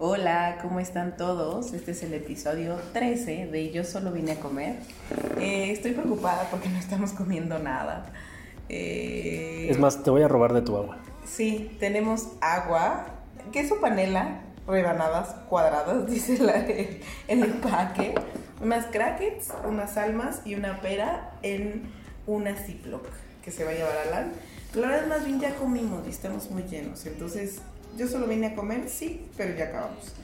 Hola, 0.00 0.58
¿cómo 0.62 0.78
están 0.78 1.16
todos? 1.16 1.72
Este 1.72 1.90
es 1.90 2.04
el 2.04 2.14
episodio 2.14 2.76
13 2.92 3.48
de 3.48 3.72
Yo 3.72 3.82
solo 3.82 4.12
vine 4.12 4.30
a 4.30 4.36
comer. 4.38 4.76
Eh, 5.40 5.72
estoy 5.72 5.90
preocupada 5.90 6.46
porque 6.52 6.68
no 6.68 6.78
estamos 6.78 7.10
comiendo 7.10 7.58
nada. 7.58 8.06
Eh, 8.68 9.66
es 9.68 9.76
más, 9.80 10.04
te 10.04 10.10
voy 10.10 10.22
a 10.22 10.28
robar 10.28 10.52
de 10.52 10.62
tu 10.62 10.76
agua. 10.76 10.98
Sí, 11.26 11.76
tenemos 11.80 12.28
agua, 12.40 13.06
queso 13.50 13.80
panela, 13.80 14.42
rebanadas 14.68 15.34
cuadradas, 15.48 16.06
dice 16.10 16.34
el, 16.34 17.00
el 17.26 17.50
empaque, 17.50 18.14
unas 18.62 18.86
crackets, 18.86 19.48
unas 19.66 19.96
almas 19.96 20.42
y 20.44 20.54
una 20.54 20.80
pera 20.80 21.32
en 21.42 21.90
una 22.24 22.54
Ziploc 22.54 23.04
que 23.42 23.50
se 23.50 23.64
va 23.64 23.72
a 23.72 23.74
llevar 23.74 23.96
a 23.96 24.02
Alan. 24.02 24.32
La 24.74 24.86
verdad, 24.86 25.08
más 25.08 25.24
bien 25.24 25.40
ya 25.40 25.56
comimos 25.56 26.06
y 26.06 26.10
estamos 26.10 26.52
muy 26.52 26.62
llenos. 26.62 27.04
Entonces, 27.04 27.62
yo 27.96 28.06
solo 28.06 28.26
vine 28.26 28.48
a 28.48 28.54
comer, 28.54 28.88
sí, 28.88 29.26
pero 29.36 29.56
ya 29.56 29.66
acabamos. 29.66 30.14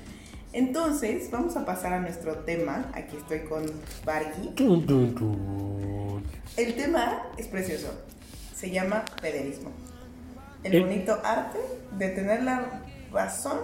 Entonces, 0.52 1.30
vamos 1.30 1.56
a 1.56 1.64
pasar 1.64 1.92
a 1.92 2.00
nuestro 2.00 2.36
tema. 2.38 2.90
Aquí 2.94 3.16
estoy 3.16 3.40
con 3.40 3.64
Barky. 4.04 4.52
El 6.56 6.74
tema 6.76 7.26
es 7.36 7.48
precioso. 7.48 7.92
Se 8.54 8.70
llama 8.70 9.04
federismo. 9.20 9.72
El 10.62 10.80
bonito 10.80 11.20
arte 11.24 11.58
de 11.98 12.08
tener 12.10 12.44
la 12.44 12.82
razón 13.12 13.58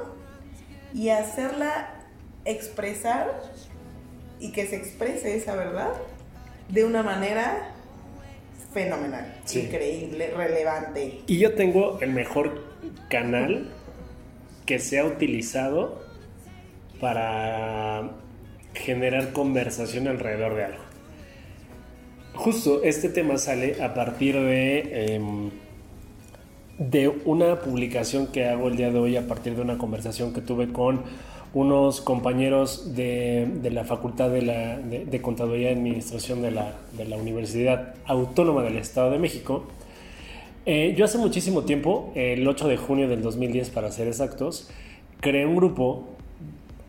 y 0.93 1.11
hacerla 1.11 1.95
expresar 2.45 3.41
y 4.41 4.53
que 4.53 4.67
se 4.67 4.77
exprese 4.77 5.37
esa 5.37 5.55
verdad 5.55 5.93
de 6.69 6.85
una 6.85 7.03
manera 7.03 7.73
fenomenal, 8.73 9.35
increíble, 9.53 10.33
relevante. 10.37 11.21
Y 11.27 11.39
yo 11.39 11.55
tengo 11.55 12.01
el 12.01 12.13
mejor 12.13 12.65
canal 13.09 13.69
que 14.71 14.79
se 14.79 15.01
ha 15.01 15.05
utilizado 15.05 16.01
para 17.01 18.09
generar 18.73 19.33
conversación 19.33 20.07
alrededor 20.07 20.55
de 20.55 20.65
algo. 20.67 20.85
Justo 22.35 22.85
este 22.85 23.09
tema 23.09 23.37
sale 23.37 23.83
a 23.83 23.95
partir 23.95 24.37
de, 24.37 25.17
em, 25.17 25.51
de 26.79 27.09
una 27.09 27.59
publicación 27.63 28.29
que 28.29 28.47
hago 28.47 28.69
el 28.69 28.77
día 28.77 28.93
de 28.93 29.01
hoy 29.01 29.17
a 29.17 29.27
partir 29.27 29.57
de 29.57 29.63
una 29.63 29.77
conversación 29.77 30.33
que 30.33 30.41
tuve 30.41 30.73
con 30.73 31.03
unos 31.53 32.01
compañeros 32.01 32.95
de, 32.95 33.49
la 33.73 33.83
Facultad 33.83 34.31
de, 34.31 34.43
la, 34.43 35.21
Contaduría 35.21 35.71
y 35.71 35.75
Administración 35.75 36.43
de 36.43 36.53
la, 36.53 37.17
Universidad 37.19 37.97
Autónoma 38.07 38.63
del 38.63 38.77
Estado 38.77 39.11
de 39.11 39.19
México. 39.19 39.65
Eh, 40.67 40.95
yo 40.97 41.07
hace 41.07 41.17
muchísimo 41.17 41.63
tiempo, 41.63 42.13
el 42.15 42.47
8 42.47 42.69
de 42.69 42.77
junio 42.77 43.09
del 43.09 43.23
2010 43.23 43.71
para 43.71 43.91
ser 43.91 44.09
exactos, 44.09 44.71
creé 45.21 45.47
un 45.47 45.57
grupo 45.57 46.09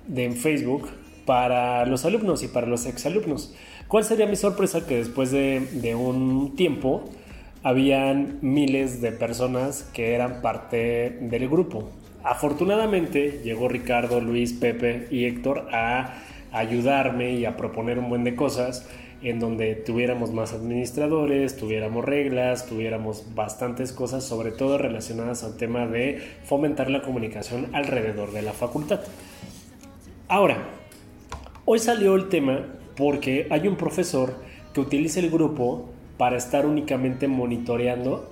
de, 0.07 0.25
en 0.25 0.35
Facebook 0.35 0.89
para 1.25 1.85
los 1.85 2.03
alumnos 2.03 2.43
y 2.43 2.49
para 2.49 2.67
los 2.67 2.85
exalumnos. 2.85 3.55
¿Cuál 3.87 4.03
sería 4.03 4.25
mi 4.25 4.35
sorpresa? 4.35 4.85
Que 4.85 4.97
después 4.97 5.31
de, 5.31 5.61
de 5.71 5.95
un 5.95 6.55
tiempo 6.57 7.05
habían 7.63 8.39
miles 8.41 9.01
de 9.01 9.13
personas 9.13 9.89
que 9.93 10.15
eran 10.15 10.41
parte 10.41 11.17
del 11.21 11.47
grupo. 11.47 11.89
Afortunadamente 12.23 13.39
llegó 13.43 13.69
Ricardo, 13.69 14.19
Luis, 14.19 14.51
Pepe 14.51 15.07
y 15.11 15.25
Héctor 15.25 15.69
a 15.71 16.15
ayudarme 16.51 17.35
y 17.35 17.45
a 17.45 17.55
proponer 17.55 17.99
un 17.99 18.09
buen 18.09 18.25
de 18.25 18.35
cosas 18.35 18.85
en 19.21 19.39
donde 19.39 19.75
tuviéramos 19.75 20.31
más 20.31 20.53
administradores, 20.53 21.55
tuviéramos 21.55 22.03
reglas, 22.03 22.65
tuviéramos 22.65 23.35
bastantes 23.35 23.91
cosas, 23.91 24.23
sobre 24.23 24.51
todo 24.51 24.77
relacionadas 24.77 25.43
al 25.43 25.57
tema 25.57 25.85
de 25.87 26.21
fomentar 26.43 26.89
la 26.89 27.01
comunicación 27.01 27.67
alrededor 27.73 28.31
de 28.31 28.41
la 28.41 28.53
facultad. 28.53 29.01
Ahora, 30.27 30.57
hoy 31.65 31.79
salió 31.79 32.15
el 32.15 32.29
tema 32.29 32.65
porque 32.95 33.47
hay 33.51 33.67
un 33.67 33.75
profesor 33.75 34.35
que 34.73 34.79
utiliza 34.79 35.19
el 35.19 35.29
grupo 35.29 35.89
para 36.17 36.37
estar 36.37 36.65
únicamente 36.65 37.27
monitoreando 37.27 38.31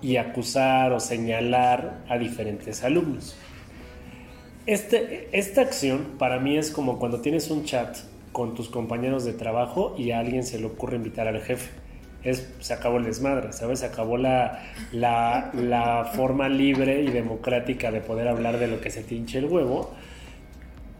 y 0.00 0.16
acusar 0.16 0.92
o 0.92 1.00
señalar 1.00 1.98
a 2.08 2.18
diferentes 2.18 2.82
alumnos. 2.82 3.36
Este, 4.66 5.28
esta 5.32 5.62
acción 5.62 6.16
para 6.18 6.38
mí 6.38 6.56
es 6.56 6.70
como 6.70 6.98
cuando 6.98 7.20
tienes 7.20 7.50
un 7.50 7.64
chat 7.64 7.96
con 8.32 8.54
tus 8.54 8.68
compañeros 8.68 9.24
de 9.24 9.32
trabajo 9.32 9.94
y 9.98 10.10
a 10.10 10.18
alguien 10.18 10.44
se 10.44 10.58
le 10.58 10.66
ocurre 10.66 10.96
invitar 10.96 11.28
al 11.28 11.40
jefe. 11.40 11.70
Es, 12.22 12.52
se 12.58 12.74
acabó 12.74 12.98
el 12.98 13.04
desmadre, 13.04 13.52
¿sabes? 13.52 13.80
Se 13.80 13.86
acabó 13.86 14.16
la, 14.16 14.64
la, 14.92 15.50
la 15.54 16.04
forma 16.14 16.48
libre 16.48 17.02
y 17.02 17.08
democrática 17.08 17.90
de 17.92 18.00
poder 18.00 18.28
hablar 18.28 18.58
de 18.58 18.66
lo 18.66 18.80
que 18.80 18.90
se 18.90 19.02
te 19.02 19.14
hinche 19.14 19.38
el 19.38 19.46
huevo, 19.46 19.92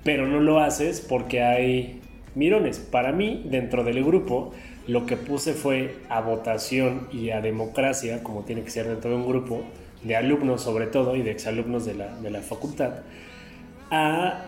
pero 0.05 0.27
no 0.27 0.41
lo 0.41 0.61
haces 0.61 1.01
porque 1.01 1.43
hay 1.43 2.01
mirones. 2.35 2.79
Para 2.79 3.13
mí, 3.13 3.43
dentro 3.47 3.83
del 3.85 4.05
grupo, 4.05 4.53
lo 4.87 5.07
que 5.07 5.17
puse 5.17 5.53
fue 5.53 5.97
a 6.09 6.21
votación 6.21 7.09
y 7.13 7.31
a 7.31 7.41
democracia, 7.41 8.23
como 8.23 8.43
tiene 8.45 8.63
que 8.63 8.71
ser 8.71 8.87
dentro 8.87 9.11
de 9.11 9.17
un 9.17 9.27
grupo, 9.27 9.63
de 10.03 10.17
alumnos 10.17 10.63
sobre 10.63 10.87
todo 10.87 11.17
y 11.17 11.23
de 11.23 11.33
exalumnos 11.33 11.85
de 11.85 11.95
la, 11.95 12.17
de 12.17 12.31
la 12.31 12.41
facultad, 12.41 13.01
a 13.91 14.48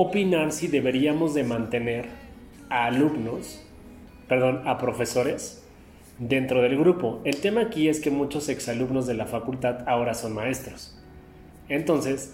opinar 0.00 0.52
si 0.52 0.68
deberíamos 0.68 1.34
de 1.34 1.42
mantener 1.42 2.06
a 2.70 2.86
alumnos, 2.86 3.60
perdón, 4.28 4.62
a 4.64 4.78
profesores 4.78 5.64
dentro 6.18 6.62
del 6.62 6.78
grupo. 6.78 7.20
El 7.24 7.40
tema 7.40 7.62
aquí 7.62 7.88
es 7.88 7.98
que 7.98 8.10
muchos 8.10 8.48
exalumnos 8.48 9.08
de 9.08 9.14
la 9.14 9.26
facultad 9.26 9.88
ahora 9.88 10.14
son 10.14 10.34
maestros. 10.34 10.96
Entonces, 11.68 12.32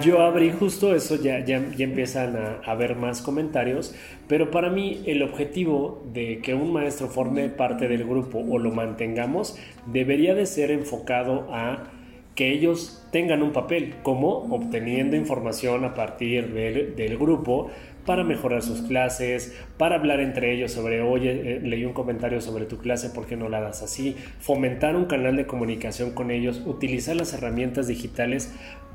yo 0.00 0.22
abrí 0.22 0.50
justo 0.50 0.94
eso, 0.94 1.16
ya, 1.16 1.44
ya, 1.44 1.56
empiezan 1.56 2.36
a, 2.36 2.60
haber 2.64 2.96
más 2.96 3.20
comentarios, 3.20 3.94
pero 4.28 4.50
para 4.50 4.70
mí 4.70 5.02
el 5.04 5.22
objetivo 5.22 6.02
de 6.14 6.40
que 6.40 6.54
un 6.54 6.72
maestro 6.72 7.08
forme 7.08 7.50
parte 7.50 7.86
del 7.86 8.04
grupo 8.06 8.38
o 8.38 8.58
lo 8.58 8.70
mantengamos 8.70 9.58
debería 9.84 10.34
de 10.34 10.46
ser 10.46 10.70
enfocado 10.70 11.48
a 11.52 11.90
que 12.34 12.52
ellos 12.52 13.06
tengan 13.10 13.42
un 13.42 13.52
papel, 13.52 13.96
como 14.02 14.30
obteniendo 14.54 15.16
información 15.16 15.84
a 15.84 15.94
partir 15.94 16.52
del, 16.52 17.18
grupo 17.18 17.70
para 18.06 18.24
mejorar 18.24 18.62
sus 18.62 18.82
clases, 18.82 19.54
para 19.76 19.96
hablar 19.96 20.20
entre 20.20 20.54
ellos 20.54 20.72
sobre, 20.72 21.02
oye, 21.02 21.56
eh, 21.56 21.60
leí 21.60 21.84
un 21.84 21.92
comentario 21.92 22.40
sobre 22.40 22.64
tu 22.64 22.78
clase, 22.78 23.10
¿por 23.10 23.26
qué 23.26 23.36
no 23.36 23.48
la 23.48 23.60
das 23.60 23.82
así? 23.82 24.16
Fomentar 24.38 24.96
un 24.96 25.04
canal 25.04 25.36
de 25.36 25.46
comunicación 25.46 26.12
con 26.12 26.30
ellos, 26.30 26.62
utilizar 26.64 27.16
las 27.16 27.34
herramientas 27.34 27.88
digitales 27.88 28.54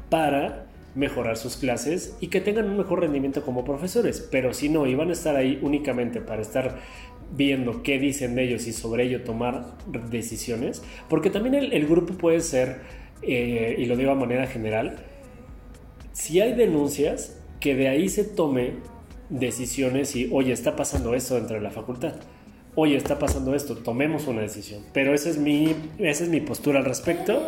para 0.10 0.66
mejorar 0.96 1.38
sus 1.38 1.58
clases 1.58 2.18
y 2.22 2.28
que 2.28 2.42
tengan 2.42 2.70
un 2.70 2.78
mejor 2.78 3.02
rendimiento 3.02 3.44
como 3.44 3.66
profesores. 3.66 4.28
Pero 4.32 4.54
si 4.54 4.70
no, 4.70 4.88
iban 4.88 5.10
a 5.10 5.14
estar 5.14 5.36
ahí 5.36 5.60
únicamente 5.62 6.22
para 6.22 6.42
estar 6.42 6.80
viendo 7.32 7.84
qué 7.84 8.00
dicen 8.00 8.36
de 8.36 8.44
ellos 8.44 8.68
y 8.68 8.74
sobre 8.74 9.04
ello 9.04 9.24
tomar 9.24 9.76
decisiones, 10.10 10.84
porque 11.10 11.30
también 11.30 11.56
el, 11.56 11.88
grupo 11.88 12.14
puede 12.14 12.40
ser, 12.40 12.82
eh, 13.22 13.76
y 13.78 13.86
lo 13.86 13.96
digo 13.96 14.12
a 14.12 14.16
manera 14.16 14.48
general, 14.48 14.98
si 16.14 16.42
hay 16.42 16.54
denuncias, 16.54 17.38
que 17.60 17.76
de 17.76 17.88
ahí 17.88 18.10
se 18.10 18.24
tome 18.24 18.74
decisiones 19.30 20.16
y, 20.16 20.30
oye, 20.32 20.54
está 20.54 20.76
pasando 20.76 21.16
esto 21.16 21.36
dentro 21.36 21.56
de 21.56 21.62
la 21.62 21.72
facultad. 21.72 22.14
Oye, 22.76 22.98
está 22.98 23.18
pasando 23.18 23.56
esto, 23.56 23.78
tomemos 23.78 24.28
una 24.28 24.42
decisión. 24.42 24.84
Pero 24.94 25.14
esa 25.14 25.30
es 25.30 25.38
mi, 25.38 25.76
esa 25.98 26.24
es 26.26 26.30
mi 26.30 26.42
postura 26.42 26.80
al 26.80 26.86
respecto. 26.86 27.42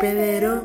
Pedro. 0.00 0.64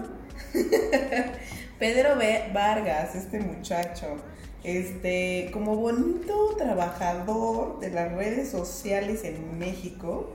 Pedro 1.79 2.09
Vargas, 2.53 3.15
este 3.15 3.39
muchacho, 3.39 4.17
este, 4.63 5.49
como 5.51 5.75
bonito 5.75 6.55
trabajador 6.57 7.79
de 7.79 7.89
las 7.89 8.11
redes 8.13 8.49
sociales 8.49 9.23
en 9.23 9.57
México, 9.59 10.33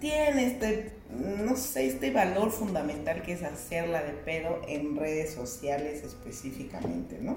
tiene 0.00 0.46
este, 0.46 0.92
no 1.10 1.56
sé, 1.56 1.86
este 1.86 2.10
valor 2.10 2.50
fundamental 2.50 3.22
que 3.22 3.32
es 3.32 3.42
hacerla 3.42 4.02
de 4.02 4.12
pedo 4.12 4.60
en 4.68 4.96
redes 4.96 5.32
sociales 5.32 6.02
específicamente, 6.04 7.18
¿no? 7.20 7.36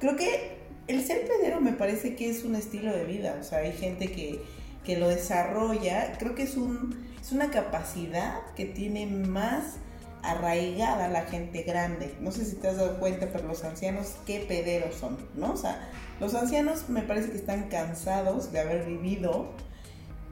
Creo 0.00 0.16
que 0.16 0.58
el 0.86 1.04
ser 1.04 1.26
pedero 1.26 1.60
me 1.60 1.72
parece 1.72 2.14
que 2.14 2.28
es 2.28 2.44
un 2.44 2.56
estilo 2.56 2.92
de 2.92 3.04
vida, 3.04 3.36
o 3.40 3.44
sea, 3.44 3.58
hay 3.58 3.72
gente 3.72 4.12
que, 4.12 4.40
que 4.84 4.98
lo 4.98 5.08
desarrolla, 5.08 6.16
creo 6.18 6.34
que 6.34 6.42
es, 6.42 6.56
un, 6.56 7.06
es 7.20 7.32
una 7.32 7.50
capacidad 7.50 8.40
que 8.54 8.66
tiene 8.66 9.06
más 9.06 9.76
arraigada 10.22 11.08
la 11.08 11.22
gente 11.22 11.62
grande. 11.62 12.14
No 12.20 12.32
sé 12.32 12.44
si 12.44 12.56
te 12.56 12.68
has 12.68 12.76
dado 12.76 12.98
cuenta, 12.98 13.28
pero 13.32 13.46
los 13.46 13.62
ancianos 13.64 14.14
qué 14.26 14.40
pederos 14.40 14.94
son, 14.94 15.18
¿no? 15.34 15.52
O 15.52 15.56
sea, 15.56 15.90
los 16.20 16.34
ancianos 16.34 16.88
me 16.88 17.02
parece 17.02 17.30
que 17.30 17.36
están 17.36 17.68
cansados 17.68 18.52
de 18.52 18.60
haber 18.60 18.86
vivido 18.86 19.52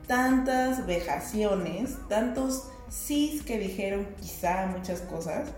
tantas 0.06 0.86
vejaciones, 0.86 1.96
tantos 2.08 2.68
sí 2.88 3.42
que 3.46 3.58
dijeron 3.58 4.06
quizá 4.20 4.66
muchas 4.66 5.00
cosas 5.02 5.48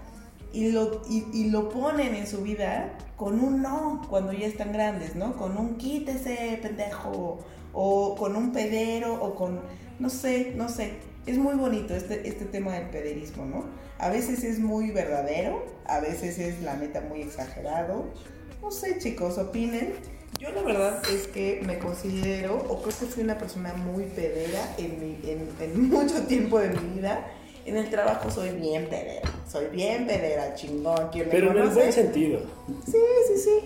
y 0.52 0.70
lo, 0.70 1.02
y, 1.08 1.50
lo 1.50 1.68
ponen 1.68 2.14
en 2.14 2.26
su 2.28 2.42
vida 2.42 2.96
con 3.16 3.40
un 3.40 3.60
no 3.60 4.02
cuando 4.08 4.32
ya 4.32 4.46
están 4.46 4.72
grandes, 4.72 5.16
¿no? 5.16 5.36
Con 5.36 5.56
un 5.56 5.76
quítese, 5.76 6.58
pendejo, 6.62 7.40
o 7.72 8.14
con 8.14 8.36
un 8.36 8.52
pedero, 8.52 9.14
o 9.20 9.34
con, 9.34 9.60
no 9.98 10.08
sé, 10.08 10.52
no 10.54 10.68
sé 10.68 10.92
es 11.26 11.38
muy 11.38 11.54
bonito 11.54 11.94
este, 11.94 12.28
este 12.28 12.44
tema 12.44 12.74
del 12.74 12.90
pederismo, 12.90 13.46
¿no? 13.46 13.64
A 13.98 14.10
veces 14.10 14.44
es 14.44 14.58
muy 14.58 14.90
verdadero, 14.90 15.64
a 15.86 16.00
veces 16.00 16.38
es 16.38 16.60
la 16.62 16.76
neta 16.76 17.00
muy 17.00 17.22
exagerado. 17.22 18.12
No 18.60 18.70
sé, 18.70 18.98
chicos, 18.98 19.38
opinen. 19.38 19.94
Yo 20.38 20.50
la 20.50 20.62
verdad 20.62 21.02
es 21.10 21.26
que 21.28 21.60
me 21.64 21.78
considero, 21.78 22.56
o 22.56 22.82
creo 22.82 22.98
que 22.98 23.06
fui 23.06 23.22
una 23.22 23.38
persona 23.38 23.72
muy 23.74 24.04
pedera 24.04 24.74
en, 24.78 25.18
en, 25.60 25.88
mucho 25.90 26.22
tiempo 26.26 26.58
de 26.58 26.70
mi 26.70 27.00
vida. 27.00 27.26
En 27.66 27.76
el 27.78 27.88
trabajo 27.88 28.30
soy 28.30 28.50
bien 28.50 28.88
pedera, 28.90 29.22
soy 29.48 29.66
bien 29.66 30.06
pedera, 30.06 30.54
chingón. 30.54 31.08
Pero 31.12 31.50
en 31.52 31.56
el 31.56 31.68
buen 31.70 31.92
sentido. 31.92 32.40
Sí, 32.84 32.98
sí, 33.26 33.38
sí. 33.38 33.60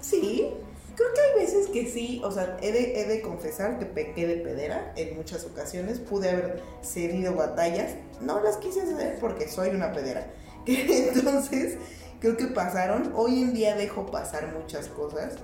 Sí, 0.00 0.52
Creo 0.96 1.12
que 1.12 1.20
hay 1.20 1.44
veces 1.44 1.66
que 1.66 1.86
sí, 1.90 2.22
o 2.24 2.30
sea, 2.30 2.56
he 2.62 2.72
de, 2.72 3.20
confesar 3.20 3.78
que 3.78 3.84
pequé 3.84 4.26
de 4.26 4.36
pedera 4.36 4.94
en 4.96 5.14
muchas 5.14 5.44
ocasiones. 5.44 5.98
Pude 5.98 6.30
haber 6.30 6.62
cedido 6.80 7.34
batallas. 7.34 7.92
No 8.22 8.40
las 8.40 8.56
quise 8.56 8.80
hacer 8.80 9.18
porque 9.20 9.46
soy 9.46 9.68
una 9.68 9.92
pedera. 9.92 10.26
Entonces, 10.66 11.76
creo 12.18 12.38
que 12.38 12.46
pasaron. 12.46 13.12
Hoy 13.14 13.42
en 13.42 13.52
día 13.52 13.76
dejo 13.76 14.06
pasar 14.06 14.54
muchas 14.58 14.88
cosas 14.88 15.34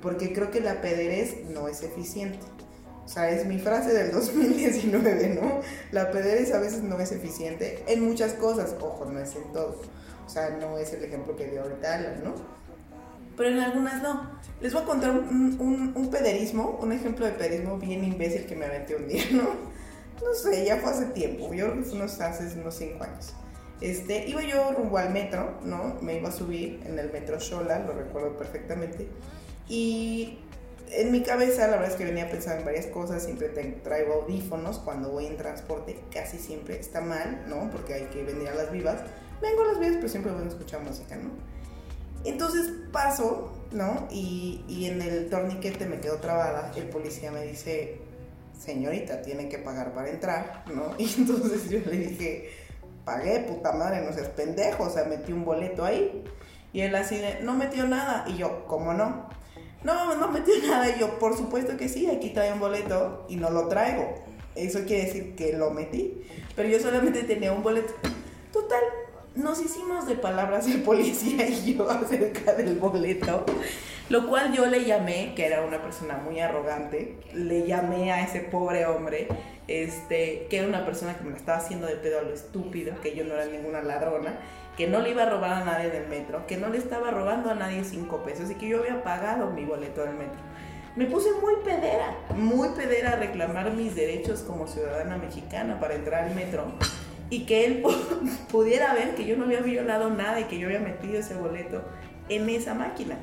porque 0.00 0.32
creo 0.32 0.50
que 0.50 0.60
la 0.60 0.80
pederez 0.80 1.44
no 1.50 1.68
es 1.68 1.82
eficiente. 1.82 2.38
O 3.04 3.08
sea, 3.08 3.30
es 3.30 3.46
mi 3.46 3.58
frase 3.58 3.92
del 3.92 4.10
2019, 4.12 5.40
¿no? 5.40 5.60
La 5.92 6.10
pederez 6.10 6.52
a 6.52 6.60
veces 6.60 6.82
no 6.82 7.00
es 7.00 7.12
eficiente 7.12 7.82
en 7.86 8.04
muchas 8.04 8.34
cosas. 8.34 8.74
Ojo, 8.80 9.06
no 9.06 9.18
es 9.18 9.34
en 9.34 9.50
todo. 9.52 9.80
O 10.26 10.30
sea, 10.30 10.50
no 10.50 10.76
es 10.76 10.92
el 10.92 11.04
ejemplo 11.04 11.34
que 11.36 11.46
dio 11.46 11.62
ahorita 11.62 12.18
¿no? 12.22 12.58
pero 13.38 13.50
en 13.50 13.60
algunas 13.60 14.02
no. 14.02 14.28
Les 14.60 14.72
voy 14.74 14.82
a 14.82 14.84
contar 14.84 15.10
un, 15.12 15.94
un, 15.94 16.10
pederismo, 16.10 16.76
un 16.82 16.90
ejemplo 16.90 17.24
de 17.24 17.32
pederismo 17.32 17.78
bien 17.78 18.04
imbécil 18.04 18.44
que 18.46 18.56
me 18.56 18.66
aventé 18.66 18.96
un 18.96 19.06
día, 19.06 19.22
¿no? 19.30 19.44
No 20.20 20.34
sé, 20.34 20.66
ya 20.66 20.78
fue 20.78 20.90
hace 20.90 21.06
tiempo, 21.06 21.54
yo 21.54 21.70
creo 21.70 21.84
que 21.84 21.90
unos, 21.90 22.20
hace 22.20 22.58
unos 22.58 22.74
5 22.74 23.04
años. 23.04 23.34
Este, 23.80 24.28
iba 24.28 24.42
yo 24.42 24.72
rumbo 24.72 24.98
al 24.98 25.12
metro, 25.12 25.60
¿no? 25.62 25.96
Me 26.02 26.18
iba 26.18 26.30
a 26.30 26.32
subir 26.32 26.82
en 26.84 26.98
el 26.98 27.12
metro 27.12 27.38
Shola, 27.38 27.78
lo 27.78 27.92
recuerdo 27.92 28.36
perfectamente. 28.36 29.06
Y 29.68 30.38
en 30.92 31.12
mi 31.12 31.22
cabeza, 31.22 31.66
la 31.66 31.76
verdad 31.76 31.90
es 31.90 31.96
que 31.96 32.04
venía 32.04 32.30
pensando 32.30 32.60
en 32.60 32.64
varias 32.64 32.86
cosas, 32.86 33.22
siempre 33.22 33.48
traigo 33.48 34.14
audífonos 34.14 34.78
cuando 34.78 35.10
voy 35.10 35.26
en 35.26 35.36
transporte, 35.36 35.98
casi 36.12 36.38
siempre 36.38 36.78
está 36.78 37.00
mal, 37.00 37.44
¿no? 37.48 37.70
Porque 37.70 37.94
hay 37.94 38.04
que 38.06 38.22
venir 38.22 38.48
a 38.48 38.54
las 38.54 38.72
vivas. 38.72 39.02
Vengo 39.40 39.62
a 39.62 39.66
las 39.66 39.78
vivas, 39.78 39.96
pero 39.96 40.08
siempre 40.08 40.32
voy 40.32 40.44
a 40.44 40.48
escuchar 40.48 40.80
música, 40.80 41.16
¿no? 41.16 41.30
Entonces 42.24 42.72
paso, 42.92 43.52
¿no? 43.70 44.08
Y, 44.10 44.64
y, 44.68 44.86
en 44.86 45.00
el 45.02 45.28
torniquete 45.30 45.86
me 45.86 46.00
quedo 46.00 46.16
trabada. 46.16 46.72
El 46.74 46.88
policía 46.88 47.30
me 47.30 47.42
dice, 47.42 48.00
señorita, 48.58 49.22
tiene 49.22 49.48
que 49.48 49.58
pagar 49.58 49.92
para 49.92 50.08
entrar, 50.08 50.64
¿no? 50.74 50.94
Y 50.98 51.14
entonces 51.18 51.70
yo 51.70 51.78
le 51.80 51.96
dije, 51.96 52.50
pagué, 53.04 53.40
puta 53.40 53.72
madre, 53.72 54.02
no 54.02 54.12
seas 54.12 54.28
pendejo, 54.30 54.84
o 54.84 54.90
sea, 54.90 55.04
metí 55.04 55.32
un 55.32 55.44
boleto 55.44 55.84
ahí. 55.84 56.24
Y 56.72 56.80
él 56.80 56.94
así 56.96 57.16
de, 57.16 57.40
no 57.42 57.54
metió 57.54 57.86
nada. 57.86 58.24
Y 58.26 58.36
yo, 58.36 58.66
¿cómo 58.66 58.92
no? 58.94 59.28
No, 59.84 60.14
no 60.16 60.28
metió 60.28 60.54
nada. 60.66 60.88
Y 60.88 61.00
yo, 61.00 61.18
por 61.18 61.36
supuesto 61.36 61.76
que 61.76 61.88
sí, 61.88 62.08
aquí 62.08 62.30
trae 62.30 62.52
un 62.52 62.60
boleto 62.60 63.26
y 63.28 63.36
no 63.36 63.50
lo 63.50 63.68
traigo. 63.68 64.14
Eso 64.54 64.80
quiere 64.86 65.04
decir 65.04 65.34
que 65.36 65.52
lo 65.52 65.70
metí. 65.70 66.22
Pero 66.56 66.68
yo 66.68 66.80
solamente 66.80 67.22
tenía 67.22 67.52
un 67.52 67.62
boleto. 67.62 67.92
Total, 68.52 68.82
nos 69.38 69.60
hicimos 69.60 70.06
de 70.06 70.16
palabras 70.16 70.66
el 70.66 70.82
policía 70.82 71.48
y 71.48 71.74
yo 71.74 71.88
acerca 71.90 72.54
del 72.54 72.76
boleto, 72.76 73.44
lo 74.08 74.26
cual 74.28 74.52
yo 74.52 74.66
le 74.66 74.84
llamé, 74.84 75.34
que 75.34 75.46
era 75.46 75.62
una 75.62 75.80
persona 75.80 76.16
muy 76.16 76.40
arrogante, 76.40 77.16
le 77.34 77.66
llamé 77.66 78.10
a 78.10 78.22
ese 78.22 78.40
pobre 78.40 78.86
hombre, 78.86 79.28
este, 79.68 80.46
que 80.50 80.58
era 80.58 80.66
una 80.66 80.84
persona 80.84 81.16
que 81.16 81.24
me 81.24 81.36
estaba 81.36 81.58
haciendo 81.58 81.86
de 81.86 81.96
pedo 81.96 82.18
a 82.18 82.22
lo 82.22 82.34
estúpido, 82.34 83.00
que 83.00 83.14
yo 83.14 83.24
no 83.24 83.34
era 83.34 83.46
ninguna 83.46 83.82
ladrona, 83.82 84.40
que 84.78 84.86
no 84.86 85.00
le 85.00 85.10
iba 85.10 85.24
a 85.24 85.28
robar 85.28 85.50
a 85.50 85.64
nadie 85.64 85.90
del 85.90 86.06
metro, 86.06 86.46
que 86.46 86.56
no 86.56 86.68
le 86.68 86.78
estaba 86.78 87.10
robando 87.10 87.50
a 87.50 87.54
nadie 87.56 87.82
cinco 87.82 88.22
pesos 88.22 88.48
y 88.48 88.54
que 88.54 88.68
yo 88.68 88.78
había 88.78 89.02
pagado 89.02 89.50
mi 89.50 89.64
boleto 89.64 90.02
del 90.04 90.14
metro. 90.14 90.38
Me 90.94 91.06
puse 91.06 91.30
muy 91.42 91.54
pedera, 91.64 92.16
muy 92.36 92.68
pedera 92.76 93.14
a 93.14 93.16
reclamar 93.16 93.72
mis 93.72 93.96
derechos 93.96 94.42
como 94.42 94.68
ciudadana 94.68 95.16
mexicana 95.16 95.80
para 95.80 95.96
entrar 95.96 96.26
al 96.26 96.34
metro 96.36 96.66
y 97.28 97.44
que 97.44 97.66
él 97.66 97.82
pudiera 98.52 98.94
ver 98.94 99.16
que 99.16 99.26
yo 99.26 99.36
no 99.36 99.46
había 99.46 99.62
violado 99.62 100.10
nada 100.10 100.38
y 100.38 100.44
que 100.44 100.60
yo 100.60 100.68
había 100.68 100.78
metido 100.78 101.18
ese 101.18 101.34
boleto 101.34 101.82
en 102.28 102.48
esa 102.48 102.72
máquina. 102.72 103.18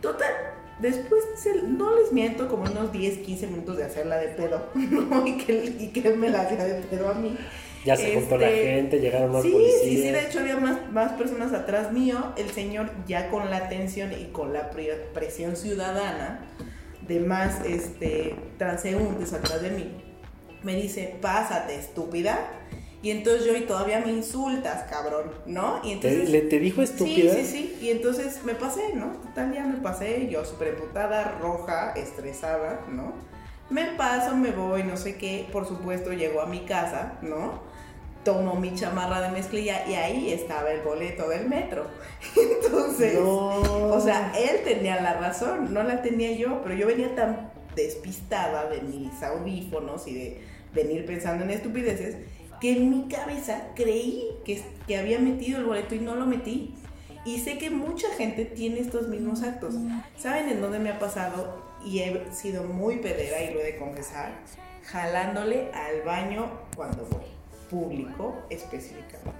Total, 0.00 0.32
después 0.78 1.24
no 1.66 1.96
les 1.96 2.12
miento 2.12 2.46
como 2.46 2.70
unos 2.70 2.92
10, 2.92 3.18
15 3.18 3.48
minutos 3.48 3.78
de 3.78 3.84
hacerla 3.84 4.16
de 4.18 4.28
pedo, 4.28 4.68
y, 5.26 5.38
que, 5.38 5.74
y 5.76 5.88
que 5.88 6.06
él 6.06 6.18
me 6.18 6.30
la 6.30 6.42
hacía 6.42 6.62
de 6.62 6.82
pedo 6.82 7.10
a 7.10 7.14
mí. 7.14 7.36
Ya 7.84 7.96
se 7.96 8.14
juntó 8.14 8.38
la 8.38 8.48
este, 8.48 8.74
gente, 8.74 9.00
llegaron 9.00 9.32
más 9.32 9.42
sí, 9.42 9.50
policías. 9.50 9.80
Sí, 9.82 10.02
sí, 10.02 10.10
de 10.10 10.26
hecho 10.26 10.40
había 10.40 10.56
más, 10.56 10.92
más 10.92 11.12
personas 11.12 11.52
atrás 11.52 11.92
mío. 11.92 12.32
El 12.36 12.50
señor 12.50 12.90
ya 13.06 13.28
con 13.28 13.50
la 13.50 13.56
atención 13.56 14.12
y 14.12 14.26
con 14.26 14.52
la 14.52 14.70
presión 14.70 15.56
ciudadana 15.56 16.46
de 17.06 17.20
más 17.20 17.64
este, 17.66 18.36
transeúntes 18.58 19.32
atrás 19.32 19.60
de 19.62 19.70
mí, 19.70 19.90
me 20.62 20.76
dice, 20.76 21.16
pásate, 21.20 21.74
estúpida 21.74 22.38
y 23.02 23.10
entonces 23.10 23.44
yo, 23.44 23.56
y 23.56 23.62
todavía 23.62 24.00
me 24.00 24.12
insultas, 24.12 24.84
cabrón, 24.88 25.32
¿no? 25.44 25.80
Y 25.82 25.92
entonces, 25.92 26.30
¿Le, 26.30 26.42
¿Te 26.42 26.60
dijo 26.60 26.82
estúpida? 26.82 27.34
Sí, 27.34 27.44
sí, 27.44 27.76
sí. 27.78 27.78
Y 27.86 27.90
entonces 27.90 28.44
me 28.44 28.54
pasé, 28.54 28.94
¿no? 28.94 29.08
Total, 29.08 29.50
día 29.50 29.64
me 29.64 29.78
pasé, 29.78 30.28
yo 30.28 30.44
súper 30.44 30.68
emputada, 30.68 31.36
roja, 31.40 31.94
estresada, 31.96 32.80
¿no? 32.88 33.12
Me 33.70 33.86
paso, 33.96 34.36
me 34.36 34.52
voy, 34.52 34.84
no 34.84 34.96
sé 34.96 35.16
qué. 35.16 35.48
Por 35.50 35.66
supuesto, 35.66 36.12
llego 36.12 36.42
a 36.42 36.46
mi 36.46 36.60
casa, 36.60 37.14
¿no? 37.22 37.71
Tomo 38.24 38.54
mi 38.54 38.74
chamarra 38.74 39.20
de 39.20 39.30
mezclilla 39.30 39.86
y 39.88 39.94
ahí 39.94 40.32
estaba 40.32 40.70
el 40.70 40.82
boleto 40.82 41.28
del 41.28 41.48
metro. 41.48 41.86
Entonces, 42.36 43.18
o 43.20 44.00
sea, 44.00 44.32
él 44.38 44.60
tenía 44.64 45.00
la 45.00 45.14
razón, 45.14 45.74
no 45.74 45.82
la 45.82 46.02
tenía 46.02 46.32
yo, 46.32 46.62
pero 46.62 46.74
yo 46.74 46.86
venía 46.86 47.14
tan 47.14 47.50
despistada 47.74 48.68
de 48.68 48.80
mis 48.82 49.22
audífonos 49.22 50.06
y 50.06 50.14
de 50.14 50.40
venir 50.74 51.04
pensando 51.06 51.44
en 51.44 51.50
estupideces 51.50 52.16
que 52.62 52.76
en 52.76 52.90
mi 52.90 53.08
cabeza 53.08 53.70
creí 53.74 54.28
que, 54.44 54.62
que 54.86 54.96
había 54.96 55.18
metido 55.18 55.58
el 55.58 55.64
boleto 55.64 55.96
y 55.96 55.98
no 55.98 56.14
lo 56.14 56.26
metí. 56.26 56.76
Y 57.24 57.40
sé 57.40 57.58
que 57.58 57.70
mucha 57.70 58.08
gente 58.10 58.44
tiene 58.44 58.78
estos 58.78 59.08
mismos 59.08 59.42
actos. 59.42 59.74
¿Saben 60.16 60.48
en 60.48 60.60
dónde 60.60 60.78
me 60.78 60.90
ha 60.90 60.98
pasado? 61.00 61.60
Y 61.84 61.98
he 61.98 62.32
sido 62.32 62.62
muy 62.62 62.98
pedera 62.98 63.42
y 63.42 63.52
lo 63.52 63.60
he 63.60 63.64
de 63.64 63.76
confesar. 63.78 64.32
Jalándole 64.84 65.72
al 65.72 66.02
baño 66.02 66.46
cuando 66.76 67.04
voy. 67.06 67.31
Público 67.72 68.44
específicamente. 68.50 69.32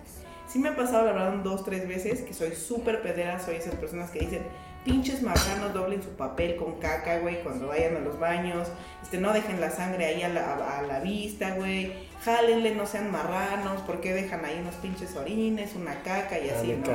Sí 0.48 0.58
me 0.58 0.70
ha 0.70 0.76
pasado, 0.76 1.06
la 1.06 1.12
verdad, 1.12 1.32
dos, 1.44 1.64
tres 1.64 1.86
veces 1.86 2.22
que 2.22 2.32
soy 2.32 2.52
súper 2.52 3.02
pedera. 3.02 3.38
Soy 3.38 3.56
esas 3.56 3.74
personas 3.74 4.10
que 4.10 4.20
dicen, 4.20 4.42
pinches 4.84 5.22
marranos 5.22 5.74
doblen 5.74 6.02
su 6.02 6.10
papel 6.10 6.56
con 6.56 6.80
caca, 6.80 7.18
güey, 7.18 7.42
cuando 7.42 7.68
vayan 7.68 7.96
a 7.96 8.00
los 8.00 8.18
baños. 8.18 8.68
Este, 9.02 9.18
no 9.18 9.32
dejen 9.32 9.60
la 9.60 9.70
sangre 9.70 10.06
ahí 10.06 10.22
a 10.22 10.28
la, 10.28 10.78
a 10.78 10.82
la 10.82 11.00
vista, 11.00 11.54
güey. 11.54 11.92
Jálenle, 12.24 12.74
no 12.74 12.86
sean 12.86 13.10
marranos. 13.12 13.82
¿Por 13.82 14.00
qué 14.00 14.14
dejan 14.14 14.44
ahí 14.44 14.58
unos 14.60 14.74
pinches 14.76 15.14
orines, 15.14 15.74
una 15.74 16.02
caca 16.02 16.38
y 16.38 16.48
así, 16.48 16.72
¿no? 16.74 16.86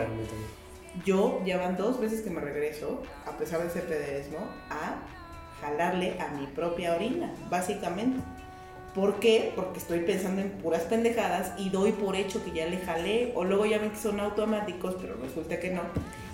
Yo 1.06 1.41
ya 1.46 1.58
van 1.58 1.77
dos 1.77 2.00
veces 2.00 2.22
que 2.22 2.32
me 2.32 2.41
regreso, 2.41 3.03
a 3.27 3.38
pesar 3.38 3.62
de 3.62 3.67
ese 3.67 3.82
pederismo, 3.82 4.39
a 4.72 4.96
jalarle 5.62 6.20
a 6.20 6.29
mi 6.29 6.48
propia 6.48 6.96
orina, 6.96 7.32
básicamente. 7.50 8.20
¿Por 8.94 9.20
qué? 9.20 9.51
Porque 9.56 9.79
estoy 9.79 10.00
pensando 10.00 10.41
en 10.41 10.50
puras 10.50 10.84
pendejadas 10.84 11.53
y 11.60 11.70
doy 11.70 11.91
por 11.91 12.15
hecho 12.15 12.44
que 12.44 12.51
ya 12.51 12.65
le 12.65 12.77
jalé, 12.77 13.32
o 13.36 13.44
luego 13.44 13.65
ya 13.65 13.77
ven 13.77 13.91
que 13.91 13.98
son 13.98 14.20
automáticos, 14.20 14.96
pero 15.00 15.15
resulta 15.22 15.60
que 15.60 15.70
no. 15.70 15.82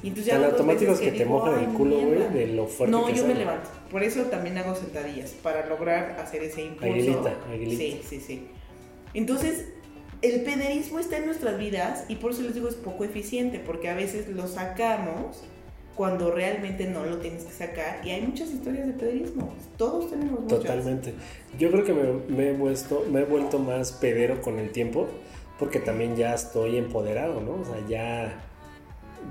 Y 0.01 0.10
entonces 0.10 0.33
ya 0.33 0.45
automáticos 0.45 1.00
que, 1.00 1.12
te 1.12 1.25
mojan 1.25 1.60
el 1.60 1.69
culo, 1.69 1.98
güey, 1.98 2.29
de 2.33 2.48
lo 2.48 2.67
fuerte 2.67 2.91
No, 2.91 3.10
yo 3.10 3.25
me 3.27 3.36
levanto. 3.36 3.69
Por 3.91 4.03
eso 4.03 4.24
también 4.24 4.57
hago 4.57 4.75
sentadillas, 4.75 5.31
para 5.31 5.65
lograr 5.65 6.17
hacer 6.19 6.43
ese 6.43 6.63
impulso. 6.63 6.93
Aguilita, 6.93 7.38
aguilita. 7.51 7.77
Sí, 7.77 8.01
sí, 8.07 8.19
sí. 8.22 8.48
Entonces, 9.13 9.65
el 10.22 10.41
pederismo 10.43 11.00
está 11.00 11.17
en 11.17 11.25
nuestras 11.25 11.57
vidas 11.57 12.05
y 12.07 12.15
por 12.15 12.31
eso 12.31 12.43
les 12.43 12.53
digo 12.53 12.69
es 12.69 12.75
poco 12.75 13.03
eficiente, 13.03 13.60
porque 13.60 13.89
a 13.89 13.93
veces 13.93 14.29
lo 14.29 14.48
sacamos 14.48 15.43
cuando 15.95 16.31
realmente 16.31 16.85
no 16.85 17.05
lo 17.05 17.17
tienes 17.17 17.43
que 17.43 17.51
sacar. 17.51 18.05
Y 18.05 18.09
hay 18.09 18.21
muchas 18.21 18.50
historias 18.50 18.88
de 18.88 18.93
pederismo. 18.93 19.53
Todos 19.77 20.09
tenemos 20.09 20.41
muchas. 20.41 20.59
Totalmente. 20.59 21.13
Yo 21.59 21.71
creo 21.71 21.83
que 21.83 21.93
me, 21.93 22.50
he 22.50 22.53
vuelto, 22.53 23.05
me 23.12 23.21
he 23.21 23.25
vuelto 23.25 23.59
más 23.59 23.91
pedero 23.91 24.41
con 24.41 24.59
el 24.59 24.71
tiempo 24.71 25.07
porque 25.59 25.79
también 25.79 26.15
ya 26.15 26.33
estoy 26.33 26.77
empoderado, 26.77 27.39
¿no? 27.41 27.53
O 27.62 27.65
sea, 27.65 27.88
ya, 27.88 28.43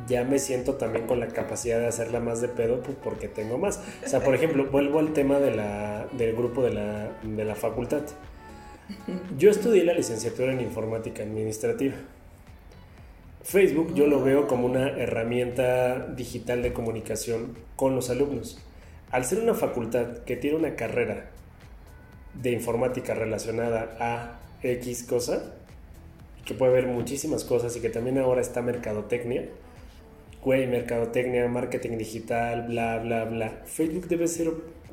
ya 0.07 0.25
me 0.25 0.38
siento 0.38 0.75
también 0.75 1.07
con 1.07 1.19
la 1.19 1.28
capacidad 1.28 1.81
de 1.81 1.88
hacerla 1.88 2.21
más 2.21 2.40
de 2.40 2.49
pedo 2.49 2.81
pues, 2.81 2.97
porque 3.02 3.28
tengo 3.28 3.59
más. 3.59 3.81
O 4.04 4.09
sea, 4.09 4.21
por 4.21 4.35
ejemplo, 4.35 4.66
vuelvo 4.71 5.00
al 5.00 5.12
tema 5.12 5.40
de 5.40 5.54
la, 5.54 6.07
del 6.12 6.35
grupo 6.37 6.62
de 6.62 6.75
la, 6.75 7.11
de 7.23 7.45
la 7.45 7.54
facultad. 7.57 8.02
Yo 9.38 9.50
estudié 9.50 9.85
la 9.85 9.95
licenciatura 9.95 10.52
en 10.52 10.61
informática 10.61 11.23
administrativa. 11.23 11.95
Facebook 13.42 13.94
yo 13.94 14.06
lo 14.06 14.22
veo 14.22 14.46
como 14.46 14.66
una 14.66 14.90
herramienta 14.90 16.06
digital 16.06 16.62
de 16.62 16.72
comunicación 16.72 17.58
con 17.75 17.96
los 17.96 18.08
alumnos. 18.08 18.58
Al 19.11 19.25
ser 19.25 19.40
una 19.40 19.54
facultad 19.54 20.18
que 20.18 20.37
tiene 20.37 20.56
una 20.56 20.76
carrera 20.76 21.30
de 22.40 22.52
informática 22.52 23.14
relacionada 23.14 23.96
a 24.00 24.40
X 24.62 25.02
cosa, 25.02 25.54
que 26.44 26.54
puede 26.54 26.72
ver 26.72 26.87
muchísimas 26.87 27.44
cosas 27.44 27.76
y 27.76 27.80
que 27.80 27.88
también 27.88 28.18
ahora 28.18 28.40
está 28.40 28.62
mercadotecnia. 28.62 29.49
Güey, 30.42 30.66
mercadotecnia, 30.66 31.46
marketing 31.49 31.99
digital, 31.99 32.66
bla, 32.68 32.99
bla, 32.99 33.25
bla. 33.25 33.50
Facebook 33.64 34.08
debe 34.08 34.28
ser, 34.28 34.50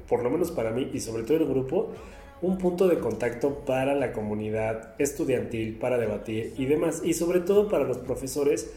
por 0.08 0.24
lo 0.24 0.30
menos 0.30 0.52
para 0.52 0.72
mí 0.72 0.90
y 0.94 1.00
sobre 1.00 1.24
todo 1.24 1.38
el 1.38 1.46
grupo, 1.46 1.94
un 2.42 2.58
punto 2.58 2.88
de 2.88 3.00
contacto 3.00 3.66
para 3.66 3.94
la 3.96 4.14
comunidad 4.14 4.96
estudiantil, 5.00 5.78
para 5.78 5.98
debatir 5.98 6.54
y 6.58 6.66
demás. 6.66 7.02
Y 7.04 7.14
sobre 7.14 7.42
todo 7.42 7.68
para 7.68 7.84
los 7.84 7.98
profesores 7.98 8.72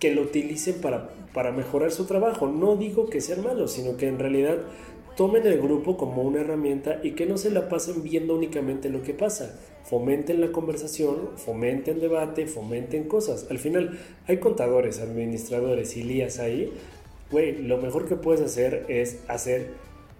que 0.00 0.14
lo 0.14 0.22
utilicen 0.22 0.80
para, 0.80 1.10
para 1.32 1.52
mejorar 1.52 1.90
su 1.90 2.04
trabajo. 2.06 2.46
No 2.46 2.76
digo 2.76 3.08
que 3.08 3.20
sean 3.20 3.42
malos, 3.42 3.72
sino 3.72 3.96
que 3.96 4.08
en 4.08 4.18
realidad 4.18 4.58
tomen 5.16 5.46
el 5.46 5.60
grupo 5.60 5.96
como 5.96 6.22
una 6.22 6.40
herramienta 6.40 7.00
y 7.02 7.12
que 7.12 7.26
no 7.26 7.38
se 7.38 7.50
la 7.50 7.68
pasen 7.68 8.02
viendo 8.02 8.36
únicamente 8.36 8.88
lo 8.88 9.02
que 9.02 9.14
pasa. 9.14 9.58
Fomenten 9.82 10.40
la 10.40 10.52
conversación, 10.52 11.30
fomenten 11.36 11.98
debate, 11.98 12.46
fomenten 12.46 13.08
cosas. 13.08 13.46
Al 13.50 13.58
final 13.58 13.98
hay 14.26 14.38
contadores, 14.38 15.00
administradores 15.00 15.96
y 15.96 16.04
lías 16.04 16.38
ahí. 16.38 16.72
Güey, 17.30 17.62
lo 17.62 17.78
mejor 17.78 18.06
que 18.06 18.16
puedes 18.16 18.40
hacer 18.40 18.84
es 18.88 19.20
hacer 19.28 19.72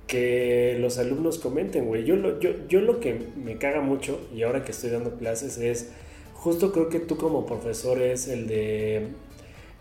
que 0.08 0.76
los 0.80 0.98
alumnos 0.98 1.38
comenten, 1.38 1.86
güey. 1.86 2.04
Yo 2.04 2.16
lo, 2.16 2.40
yo, 2.40 2.50
yo 2.68 2.80
lo 2.80 2.98
que 2.98 3.16
me 3.36 3.58
caga 3.58 3.80
mucho, 3.80 4.20
y 4.34 4.42
ahora 4.42 4.64
que 4.64 4.72
estoy 4.72 4.90
dando 4.90 5.16
clases, 5.16 5.58
es 5.58 5.90
justo 6.34 6.72
creo 6.72 6.88
que 6.88 6.98
tú 6.98 7.16
como 7.16 7.46
profesor 7.46 8.00
es 8.02 8.26
el 8.26 8.48
de 8.48 9.08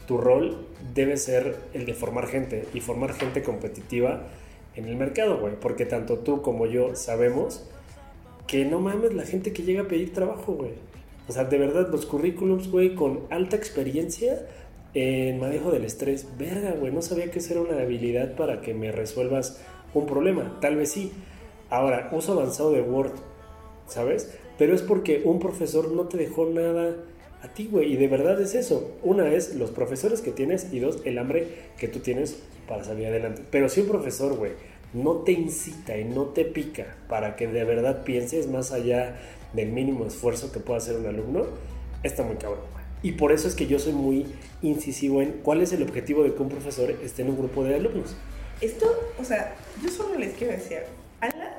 tu 0.06 0.18
rol 0.18 0.66
debe 0.94 1.18
ser 1.18 1.56
el 1.74 1.86
de 1.86 1.94
formar 1.94 2.28
gente 2.28 2.66
y 2.74 2.80
formar 2.82 3.14
gente 3.14 3.42
competitiva 3.42 4.28
en 4.76 4.86
el 4.86 4.96
mercado, 4.96 5.40
güey. 5.40 5.54
Porque 5.60 5.86
tanto 5.86 6.20
tú 6.20 6.42
como 6.42 6.68
yo 6.68 6.96
sabemos 6.96 7.64
que 8.48 8.66
no 8.66 8.80
mames 8.80 9.14
la 9.14 9.26
gente 9.26 9.54
que 9.54 9.64
llega 9.64 9.84
a 9.84 9.88
pedir 9.88 10.14
trabajo, 10.14 10.54
güey. 10.54 10.72
O 11.28 11.32
sea, 11.32 11.46
de 11.46 11.58
verdad, 11.58 11.90
los 11.92 12.06
currículums, 12.06 12.72
güey, 12.72 12.96
con 12.96 13.22
alta 13.30 13.58
experiencia 13.58 14.46
en 14.94 15.40
manejo 15.40 15.72
del 15.72 15.84
estrés. 15.84 16.28
Verga, 16.38 16.72
güey, 16.72 16.92
no 16.94 17.02
sabía 17.02 17.30
que 17.30 17.40
esa 17.40 17.54
era 17.54 17.62
una 17.62 17.80
habilidad 17.82 18.36
para 18.36 18.62
que 18.62 18.74
me 18.74 18.92
resuelvas 18.92 19.60
un 19.94 20.06
problema. 20.06 20.58
Tal 20.62 20.76
vez 20.76 20.92
sí. 20.92 21.12
Ahora, 21.70 22.10
uso 22.12 22.34
avanzado 22.34 22.72
de 22.72 22.82
Word, 22.82 23.12
¿sabes? 23.88 24.34
Pero 24.58 24.74
es 24.74 24.82
porque 24.82 25.22
un 25.26 25.40
profesor 25.40 25.92
no 25.92 26.08
te 26.08 26.18
dejó 26.18 26.46
nada 26.46 26.96
a 27.44 27.48
ti, 27.50 27.68
güey. 27.72 27.94
Y 27.94 27.98
de 27.98 28.08
verdad 28.08 28.40
es 28.42 28.56
eso. 28.56 28.92
Una 29.04 29.30
es 29.30 29.56
los 29.56 29.72
profesores 29.72 30.22
que 30.22 30.32
tienes 30.32 30.74
y 30.74 30.80
dos, 30.80 31.00
el 31.06 31.18
hambre 31.18 31.48
que 31.78 31.88
tú 31.88 32.00
tienes 32.00 32.42
para 32.68 32.84
salir 32.84 33.08
adelante. 33.08 33.44
Pero 33.52 33.70
si 33.70 33.82
un 33.82 33.88
profesor, 33.88 34.36
güey, 34.36 34.54
no 34.94 35.18
te 35.18 35.34
incita 35.34 35.98
y 35.98 36.06
no 36.06 36.26
te 36.26 36.46
pica 36.46 36.96
para 37.10 37.36
que 37.36 37.48
de 37.48 37.64
verdad 37.64 38.04
pienses 38.04 38.48
más 38.48 38.72
allá 38.72 39.18
del 39.54 39.72
mínimo 39.72 40.06
esfuerzo 40.06 40.52
que 40.52 40.60
pueda 40.60 40.78
hacer 40.80 40.96
un 40.96 41.06
alumno, 41.06 41.46
está 42.04 42.24
muy 42.24 42.38
cabrón. 42.38 42.62
Y 43.04 43.14
por 43.14 43.32
eso 43.32 43.48
es 43.48 43.56
que 43.56 43.68
yo 43.68 43.80
soy 43.80 43.94
muy 43.94 44.26
incisivo 44.62 45.22
en 45.22 45.34
cuál 45.44 45.62
es 45.62 45.72
el 45.72 45.84
objetivo 45.84 46.24
de 46.24 46.34
que 46.34 46.42
un 46.42 46.50
profesor 46.50 46.90
esté 47.04 47.22
en 47.22 47.30
un 47.30 47.38
grupo 47.38 47.64
de 47.64 47.76
alumnos. 47.76 48.16
Esto, 48.62 49.14
o 49.20 49.24
sea, 49.24 49.56
yo 49.84 49.90
solo 49.90 50.18
les 50.18 50.34
quiero 50.34 50.54
decir, 50.54 50.84
Alan 51.22 51.54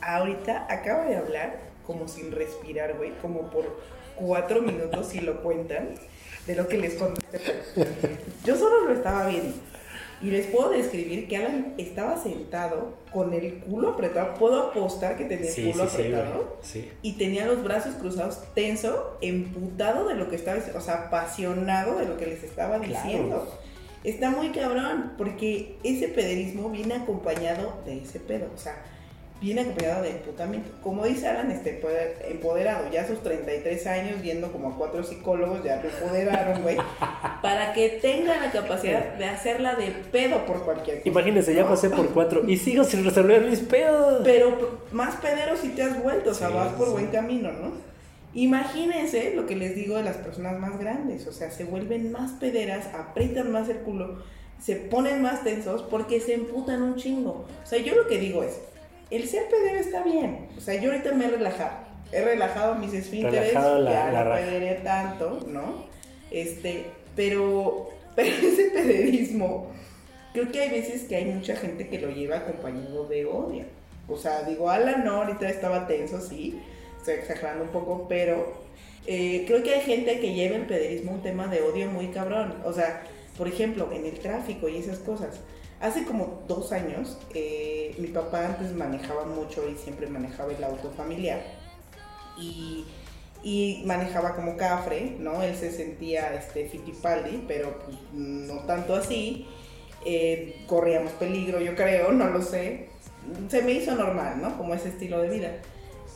ahorita 0.00 0.66
acaba 0.70 1.04
de 1.04 1.16
hablar 1.16 1.58
como 1.86 2.08
sin 2.08 2.32
respirar, 2.32 2.96
güey, 2.96 3.12
como 3.18 3.50
por 3.50 3.80
cuatro 4.16 4.62
minutos 4.62 5.08
si 5.08 5.20
lo 5.20 5.42
cuentan, 5.42 5.94
de 6.46 6.54
lo 6.54 6.68
que 6.68 6.78
les 6.78 6.94
conté. 6.94 7.22
Yo 8.44 8.56
solo 8.56 8.86
lo 8.86 8.92
estaba 8.94 9.26
viendo. 9.26 9.54
Y 10.22 10.30
les 10.30 10.46
puedo 10.46 10.70
describir 10.70 11.28
que 11.28 11.36
Alan 11.36 11.74
estaba 11.76 12.16
sentado 12.16 12.94
con 13.12 13.34
el 13.34 13.58
culo 13.58 13.90
apretado. 13.90 14.34
Puedo 14.34 14.70
apostar 14.70 15.18
que 15.18 15.26
tenía 15.26 15.50
el 15.50 15.72
culo 15.72 15.84
apretado. 15.84 16.58
y 17.02 17.12
tenía 17.14 17.46
los 17.46 17.62
brazos 17.62 17.96
cruzados, 17.96 18.42
tenso, 18.54 19.18
emputado 19.20 20.08
de 20.08 20.14
lo 20.14 20.30
que 20.30 20.36
estaba, 20.36 20.58
o 20.74 20.80
sea, 20.80 21.06
apasionado 21.06 21.98
de 21.98 22.06
lo 22.06 22.16
que 22.16 22.26
les 22.26 22.42
estaba 22.44 22.78
diciendo. 22.78 23.46
Está 24.04 24.30
muy 24.30 24.50
cabrón, 24.50 25.12
porque 25.18 25.76
ese 25.82 26.08
pederismo 26.08 26.70
viene 26.70 26.94
acompañado 26.94 27.80
de 27.84 28.02
ese 28.02 28.20
pedo. 28.20 28.48
O 28.54 28.58
sea, 28.58 28.76
viene 29.40 29.62
acompañado 29.62 30.02
de 30.02 30.10
emputamiento. 30.10 30.70
Como 30.82 31.04
dice 31.04 31.28
Alan, 31.28 31.50
este 31.50 31.80
empoderado, 32.30 32.90
ya 32.90 33.02
a 33.02 33.06
sus 33.06 33.22
33 33.22 33.86
años, 33.86 34.22
viendo 34.22 34.50
como 34.50 34.70
a 34.70 34.76
cuatro 34.76 35.02
psicólogos, 35.04 35.62
ya 35.62 35.82
lo 35.82 35.88
empoderaron, 35.88 36.62
güey, 36.62 36.76
para 37.42 37.72
que 37.72 37.98
tenga 38.00 38.36
la 38.40 38.50
capacidad 38.50 39.14
de 39.14 39.24
hacerla 39.26 39.74
de 39.74 39.90
pedo 40.10 40.44
por 40.46 40.64
cualquier 40.64 40.98
cosa. 40.98 41.08
Imagínense, 41.08 41.54
ya 41.54 41.68
pasé 41.68 41.90
por 41.90 42.08
cuatro 42.10 42.42
y 42.46 42.56
sigo 42.56 42.84
sin 42.84 43.04
resolver 43.04 43.42
mis 43.42 43.60
pedos. 43.60 44.22
Pero 44.24 44.80
más 44.92 45.16
pedero 45.16 45.56
si 45.56 45.70
te 45.70 45.82
has 45.82 46.02
vuelto, 46.02 46.30
o 46.30 46.34
sea, 46.34 46.48
vas 46.48 46.72
por 46.74 46.90
buen 46.90 47.08
camino, 47.08 47.50
¿no? 47.52 47.95
Imagínense 48.36 49.32
lo 49.34 49.46
que 49.46 49.56
les 49.56 49.74
digo 49.74 49.96
de 49.96 50.02
las 50.02 50.18
personas 50.18 50.58
más 50.58 50.78
grandes, 50.78 51.26
o 51.26 51.32
sea, 51.32 51.50
se 51.50 51.64
vuelven 51.64 52.12
más 52.12 52.32
pederas, 52.32 52.86
aprietan 52.94 53.50
más 53.50 53.66
el 53.70 53.78
culo, 53.78 54.18
se 54.60 54.76
ponen 54.76 55.22
más 55.22 55.42
tensos 55.42 55.82
porque 55.82 56.20
se 56.20 56.34
emputan 56.34 56.82
un 56.82 56.96
chingo. 56.96 57.46
O 57.64 57.66
sea, 57.66 57.78
yo 57.78 57.94
lo 57.94 58.06
que 58.06 58.18
digo 58.18 58.42
es, 58.42 58.60
el 59.10 59.26
ser 59.26 59.48
pedero 59.48 59.78
está 59.78 60.02
bien. 60.02 60.48
O 60.54 60.60
sea, 60.60 60.78
yo 60.78 60.90
ahorita 60.92 61.12
me 61.12 61.24
he 61.24 61.30
relajado. 61.30 61.78
He 62.12 62.22
relajado 62.22 62.74
mis 62.74 62.92
esfínteres, 62.92 63.54
ya 63.54 64.12
no 64.12 64.34
pederé 64.34 64.80
tanto, 64.84 65.40
¿no? 65.48 65.86
Este, 66.30 66.84
pero, 67.14 67.88
pero 68.14 68.28
ese 68.28 68.64
pederismo, 68.64 69.70
creo 70.34 70.52
que 70.52 70.60
hay 70.60 70.68
veces 70.68 71.04
que 71.04 71.16
hay 71.16 71.24
mucha 71.24 71.56
gente 71.56 71.88
que 71.88 71.98
lo 71.98 72.10
lleva 72.10 72.36
acompañado 72.36 73.08
de 73.08 73.24
odio. 73.24 73.64
O 74.08 74.18
sea, 74.18 74.42
digo, 74.42 74.68
Alan 74.68 75.06
no, 75.06 75.22
ahorita 75.22 75.48
estaba 75.48 75.86
tenso, 75.86 76.20
sí, 76.20 76.60
estoy 77.10 77.14
exagerando 77.14 77.64
un 77.64 77.70
poco, 77.70 78.06
pero 78.08 78.54
eh, 79.06 79.44
creo 79.46 79.62
que 79.62 79.74
hay 79.74 79.82
gente 79.82 80.20
que 80.20 80.34
lleva 80.34 80.56
el 80.56 80.66
pederismo 80.66 81.12
un 81.12 81.22
tema 81.22 81.46
de 81.46 81.62
odio 81.62 81.88
muy 81.88 82.08
cabrón. 82.08 82.54
O 82.64 82.72
sea, 82.72 83.02
por 83.38 83.48
ejemplo, 83.48 83.90
en 83.92 84.06
el 84.06 84.18
tráfico 84.18 84.68
y 84.68 84.76
esas 84.76 84.98
cosas 84.98 85.40
Hace 85.78 86.04
como 86.04 86.42
dos 86.48 86.72
años, 86.72 87.18
eh, 87.34 87.94
mi 87.98 88.06
papá 88.06 88.46
antes 88.46 88.72
manejaba 88.72 89.26
mucho 89.26 89.68
y 89.68 89.76
siempre 89.76 90.06
manejaba 90.06 90.52
el 90.52 90.64
auto 90.64 90.90
familiar. 90.96 91.42
Y, 92.38 92.86
manejaba 93.84 94.34
como 94.34 94.56
cafre, 94.56 95.16
¿no? 95.20 95.42
Él 95.42 95.54
se 95.54 95.70
sentía 95.70 96.34
este, 96.34 96.68
Fittipaldi, 96.68 97.44
pero 97.46 97.78
pues, 97.78 97.96
no 98.12 98.60
tanto 98.60 98.94
así. 98.96 99.46
Eh, 100.04 100.64
corríamos 100.66 101.12
peligro, 101.12 101.60
yo 101.60 101.76
creo, 101.76 102.10
no 102.10 102.28
lo 102.30 102.42
sé. 102.42 102.88
Se 103.48 103.62
me 103.62 103.72
hizo 103.72 103.94
normal, 103.94 104.40
¿no? 104.40 104.56
Como 104.56 104.74
ese 104.74 104.88
estilo 104.88 105.20
de 105.20 105.28
vida. 105.28 105.52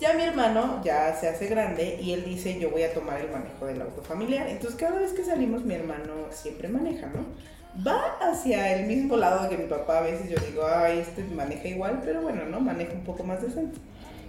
Ya 0.00 0.14
mi 0.14 0.22
hermano 0.22 0.80
ya 0.82 1.14
se 1.14 1.28
hace 1.28 1.46
grande 1.46 1.98
y 2.00 2.12
él 2.12 2.24
dice, 2.24 2.58
yo 2.58 2.70
voy 2.70 2.82
a 2.82 2.94
tomar 2.94 3.20
el 3.20 3.30
manejo 3.30 3.66
del 3.66 3.82
auto 3.82 4.02
familiar. 4.02 4.48
Entonces 4.48 4.78
cada 4.80 4.98
vez 4.98 5.12
que 5.12 5.24
salimos 5.24 5.64
mi 5.64 5.74
hermano 5.74 6.14
siempre 6.30 6.68
maneja, 6.68 7.06
¿no? 7.08 7.26
va 7.86 8.16
hacia 8.20 8.76
el 8.76 8.86
mismo 8.86 9.16
lado 9.16 9.48
que 9.48 9.56
mi 9.56 9.66
papá. 9.66 9.98
A 9.98 10.02
veces 10.02 10.28
yo 10.28 10.38
digo, 10.46 10.66
ay, 10.66 10.98
este 10.98 11.22
maneja 11.24 11.68
igual, 11.68 12.00
pero 12.04 12.22
bueno, 12.22 12.44
¿no? 12.46 12.60
Maneja 12.60 12.92
un 12.92 13.04
poco 13.04 13.24
más 13.24 13.42
decente. 13.42 13.78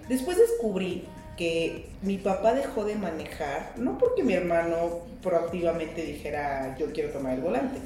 Después 0.08 0.36
descubrí 0.36 1.06
que 1.36 1.88
mi 2.02 2.18
papá 2.18 2.52
dejó 2.54 2.84
de 2.84 2.94
manejar, 2.94 3.72
no 3.76 3.98
porque 3.98 4.22
mi 4.22 4.34
hermano 4.34 5.00
proactivamente 5.22 6.02
dijera, 6.02 6.76
yo 6.78 6.92
quiero 6.92 7.10
tomar 7.10 7.34
el 7.34 7.40
volante, 7.40 7.78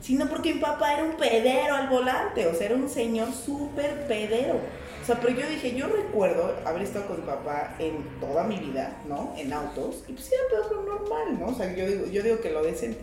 sino 0.00 0.28
porque 0.28 0.54
mi 0.54 0.60
papá 0.60 0.94
era 0.94 1.04
un 1.04 1.16
pedero 1.16 1.74
al 1.74 1.88
volante, 1.88 2.46
o 2.46 2.54
sea, 2.54 2.66
era 2.66 2.76
un 2.76 2.88
señor 2.88 3.32
súper 3.32 4.06
pedero. 4.06 4.58
O 5.04 5.06
sea, 5.06 5.20
pero 5.20 5.38
yo 5.38 5.46
dije, 5.46 5.76
yo 5.76 5.86
recuerdo 5.86 6.56
haber 6.64 6.80
estado 6.80 7.08
con 7.08 7.20
mi 7.20 7.26
papá 7.26 7.76
en 7.78 8.18
toda 8.20 8.44
mi 8.44 8.56
vida, 8.56 8.96
¿no? 9.06 9.34
En 9.36 9.52
autos, 9.52 10.02
y 10.08 10.14
pues 10.14 10.32
era 10.32 10.66
todo 10.66 10.82
normal, 10.82 11.38
¿no? 11.38 11.48
O 11.48 11.54
sea, 11.54 11.76
yo 11.76 11.86
digo, 11.86 12.06
yo 12.06 12.22
digo 12.22 12.40
que 12.40 12.48
lo 12.48 12.62
decente. 12.62 13.00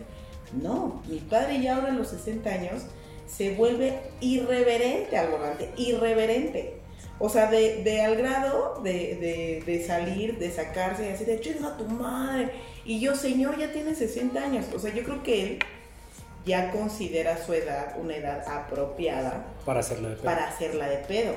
No, 0.60 1.00
mi 1.08 1.18
padre 1.20 1.62
ya 1.62 1.76
ahora 1.76 1.92
a 1.92 1.94
los 1.94 2.08
60 2.08 2.50
años 2.50 2.82
se 3.28 3.54
vuelve 3.54 4.00
irreverente 4.20 5.16
al 5.16 5.28
volante, 5.28 5.70
irreverente. 5.76 6.74
O 7.20 7.28
sea, 7.28 7.48
de, 7.48 8.02
al 8.04 8.16
grado 8.16 8.80
de, 8.82 9.84
salir, 9.86 10.38
de 10.38 10.50
sacarse 10.50 11.06
y 11.06 11.10
así 11.10 11.24
de 11.24 11.38
chinga 11.38 11.76
tu 11.76 11.84
madre. 11.84 12.50
Y 12.84 12.98
yo, 12.98 13.14
señor, 13.14 13.56
ya 13.58 13.70
tiene 13.70 13.94
60 13.94 14.42
años. 14.42 14.66
O 14.74 14.80
sea, 14.80 14.92
yo 14.92 15.04
creo 15.04 15.22
que 15.22 15.42
él 15.44 15.58
ya 16.44 16.72
considera 16.72 17.38
su 17.38 17.52
edad 17.52 17.94
una 18.00 18.16
edad 18.16 18.42
apropiada 18.48 19.44
para 19.64 19.80
hacerla 19.80 20.08
de 20.08 20.14
pedo. 20.16 20.24
Para 20.24 20.48
hacerla 20.48 20.88
de 20.88 20.96
pedo. 20.96 21.34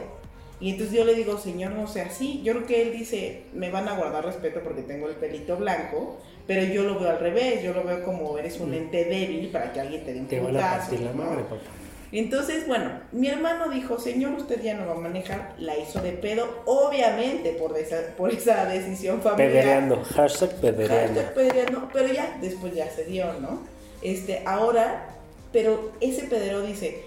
Y 0.60 0.72
entonces 0.72 0.96
yo 0.96 1.04
le 1.04 1.16
digo, 1.16 1.38
señor, 1.38 1.72
no 1.72 1.88
sea 1.88 2.06
así. 2.06 2.42
Yo 2.44 2.54
creo 2.54 2.68
que 2.68 2.82
él 2.82 2.92
dice, 2.94 3.44
me 3.54 3.72
van 3.72 3.88
a 3.88 3.98
guardar 3.98 4.26
respeto 4.26 4.62
porque 4.64 4.84
tengo 4.84 5.08
el 5.08 5.16
pelito 5.16 5.58
blanco, 5.58 6.18
pero 6.48 6.64
yo 6.64 6.84
lo 6.84 7.00
veo 7.00 7.10
al 7.10 7.20
revés, 7.20 7.62
yo 7.64 7.74
lo 7.74 7.84
veo 7.84 8.04
como 8.04 8.38
eres 8.38 8.60
un 8.60 8.72
mm. 8.72 8.76
ente 8.76 9.06
débil 9.06 9.50
para 9.50 9.74
que 9.74 9.82
alguien 9.82 10.06
te 10.06 10.14
dé 10.14 10.20
un 10.22 10.28
Te 10.28 10.40
van 10.40 10.56
a 10.56 10.60
la 10.60 11.12
madre, 11.14 11.44
papá. 11.44 11.62
Entonces, 12.12 12.66
bueno, 12.68 13.02
mi 13.12 13.28
hermano 13.28 13.70
dijo, 13.70 14.00
señor, 14.00 14.34
usted 14.34 14.62
ya 14.62 14.76
no 14.76 14.88
va 14.88 14.94
a 14.94 15.00
manejar, 15.00 15.54
la 15.58 15.78
hizo 15.78 16.00
de 16.02 16.12
pedo, 16.12 16.48
obviamente 16.66 17.52
por 17.54 17.78
esa, 17.78 17.98
por 18.16 18.32
esa 18.32 18.66
decisión 18.68 19.22
familiar. 19.22 19.52
Pedereando, 19.52 20.04
hashtag 20.16 20.56
pedereando. 20.62 21.20
Hashtag 21.20 21.34
pedereando, 21.34 21.90
pero 21.92 22.14
ya, 22.14 22.38
después 22.40 22.74
ya 22.74 22.90
se 22.90 23.04
dio, 23.04 23.34
¿no? 23.42 23.60
Este, 24.02 24.44
ahora, 24.46 25.10
pero 25.52 25.92
ese 26.00 26.24
pedero 26.28 26.62
dice, 26.62 27.04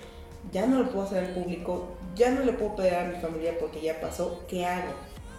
ya 0.53 0.67
no 0.67 0.81
lo 0.81 0.91
puedo 0.91 1.07
hacer 1.07 1.25
al 1.25 1.31
público, 1.33 1.97
ya 2.19 2.31
no 2.31 2.45
le 2.45 2.53
puedo 2.53 2.77
pedir 2.77 2.95
a 2.95 3.05
mi 3.05 3.21
familia 3.21 3.57
porque 3.59 3.81
ya 3.81 4.01
pasó, 4.01 4.45
¿qué 4.49 4.67
hago? 4.67 4.93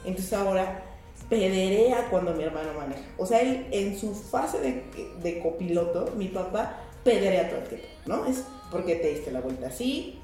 Entonces 0.06 0.34
ahora 0.34 0.84
pederea 1.30 2.08
cuando 2.10 2.34
mi 2.34 2.44
hermano 2.44 2.74
maneja. 2.74 3.04
O 3.18 3.26
sea, 3.26 3.42
él 3.42 3.68
en 3.72 4.00
su 4.00 4.16
fase 4.16 4.60
de, 4.60 4.84
de 5.22 5.40
copiloto, 5.40 6.14
mi 6.16 6.30
papá 6.30 6.78
pederea 7.04 7.50
todo 7.50 7.60
el 7.60 7.68
tiempo, 7.68 7.88
¿no? 8.06 8.26
Es 8.26 8.44
porque 8.72 8.96
te 8.96 9.10
diste 9.10 9.32
la 9.32 9.42
vuelta 9.42 9.68
así, 9.68 10.20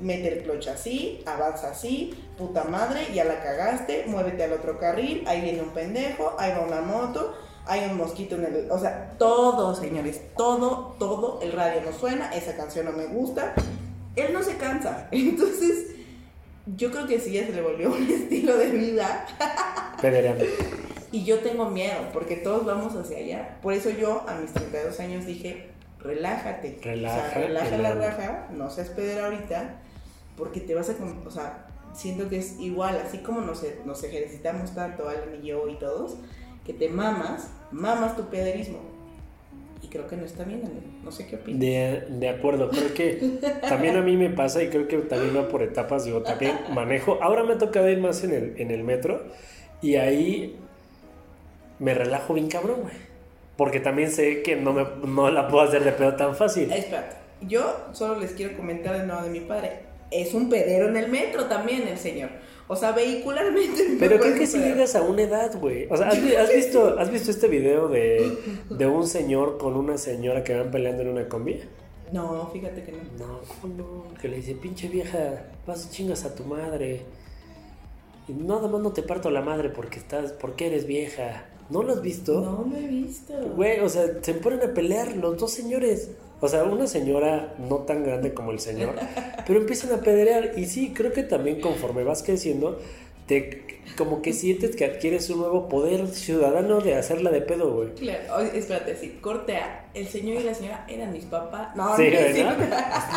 mete 0.00 0.38
el 0.38 0.44
clutch 0.44 0.68
así, 0.68 1.22
avanza 1.26 1.70
así, 1.70 2.14
puta 2.36 2.64
madre, 2.64 3.08
ya 3.12 3.24
la 3.24 3.42
cagaste, 3.42 4.04
muévete 4.06 4.44
al 4.44 4.52
otro 4.52 4.78
carril, 4.78 5.24
ahí 5.26 5.40
viene 5.40 5.62
un 5.62 5.70
pendejo, 5.70 6.34
ahí 6.38 6.52
va 6.52 6.60
una 6.60 6.80
moto, 6.80 7.34
hay 7.66 7.88
un 7.90 7.96
mosquito 7.96 8.36
en 8.36 8.44
el... 8.44 8.70
O 8.70 8.78
sea, 8.78 9.14
todo, 9.18 9.74
señores, 9.74 10.22
todo, 10.36 10.96
todo, 10.98 11.40
el 11.42 11.52
radio 11.52 11.82
no 11.82 11.92
suena, 11.92 12.34
esa 12.34 12.56
canción 12.56 12.86
no 12.86 12.92
me 12.92 13.06
gusta, 13.06 13.54
él 14.20 14.32
no 14.32 14.42
se 14.42 14.56
cansa, 14.56 15.08
entonces 15.12 15.86
yo 16.76 16.90
creo 16.90 17.06
que 17.06 17.18
sí 17.18 17.32
ya 17.32 17.46
se 17.46 17.52
le 17.52 17.62
volvió 17.62 17.90
un 17.90 18.02
estilo 18.10 18.56
de 18.56 18.70
vida. 18.70 19.26
Y 21.10 21.24
yo 21.24 21.38
tengo 21.38 21.70
miedo, 21.70 21.96
porque 22.12 22.36
todos 22.36 22.66
vamos 22.66 22.94
hacia 22.94 23.18
allá. 23.18 23.58
Por 23.62 23.72
eso 23.72 23.90
yo 23.90 24.24
a 24.28 24.34
mis 24.34 24.52
32 24.52 25.00
años 25.00 25.24
dije, 25.24 25.70
relájate. 26.00 26.78
Relaja, 26.82 27.16
o 27.16 27.30
sea, 27.30 27.34
relaja 27.34 27.78
la 27.78 27.94
raja, 27.94 28.48
no 28.52 28.70
seas 28.70 28.88
pedera 28.90 29.24
ahorita, 29.24 29.80
porque 30.36 30.60
te 30.60 30.74
vas 30.74 30.90
a... 30.90 30.94
O 31.26 31.30
sea, 31.30 31.66
siento 31.94 32.28
que 32.28 32.38
es 32.38 32.60
igual, 32.60 33.00
así 33.04 33.18
como 33.18 33.40
nos, 33.40 33.62
e- 33.64 33.80
nos 33.86 34.04
ejercitamos 34.04 34.74
tanto, 34.74 35.08
Alan 35.08 35.42
y 35.42 35.46
yo 35.46 35.66
y 35.68 35.78
todos, 35.78 36.16
que 36.66 36.74
te 36.74 36.88
mamas, 36.90 37.48
mamas 37.72 38.14
tu 38.14 38.28
pederismo. 38.28 38.78
Y 39.82 39.88
creo 39.88 40.06
que 40.06 40.16
no 40.16 40.24
está 40.24 40.44
bien, 40.44 40.60
amigo. 40.64 40.86
No 41.04 41.12
sé 41.12 41.26
qué 41.26 41.36
opinas. 41.36 41.60
De, 41.60 42.04
de 42.08 42.28
acuerdo, 42.28 42.68
creo 42.70 42.94
que 42.94 43.38
también 43.68 43.96
a 43.96 44.00
mí 44.00 44.16
me 44.16 44.30
pasa 44.30 44.62
y 44.62 44.68
creo 44.68 44.88
que 44.88 44.98
también 44.98 45.36
va 45.36 45.48
por 45.48 45.62
etapas, 45.62 46.04
digo, 46.04 46.22
también 46.22 46.56
manejo. 46.74 47.18
Ahora 47.22 47.44
me 47.44 47.54
ha 47.54 47.58
tocado 47.58 47.88
ir 47.88 47.98
más 47.98 48.24
en 48.24 48.32
el, 48.32 48.54
en 48.58 48.70
el 48.70 48.82
metro 48.82 49.26
y 49.80 49.96
ahí 49.96 50.56
me 51.78 51.94
relajo 51.94 52.34
bien 52.34 52.48
cabrón, 52.48 52.82
güey. 52.82 52.94
Porque 53.56 53.80
también 53.80 54.10
sé 54.10 54.42
que 54.42 54.56
no, 54.56 54.72
me, 54.72 54.84
no 55.04 55.30
la 55.30 55.48
puedo 55.48 55.64
hacer 55.64 55.84
de 55.84 55.92
pedo 55.92 56.14
tan 56.14 56.34
fácil. 56.34 56.70
Espérate, 56.72 57.16
yo 57.42 57.88
solo 57.92 58.20
les 58.20 58.32
quiero 58.32 58.56
comentar 58.56 58.98
de 58.98 59.06
nuevo 59.06 59.22
de 59.22 59.30
mi 59.30 59.40
padre. 59.40 59.80
Es 60.10 60.32
un 60.34 60.48
pedero 60.48 60.88
en 60.88 60.96
el 60.96 61.08
metro 61.08 61.46
también 61.46 61.86
el 61.86 61.98
señor. 61.98 62.30
O 62.68 62.76
sea, 62.76 62.92
vehicularmente. 62.92 63.96
Pero 63.98 64.18
creo 64.20 64.34
que 64.34 64.46
si 64.46 64.58
llegas 64.58 64.94
a 64.94 65.02
una 65.02 65.22
edad, 65.22 65.58
güey. 65.58 65.86
O 65.90 65.96
sea, 65.96 66.08
¿has, 66.08 66.22
vi- 66.22 66.34
has 66.34 66.52
visto, 66.54 66.98
¿has 66.98 67.10
visto 67.10 67.30
este 67.30 67.48
video 67.48 67.88
de, 67.88 68.36
de 68.68 68.86
un 68.86 69.06
señor 69.06 69.56
con 69.58 69.74
una 69.74 69.96
señora 69.96 70.44
que 70.44 70.54
van 70.54 70.70
peleando 70.70 71.02
en 71.02 71.08
una 71.08 71.28
combi? 71.28 71.60
No, 72.12 72.48
fíjate 72.52 72.82
que 72.84 72.92
no. 72.92 72.98
No, 73.18 73.40
¿cómo 73.60 73.74
no? 73.74 74.20
Que 74.20 74.28
le 74.28 74.36
dice, 74.36 74.54
pinche 74.54 74.88
vieja, 74.88 75.44
vas 75.66 75.90
chingas 75.90 76.24
a 76.24 76.34
tu 76.34 76.44
madre. 76.44 77.02
Y 78.28 78.32
nada 78.32 78.68
más 78.68 78.80
no 78.82 78.92
te 78.92 79.02
parto 79.02 79.30
la 79.30 79.40
madre 79.40 79.70
porque 79.70 79.98
estás, 79.98 80.32
porque 80.32 80.66
eres 80.66 80.86
vieja. 80.86 81.46
¿No 81.70 81.82
lo 81.82 81.92
has 81.92 82.02
visto? 82.02 82.40
No 82.40 82.66
lo 82.70 82.76
he 82.76 82.86
visto. 82.86 83.32
Güey, 83.56 83.80
o 83.80 83.88
sea, 83.88 84.04
se 84.22 84.34
ponen 84.34 84.62
a 84.62 84.74
pelear 84.74 85.16
los 85.16 85.38
dos 85.38 85.50
señores. 85.52 86.10
O 86.40 86.48
sea, 86.48 86.62
una 86.64 86.86
señora 86.86 87.54
no 87.58 87.76
tan 87.78 88.04
grande 88.04 88.32
como 88.32 88.52
el 88.52 88.60
señor, 88.60 88.94
pero 89.46 89.58
empiezan 89.60 89.92
a 89.92 90.02
pederear. 90.02 90.52
Y 90.56 90.66
sí, 90.66 90.92
creo 90.94 91.12
que 91.12 91.22
también 91.24 91.60
conforme 91.60 92.04
vas 92.04 92.22
creciendo, 92.22 92.78
te 93.26 93.64
como 93.96 94.22
que 94.22 94.32
sientes 94.32 94.76
que 94.76 94.84
adquieres 94.84 95.28
un 95.30 95.38
nuevo 95.40 95.68
poder 95.68 96.06
ciudadano 96.08 96.80
de 96.80 96.94
hacerla 96.94 97.30
de 97.30 97.40
pedo, 97.40 97.72
güey. 97.74 97.94
Claro, 97.94 98.20
oye, 98.36 98.56
espérate, 98.58 98.94
sí, 98.96 99.18
corte 99.20 99.56
A. 99.56 99.86
El 99.94 100.06
señor 100.06 100.40
y 100.40 100.44
la 100.44 100.54
señora 100.54 100.84
eran 100.88 101.12
mis 101.12 101.24
papás. 101.24 101.74
No, 101.74 101.96
Sí, 101.96 102.04
no, 102.12 102.34
sí. 102.34 102.44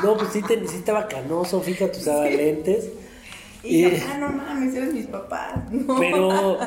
No, 0.03 0.17
pues 0.17 0.31
sí, 0.31 0.41
te, 0.41 0.67
sí 0.67 0.77
estaba 0.77 1.07
canoso, 1.07 1.61
fíjate, 1.61 1.99
usaba 1.99 2.25
lentes. 2.25 2.89
Y 3.63 3.83
yo, 3.83 3.89
Y- 3.89 3.95
ah, 4.11 4.17
no 4.17 4.29
mames, 4.29 4.73
eran 4.73 4.93
mis 4.93 5.05
papás. 5.07 5.71
No. 5.71 5.99
Pero, 5.99 6.57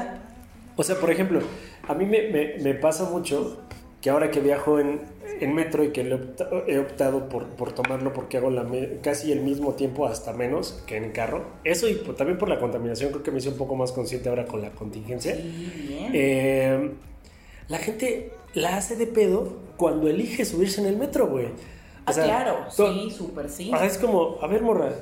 o 0.76 0.82
sea, 0.84 0.96
por 1.00 1.10
ejemplo, 1.10 1.40
a 1.88 1.94
mí 1.94 2.04
me, 2.06 2.28
me- 2.28 2.54
me 2.62 2.74
pasa 2.74 3.04
mucho 3.10 3.58
que 4.00 4.10
ahora 4.10 4.30
que 4.30 4.38
viajo 4.40 4.78
en, 4.78 5.00
en 5.40 5.54
metro 5.54 5.82
y 5.84 5.90
que 5.90 6.02
he 6.02 6.14
opta- 6.14 6.48
he 6.66 6.78
optado 6.78 7.28
por, 7.28 7.46
por 7.46 7.72
tomarlo 7.72 8.12
porque 8.12 8.36
hago 8.38 8.50
la 8.50 8.66
casi 9.02 9.32
el 9.32 9.40
mismo 9.40 9.74
tiempo, 9.74 10.06
hasta 10.06 10.32
menos 10.32 10.82
que 10.86 10.96
en 10.96 11.12
carro. 11.12 11.44
Eso 11.64 11.88
y 11.88 11.94
por- 11.94 12.14
también 12.16 12.38
por 12.38 12.48
la 12.48 12.58
contaminación, 12.58 13.10
creo 13.10 13.22
que 13.22 13.30
me 13.30 13.38
hice 13.38 13.48
un 13.50 13.56
poco 13.56 13.74
más 13.76 13.92
consciente 13.92 14.28
ahora 14.28 14.46
con 14.46 14.62
la 14.62 14.70
contingencia. 14.70 15.34
Sí, 15.34 15.86
bien. 15.88 16.10
Eh, 16.14 16.90
la 17.68 17.78
gente 17.78 18.32
la 18.54 18.76
hace 18.76 18.96
de 18.96 19.06
pedo 19.06 19.56
cuando 19.76 20.08
elige 20.08 20.44
subirse 20.44 20.80
en 20.80 20.86
el 20.86 20.96
metro, 20.96 21.26
güey. 21.28 21.48
Ah, 22.06 22.12
sea, 22.12 22.24
claro, 22.24 22.56
sí, 22.70 23.10
súper 23.10 23.48
sí. 23.48 23.70
Ajá, 23.72 23.86
es 23.86 23.96
como, 23.98 24.36
a 24.42 24.46
ver, 24.46 24.62
morra, 24.62 24.92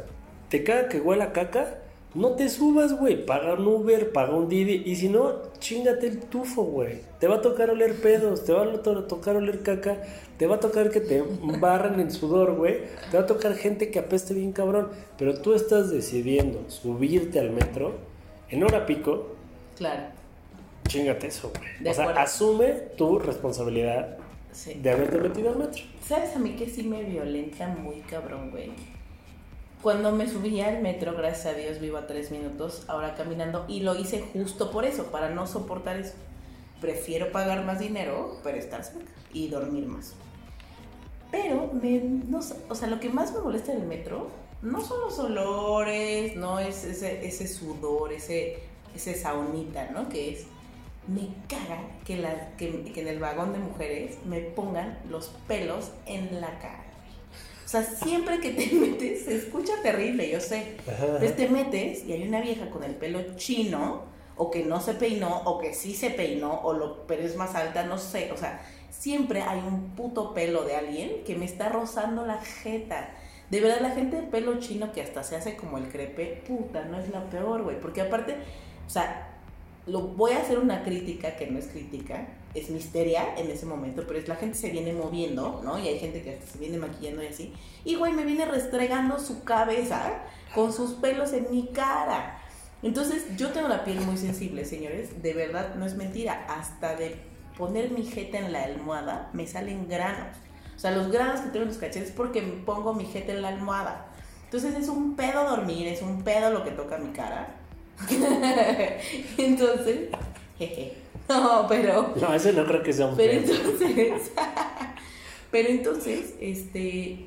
¿te 0.49 0.62
caga 0.62 0.88
que 0.88 1.01
huela 1.01 1.33
caca? 1.33 1.79
No 2.14 2.33
te 2.33 2.48
subas, 2.51 2.92
güey. 2.92 3.25
Paga 3.25 3.55
un 3.55 3.66
Uber, 3.66 4.12
paga 4.12 4.35
un 4.35 4.48
Didi. 4.48 4.83
Y 4.85 4.96
si 4.96 5.09
no, 5.09 5.42
chingate 5.59 6.07
el 6.09 6.18
tufo, 6.20 6.62
güey. 6.64 7.01
Te 7.18 7.27
va 7.27 7.37
a 7.37 7.40
tocar 7.40 7.70
oler 7.70 7.94
pedos, 8.01 8.44
te 8.44 8.53
va 8.53 8.64
a 8.64 8.83
to- 8.83 9.05
tocar 9.05 9.37
oler 9.37 9.62
caca, 9.62 10.03
te 10.37 10.46
va 10.46 10.57
a 10.57 10.61
tocar 10.61 10.90
que 10.90 11.01
te 11.01 11.22
barran 11.59 11.98
el 12.01 12.11
sudor, 12.11 12.55
güey. 12.55 12.81
Te 13.11 13.16
va 13.16 13.22
a 13.22 13.27
tocar 13.27 13.55
gente 13.55 13.90
que 13.90 13.98
apeste 13.98 14.35
bien 14.35 14.53
cabrón. 14.53 14.88
Pero 15.16 15.40
tú 15.40 15.55
estás 15.55 15.90
decidiendo 15.90 16.68
subirte 16.68 17.40
al 17.40 17.51
metro 17.51 17.94
en 18.51 18.62
hora 18.62 18.85
pico, 18.85 19.29
Claro, 19.79 20.03
chingate 20.87 21.29
eso, 21.29 21.51
güey. 21.81 21.90
O 21.90 21.94
sea, 21.94 22.11
asume 22.11 22.66
tu 22.98 23.18
responsabilidad 23.18 24.18
sí. 24.53 24.75
de 24.75 24.90
haberte 24.90 25.16
metido 25.16 25.48
al 25.48 25.57
metro. 25.57 25.83
¿Sabes 26.07 26.37
a 26.37 26.38
mí 26.38 26.51
que 26.57 26.68
sí 26.68 26.83
me 26.83 27.03
violenta 27.05 27.68
muy 27.68 28.01
cabrón, 28.03 28.51
güey? 28.51 28.70
Cuando 29.83 30.12
me 30.12 30.29
subía 30.29 30.68
al 30.68 30.81
metro, 30.81 31.12
gracias 31.16 31.47
a 31.47 31.59
Dios 31.59 31.81
vivo 31.81 31.97
a 31.97 32.07
tres 32.07 32.31
minutos 32.31 32.85
ahora 32.87 33.16
caminando 33.16 33.64
y 33.66 33.81
lo 33.81 33.97
hice 33.97 34.25
justo 34.33 34.71
por 34.71 34.85
eso, 34.85 35.07
para 35.07 35.31
no 35.31 35.49
soportar 35.49 35.97
eso. 35.97 36.14
Prefiero 36.81 37.33
pagar 37.33 37.64
más 37.64 37.81
dinero, 37.81 38.38
pero 38.45 38.59
estar 38.59 38.85
cerca 38.85 39.11
y 39.33 39.49
dormir 39.49 39.87
más. 39.87 40.14
Pero, 41.33 41.68
me, 41.73 41.99
no 41.99 42.38
o 42.68 42.75
sea, 42.77 42.87
lo 42.87 43.01
que 43.01 43.09
más 43.09 43.33
me 43.33 43.40
molesta 43.40 43.73
del 43.73 43.83
metro 43.83 44.29
no 44.62 44.81
son 44.81 45.01
los 45.01 45.18
olores, 45.18 46.37
no 46.37 46.61
es 46.61 46.85
ese, 46.85 47.27
ese 47.27 47.49
sudor, 47.49 48.12
ese, 48.12 48.61
ese 48.95 49.14
saunita, 49.16 49.90
¿no? 49.90 50.09
Que 50.09 50.35
es, 50.35 50.47
me 51.09 51.29
caga 51.49 51.81
que, 52.05 52.18
la, 52.18 52.57
que, 52.57 52.85
que 52.92 53.01
en 53.01 53.09
el 53.09 53.18
vagón 53.18 53.53
de 53.53 53.59
mujeres 53.59 54.18
me 54.27 54.42
pongan 54.42 55.01
los 55.11 55.35
pelos 55.49 55.90
en 56.07 56.40
la 56.40 56.57
cara. 56.61 56.91
O 57.72 57.74
sea, 57.74 57.85
siempre 57.85 58.38
que 58.38 58.50
te 58.50 58.66
metes, 58.74 59.24
se 59.24 59.35
escucha 59.35 59.72
terrible, 59.82 60.30
yo 60.30 60.40
sé. 60.40 60.76
Ajá, 60.87 61.06
Entonces 61.06 61.37
te 61.37 61.48
metes 61.48 62.04
y 62.04 62.12
hay 62.12 62.28
una 62.28 62.42
vieja 62.42 62.68
con 62.68 62.85
el 62.85 62.94
pelo 62.94 63.35
chino, 63.37 64.02
o 64.37 64.50
que 64.50 64.62
no 64.62 64.78
se 64.78 64.92
peinó, 64.92 65.38
o 65.44 65.58
que 65.58 65.72
sí 65.72 65.94
se 65.94 66.11
peinó, 66.11 66.61
o 66.64 66.74
lo, 66.74 67.06
pero 67.06 67.22
es 67.22 67.35
más 67.35 67.54
alta, 67.54 67.85
no 67.85 67.96
sé. 67.96 68.30
O 68.30 68.37
sea, 68.37 68.61
siempre 68.90 69.40
hay 69.40 69.61
un 69.61 69.94
puto 69.96 70.35
pelo 70.35 70.64
de 70.64 70.76
alguien 70.76 71.24
que 71.24 71.35
me 71.35 71.46
está 71.46 71.70
rozando 71.70 72.26
la 72.26 72.42
jeta. 72.42 73.08
De 73.48 73.62
verdad, 73.62 73.80
la 73.80 73.92
gente 73.92 74.16
de 74.16 74.22
pelo 74.24 74.61
chino 74.61 74.92
que 74.92 75.00
hasta 75.00 75.22
se 75.22 75.37
hace 75.37 75.56
como 75.56 75.78
el 75.78 75.88
crepe, 75.88 76.42
puta, 76.46 76.85
no 76.85 76.98
es 76.98 77.08
la 77.08 77.24
peor, 77.30 77.62
güey. 77.62 77.80
Porque 77.80 78.02
aparte, 78.02 78.37
o 78.87 78.90
sea, 78.90 79.30
lo 79.87 80.02
voy 80.02 80.32
a 80.32 80.40
hacer 80.40 80.58
una 80.58 80.85
crítica 80.85 81.37
que 81.37 81.46
no 81.46 81.58
es 81.58 81.68
crítica, 81.68 82.26
es 82.55 82.71
misteria 82.71 83.35
en 83.37 83.51
ese 83.51 83.67
momento, 83.67 84.05
pero 84.07 84.19
es 84.19 84.29
la 84.29 84.37
gente 84.37 84.57
se 84.57 84.71
viene 84.71 84.93
moviendo, 84.93 85.61
¿no? 85.65 85.79
Y 85.79 85.88
hay 85.88 85.99
gente 85.99 86.23
que 86.23 86.41
se 86.45 86.59
viene 86.59 86.79
maquillando 86.79 87.23
y 87.23 87.27
así. 87.27 87.53
Y 87.85 87.95
güey, 87.97 88.12
me 88.12 88.25
viene 88.25 88.45
restregando 88.45 89.19
su 89.19 89.43
cabeza 89.45 90.25
con 90.55 90.73
sus 90.73 90.93
pelos 90.93 91.33
en 91.33 91.51
mi 91.51 91.69
cara. 91.69 92.38
Entonces, 92.83 93.37
yo 93.37 93.51
tengo 93.53 93.69
la 93.69 93.85
piel 93.85 94.01
muy 94.01 94.17
sensible, 94.17 94.65
señores, 94.65 95.23
de 95.23 95.35
verdad, 95.35 95.77
no 95.77 95.87
es 95.87 95.95
mentira, 95.95 96.45
hasta 96.49 96.97
de 96.97 97.17
poner 97.57 97.91
mi 97.91 98.05
jeta 98.05 98.38
en 98.38 98.53
la 98.53 98.65
almohada 98.65 99.31
me 99.33 99.47
salen 99.47 99.88
granos. 99.88 100.37
O 100.75 100.79
sea, 100.79 100.91
los 100.91 101.11
granos 101.12 101.41
que 101.41 101.51
tengo 101.51 101.62
en 101.62 101.69
los 101.69 101.79
cachetes 101.79 102.09
es 102.09 102.15
porque 102.15 102.43
pongo 102.43 102.93
mi 102.93 103.05
jeta 103.05 103.33
en 103.33 103.43
la 103.43 103.49
almohada. 103.49 104.07
Entonces 104.45 104.75
es 104.75 104.88
un 104.88 105.17
pedo 105.17 105.49
dormir, 105.49 105.87
es 105.87 106.03
un 106.03 106.23
pedo 106.23 106.51
lo 106.51 106.65
que 106.65 106.73
toca 106.73 106.99
mi 106.99 107.12
cara. 107.12 107.57
Entonces, 109.38 110.09
jeje. 110.59 111.02
No, 111.28 111.66
pero 111.68 112.12
No, 112.20 112.35
ese 112.35 112.52
no 112.52 112.64
creo 112.66 112.82
que 112.82 112.92
sea 112.92 113.06
un 113.06 113.16
pero 113.16 113.40
pedo. 113.40 113.54
entonces, 113.54 114.32
pero 115.50 115.68
entonces, 115.68 116.35
este, 116.40 117.26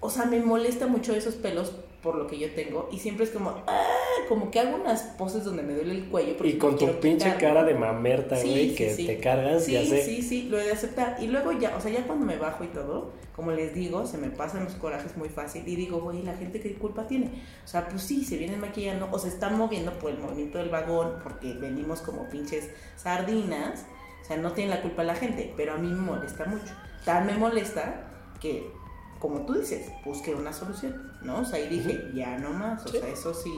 o 0.00 0.10
sea, 0.10 0.24
me 0.26 0.40
molesta 0.40 0.86
mucho 0.86 1.14
esos 1.14 1.34
pelos 1.34 1.72
por 2.04 2.14
lo 2.16 2.26
que 2.28 2.38
yo 2.38 2.52
tengo 2.54 2.88
y 2.92 2.98
siempre 2.98 3.24
es 3.24 3.30
como, 3.30 3.50
ah, 3.66 3.82
como 4.28 4.50
que 4.50 4.60
hago 4.60 4.76
unas 4.76 5.02
poses 5.18 5.42
donde 5.42 5.62
me 5.62 5.72
duele 5.74 5.92
el 5.94 6.04
cuello. 6.10 6.36
Y 6.44 6.58
con 6.58 6.76
tu 6.78 6.86
pinche 7.00 7.24
quitar, 7.24 7.40
cara 7.40 7.64
de 7.64 7.74
mamerta, 7.74 8.36
Sí, 8.36 8.50
güey, 8.50 8.68
sí, 8.70 8.74
que 8.76 8.94
sí. 8.94 9.06
te 9.06 9.18
cargas, 9.18 9.64
Sí, 9.64 9.72
ya 9.72 9.84
sé. 9.84 10.04
sí, 10.04 10.22
sí, 10.22 10.42
lo 10.50 10.58
he 10.60 10.64
de 10.64 10.72
aceptar. 10.72 11.16
Y 11.18 11.26
luego 11.28 11.50
ya, 11.52 11.74
o 11.76 11.80
sea, 11.80 11.90
ya 11.90 12.06
cuando 12.06 12.26
me 12.26 12.36
bajo 12.36 12.62
y 12.62 12.68
todo, 12.68 13.10
como 13.34 13.50
les 13.52 13.74
digo, 13.74 14.06
se 14.06 14.18
me 14.18 14.28
pasan 14.28 14.64
los 14.64 14.74
corajes 14.74 15.16
muy 15.16 15.30
fácil 15.30 15.66
y 15.66 15.74
digo, 15.76 16.00
güey, 16.00 16.22
la 16.22 16.34
gente 16.36 16.60
qué 16.60 16.74
culpa 16.74 17.06
tiene. 17.06 17.42
O 17.64 17.66
sea, 17.66 17.88
pues 17.88 18.02
sí, 18.02 18.24
se 18.24 18.36
vienen 18.36 18.60
maquillando 18.60 19.08
o 19.10 19.18
se 19.18 19.28
están 19.28 19.56
moviendo 19.58 19.92
por 19.98 20.10
el 20.12 20.18
movimiento 20.18 20.58
del 20.58 20.68
vagón 20.68 21.14
porque 21.22 21.54
venimos 21.54 22.00
como 22.02 22.28
pinches 22.28 22.68
sardinas. 22.96 23.86
O 24.22 24.26
sea, 24.26 24.36
no 24.36 24.52
tiene 24.52 24.70
la 24.70 24.82
culpa 24.82 25.02
la 25.04 25.14
gente, 25.14 25.52
pero 25.56 25.72
a 25.74 25.76
mí 25.78 25.88
me 25.88 26.00
molesta 26.00 26.44
mucho. 26.46 26.72
Tan 27.04 27.26
me 27.26 27.34
molesta 27.36 28.10
que, 28.40 28.70
como 29.18 29.44
tú 29.46 29.54
dices, 29.54 29.90
busqué 30.04 30.34
una 30.34 30.52
solución, 30.52 31.12
¿no? 31.24 31.40
O 31.40 31.44
sea, 31.44 31.58
y 31.58 31.68
dije, 31.68 32.04
ya 32.14 32.38
no 32.38 32.50
más. 32.50 32.84
O 32.84 32.88
Sí. 32.88 32.98
sea, 32.98 33.08
eso 33.08 33.32
sí. 33.34 33.50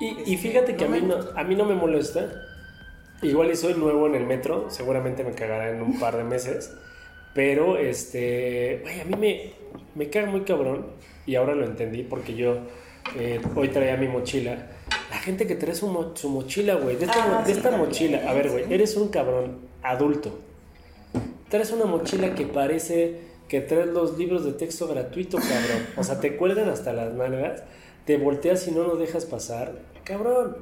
Y, 0.00 0.08
Este, 0.18 0.30
y 0.30 0.36
fíjate 0.36 0.74
que 0.76 0.88
no 0.88 0.94
a 0.96 0.98
mí 1.00 1.06
no, 1.06 1.16
a 1.36 1.44
mí 1.44 1.54
no 1.54 1.64
me 1.64 1.74
molesta 1.74 2.30
Igual 3.22 3.52
y 3.52 3.56
soy 3.56 3.74
nuevo 3.74 4.08
en 4.08 4.16
el 4.16 4.26
metro, 4.26 4.68
seguramente 4.68 5.22
me 5.22 5.30
cagará 5.30 5.70
en 5.70 5.80
un 5.80 6.00
par 6.00 6.16
de 6.16 6.24
meses. 6.24 6.72
Pero, 7.34 7.78
este, 7.78 8.80
güey, 8.82 9.00
a 9.00 9.04
mí 9.04 9.14
me, 9.16 9.52
me 9.94 10.10
caga 10.10 10.28
muy 10.28 10.40
cabrón. 10.40 10.86
Y 11.24 11.36
ahora 11.36 11.54
lo 11.54 11.64
entendí 11.64 12.02
porque 12.02 12.34
yo 12.34 12.56
eh, 13.16 13.40
hoy 13.54 13.68
traía 13.68 13.96
mi 13.96 14.08
mochila. 14.08 14.70
La 15.08 15.18
gente 15.18 15.46
que 15.46 15.54
trae 15.54 15.72
su, 15.76 15.86
mo- 15.86 16.16
su 16.16 16.30
mochila, 16.30 16.74
güey, 16.74 16.96
de 16.96 17.04
esta, 17.04 17.38
Ah, 17.38 17.44
sí, 17.46 17.52
esta 17.52 17.70
mochila. 17.76 18.28
A 18.28 18.32
ver, 18.34 18.50
güey, 18.50 18.64
sí. 18.64 18.74
eres 18.74 18.96
un 18.96 19.08
cabrón 19.08 19.58
adulto. 19.84 20.40
Traes 21.48 21.70
una 21.70 21.84
mochila 21.84 22.34
que 22.34 22.46
parece 22.46 23.20
que 23.52 23.60
traes 23.60 23.88
los 23.88 24.16
libros 24.16 24.46
de 24.46 24.54
texto 24.54 24.88
gratuito, 24.88 25.36
cabrón. 25.36 25.86
O 25.98 26.02
sea, 26.02 26.18
te 26.20 26.38
cuelgan 26.38 26.70
hasta 26.70 26.94
las 26.94 27.12
nalgas, 27.12 27.62
te 28.06 28.16
volteas 28.16 28.66
y 28.66 28.70
no 28.70 28.82
nos 28.82 28.98
dejas 28.98 29.26
pasar. 29.26 29.72
Cabrón, 30.04 30.56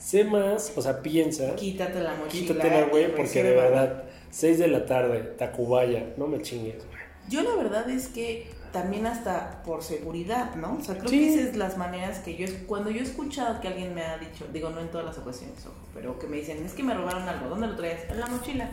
sé 0.00 0.24
más, 0.24 0.72
o 0.74 0.82
sea, 0.82 1.02
piensa. 1.02 1.54
Quítate 1.54 2.00
la 2.00 2.16
mochila. 2.16 2.48
Quítatela, 2.54 2.86
güey, 2.88 3.14
porque 3.14 3.44
de 3.44 3.52
verdad, 3.54 4.02
6 4.32 4.58
de 4.58 4.66
la 4.66 4.86
tarde, 4.86 5.20
Tacubaya, 5.38 6.14
no 6.16 6.26
me 6.26 6.42
chingues, 6.42 6.78
güey. 6.84 6.98
Yo 7.28 7.42
la 7.42 7.54
verdad 7.54 7.88
es 7.88 8.08
que 8.08 8.48
también 8.72 9.06
hasta 9.06 9.62
por 9.64 9.84
seguridad, 9.84 10.56
¿no? 10.56 10.78
O 10.80 10.82
sea, 10.82 10.96
creo 10.98 11.10
Sí. 11.10 11.20
que 11.20 11.34
esas 11.34 11.50
es 11.50 11.56
las 11.56 11.78
maneras 11.78 12.18
que 12.18 12.34
yo, 12.34 12.48
cuando 12.66 12.90
yo 12.90 12.98
he 12.98 13.04
escuchado 13.04 13.60
que 13.60 13.68
alguien 13.68 13.94
me 13.94 14.02
ha 14.02 14.18
dicho, 14.18 14.46
digo, 14.52 14.68
no 14.70 14.80
en 14.80 14.88
todas 14.90 15.06
las 15.06 15.16
ocasiones, 15.16 15.64
ojo, 15.64 15.76
pero 15.94 16.18
que 16.18 16.26
me 16.26 16.38
dicen, 16.38 16.64
es 16.66 16.72
que 16.72 16.82
me 16.82 16.92
robaron 16.92 17.22
algo, 17.28 17.48
¿dónde 17.50 17.68
lo 17.68 17.76
traes? 17.76 18.10
En 18.10 18.18
la 18.18 18.26
mochila. 18.26 18.68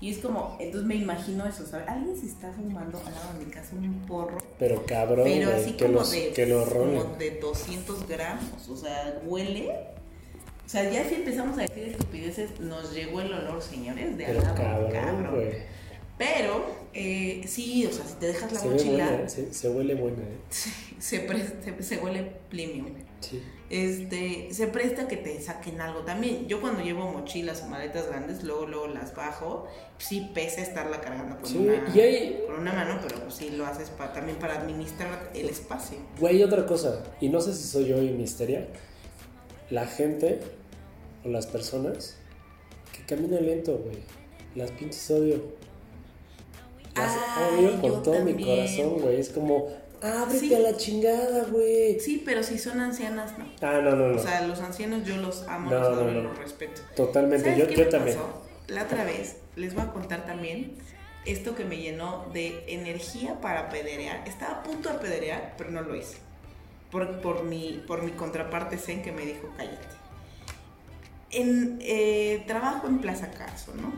Y 0.00 0.10
es 0.12 0.18
como, 0.18 0.56
entonces 0.58 0.86
me 0.88 0.94
imagino 0.94 1.44
eso, 1.46 1.66
¿sabes? 1.66 1.86
Alguien 1.88 2.16
se 2.18 2.26
está 2.26 2.50
fumando 2.52 2.98
al 2.98 3.12
lado 3.12 3.38
de 3.38 3.44
mi 3.44 3.50
casa 3.50 3.70
un 3.76 4.00
porro, 4.06 4.38
Pero 4.58 4.84
cabrón, 4.86 5.24
pero 5.24 5.50
así 5.52 5.72
que, 5.72 5.84
como, 5.84 5.98
los, 5.98 6.10
de, 6.10 6.32
que 6.32 6.46
lo 6.46 6.64
como 6.64 7.04
de 7.18 7.38
200 7.38 8.08
gramos, 8.08 8.68
o 8.68 8.76
sea, 8.76 9.20
huele. 9.26 9.70
O 10.64 10.68
sea, 10.70 10.88
ya 10.90 11.06
si 11.06 11.16
empezamos 11.16 11.58
a 11.58 11.62
decir 11.62 11.82
estupideces, 11.88 12.60
nos 12.60 12.94
llegó 12.94 13.20
el 13.20 13.32
olor, 13.32 13.60
señores, 13.60 14.16
de 14.16 14.24
al 14.26 14.32
Pero 14.36 14.42
lado, 14.46 14.56
cabrón, 14.56 14.90
cabrón. 14.92 15.34
güey. 15.34 15.48
Pero, 16.16 16.66
eh, 16.94 17.42
sí, 17.46 17.86
o 17.86 17.92
sea, 17.92 18.04
si 18.06 18.14
te 18.14 18.26
dejas 18.28 18.52
la 18.52 18.60
Se 18.60 18.68
mochila, 18.68 19.04
buena, 19.06 19.22
¿eh? 19.24 19.28
se, 19.28 19.52
se 19.52 19.68
huele 19.68 19.94
buena, 19.96 20.22
¿eh? 20.22 20.38
se, 20.98 21.20
pre- 21.20 21.46
se, 21.62 21.82
se 21.82 21.96
huele 21.98 22.22
premium. 22.48 22.86
Sí. 23.20 23.42
Este, 23.68 24.52
se 24.52 24.66
presta 24.66 25.06
que 25.06 25.16
te 25.16 25.40
saquen 25.40 25.80
algo 25.80 26.00
también. 26.00 26.48
Yo 26.48 26.60
cuando 26.60 26.82
llevo 26.82 27.10
mochilas 27.12 27.62
o 27.62 27.66
maletas 27.66 28.08
grandes, 28.08 28.42
luego, 28.42 28.66
luego 28.66 28.86
las 28.88 29.14
bajo. 29.14 29.66
Sí 29.98 30.30
pesa 30.34 30.62
estarla 30.62 31.00
cargando 31.00 31.36
con, 31.36 31.46
Sí, 31.46 31.58
una, 31.58 31.84
y 31.94 32.00
hay- 32.00 32.42
con 32.46 32.56
una 32.60 32.72
mano, 32.72 32.98
pero 33.02 33.20
pues 33.20 33.34
sí 33.34 33.50
lo 33.50 33.66
haces 33.66 33.90
pa- 33.90 34.12
también 34.12 34.38
para 34.38 34.54
administrar 34.60 35.30
el 35.34 35.48
espacio. 35.48 35.98
Güey, 36.18 36.42
otra 36.42 36.66
cosa, 36.66 37.02
y 37.20 37.28
no 37.28 37.40
sé 37.40 37.54
si 37.54 37.64
soy 37.68 37.86
yo 37.86 38.02
y 38.02 38.10
mi 38.10 38.24
histeria, 38.24 38.66
la 39.70 39.86
gente 39.86 40.40
o 41.24 41.28
las 41.28 41.46
personas 41.46 42.16
que 42.96 43.04
caminan 43.04 43.44
lento, 43.46 43.76
güey. 43.78 43.98
Las 44.56 44.70
pinches 44.72 45.08
odio. 45.10 45.40
Las 46.96 47.16
Ay, 47.36 47.64
odio 47.66 47.80
con 47.80 48.02
todo 48.02 48.24
mi 48.24 48.32
corazón, 48.44 48.98
güey. 49.00 49.20
Es 49.20 49.28
como, 49.28 49.68
ábrete 50.02 50.38
Sí. 50.40 50.54
a 50.54 50.58
la 50.60 50.76
chingada, 50.76 51.44
güey. 51.50 51.98
Sí, 52.00 52.22
pero 52.24 52.42
si 52.42 52.58
son 52.58 52.80
ancianas, 52.80 53.38
no. 53.38 53.46
Ah, 53.60 53.80
no, 53.82 53.94
no, 53.96 54.08
no. 54.08 54.16
O 54.16 54.18
sea, 54.18 54.46
los 54.46 54.60
ancianos 54.60 55.04
yo 55.04 55.16
los 55.16 55.42
amo, 55.48 55.70
No, 55.70 55.78
los 55.80 55.88
no, 55.90 55.94
adoro 55.96 56.10
y 56.10 56.14
no. 56.14 56.22
los 56.22 56.38
respeto. 56.38 56.82
Totalmente, 56.96 57.50
¿Sabes 57.52 57.68
yo, 57.76 57.82
yo 57.84 57.88
también. 57.88 58.16
pasó? 58.16 58.42
La 58.68 58.84
otra 58.84 59.04
vez 59.04 59.36
les 59.56 59.74
voy 59.74 59.82
a 59.84 59.92
contar 59.92 60.24
también 60.26 60.76
esto 61.26 61.54
que 61.54 61.64
me 61.64 61.76
llenó 61.78 62.26
de 62.32 62.64
energía 62.68 63.40
para 63.40 63.60
apedrear. 63.62 64.26
Estaba 64.26 64.60
a 64.60 64.62
punto 64.62 64.88
de 64.88 64.96
apedrear, 64.96 65.54
pero 65.58 65.70
no 65.70 65.82
lo 65.82 65.94
hice. 65.94 66.16
Por, 66.90 67.20
por, 67.20 67.44
mi, 67.44 67.82
por 67.86 68.02
mi 68.02 68.12
contraparte 68.12 68.78
Zen 68.78 69.02
que 69.02 69.12
me 69.12 69.24
dijo, 69.26 69.48
cállate. 69.56 69.86
En, 71.30 71.78
eh, 71.80 72.42
trabajo 72.46 72.88
en 72.88 72.98
Plaza 73.00 73.30
Carso, 73.30 73.72
¿no? 73.74 73.92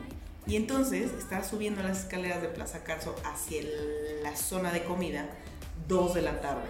Y 0.47 0.57
entonces 0.57 1.11
estaba 1.19 1.45
subiendo 1.45 1.83
las 1.83 2.01
escaleras 2.01 2.43
de 2.43 2.49
Plaza 2.49 2.83
Carso 2.85 3.15
hacia 3.25 3.61
el- 3.61 4.23
la 4.23 4.37
zona 4.37 4.73
de 4.73 4.83
comida, 4.85 5.27
2 5.89 6.15
de 6.15 6.23
la 6.23 6.41
tarde. 6.41 6.69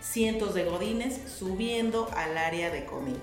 Cientos 0.00 0.54
de 0.54 0.64
godines 0.64 1.20
subiendo 1.30 2.08
al 2.16 2.36
área 2.38 2.70
de 2.70 2.84
comida. 2.84 3.18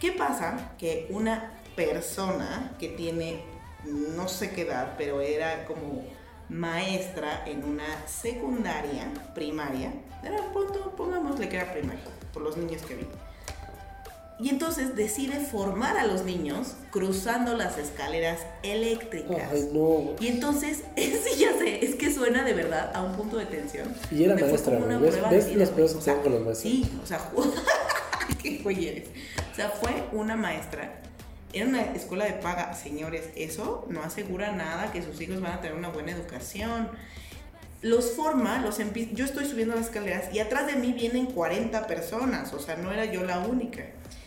¿Qué 0.00 0.12
pasa? 0.12 0.72
Que 0.78 1.08
una 1.10 1.52
persona 1.74 2.74
que 2.78 2.88
tiene 2.88 3.42
no 3.84 4.28
sé 4.28 4.50
qué 4.50 4.62
edad, 4.62 4.94
pero 4.96 5.20
era 5.20 5.64
como 5.66 6.04
maestra 6.48 7.44
en 7.46 7.64
una 7.64 8.06
secundaria 8.06 9.12
primaria, 9.34 9.92
era 10.22 10.38
punto, 10.52 10.94
pongámosle 10.96 11.48
que 11.48 11.56
era 11.56 11.72
primaria, 11.72 12.02
por 12.32 12.42
los 12.42 12.56
niños 12.56 12.82
que 12.82 12.94
vi. 12.94 13.06
Y 14.38 14.50
entonces 14.50 14.94
decide 14.94 15.40
formar 15.40 15.96
a 15.96 16.06
los 16.06 16.24
niños 16.24 16.74
cruzando 16.90 17.56
las 17.56 17.78
escaleras 17.78 18.40
eléctricas. 18.62 19.48
Ay, 19.50 19.70
no. 19.72 20.14
Y 20.20 20.28
entonces, 20.28 20.82
sí, 20.96 21.38
ya 21.38 21.56
sé, 21.58 21.82
es 21.84 21.94
que 21.94 22.12
suena 22.12 22.44
de 22.44 22.52
verdad 22.52 22.94
a 22.94 23.02
un 23.02 23.12
punto 23.16 23.38
de 23.38 23.46
tensión. 23.46 23.88
Y 24.10 24.24
era 24.24 24.34
maestra, 24.34 24.76
una. 24.76 24.98
¿Ves- 24.98 25.14
ves 25.30 25.46
güey. 25.54 25.66
pedos 25.70 25.92
que 25.92 25.98
O 25.98 26.00
sea, 26.02 26.20
con 26.20 26.32
los 26.32 26.44
maestros? 26.44 26.70
Sí, 26.72 26.90
o 27.02 27.06
sea, 27.06 27.30
qué 28.42 28.58
güey 28.58 28.88
eres. 28.88 29.08
O 29.52 29.54
sea, 29.54 29.70
fue 29.70 30.04
una 30.12 30.36
maestra. 30.36 31.00
Era 31.54 31.66
una 31.66 31.80
escuela 31.94 32.26
de 32.26 32.32
paga, 32.34 32.74
señores. 32.74 33.30
Eso 33.36 33.86
no 33.88 34.02
asegura 34.02 34.52
nada 34.52 34.92
que 34.92 35.00
sus 35.02 35.18
hijos 35.22 35.40
van 35.40 35.52
a 35.52 35.60
tener 35.62 35.78
una 35.78 35.88
buena 35.88 36.12
educación. 36.12 36.90
Los 37.80 38.10
forma, 38.12 38.58
los 38.58 38.78
yo 39.14 39.24
estoy 39.24 39.46
subiendo 39.46 39.74
las 39.74 39.86
escaleras 39.86 40.34
y 40.34 40.40
atrás 40.40 40.66
de 40.66 40.74
mí 40.76 40.92
vienen 40.92 41.26
40 41.26 41.86
personas, 41.86 42.52
o 42.52 42.58
sea, 42.58 42.76
no 42.76 42.92
era 42.92 43.04
yo 43.06 43.22
la 43.24 43.38
única. 43.38 43.84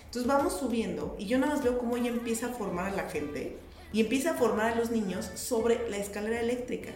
Entonces 0.10 0.28
vamos 0.28 0.54
subiendo 0.54 1.16
y 1.20 1.28
yo 1.28 1.38
nada 1.38 1.54
más 1.54 1.64
veo 1.64 1.78
cómo 1.78 1.96
ella 1.96 2.10
empieza 2.10 2.48
a 2.48 2.50
formar 2.50 2.88
a 2.88 2.96
la 2.96 3.04
gente 3.10 3.58
y 3.94 4.02
empieza 4.02 4.32
a 4.32 4.34
formar 4.34 4.74
a 4.74 4.76
los 4.76 4.90
niños 4.90 5.30
sobre 5.36 5.88
la 5.90 5.98
escalera 5.98 6.42
eléctrica. 6.42 6.90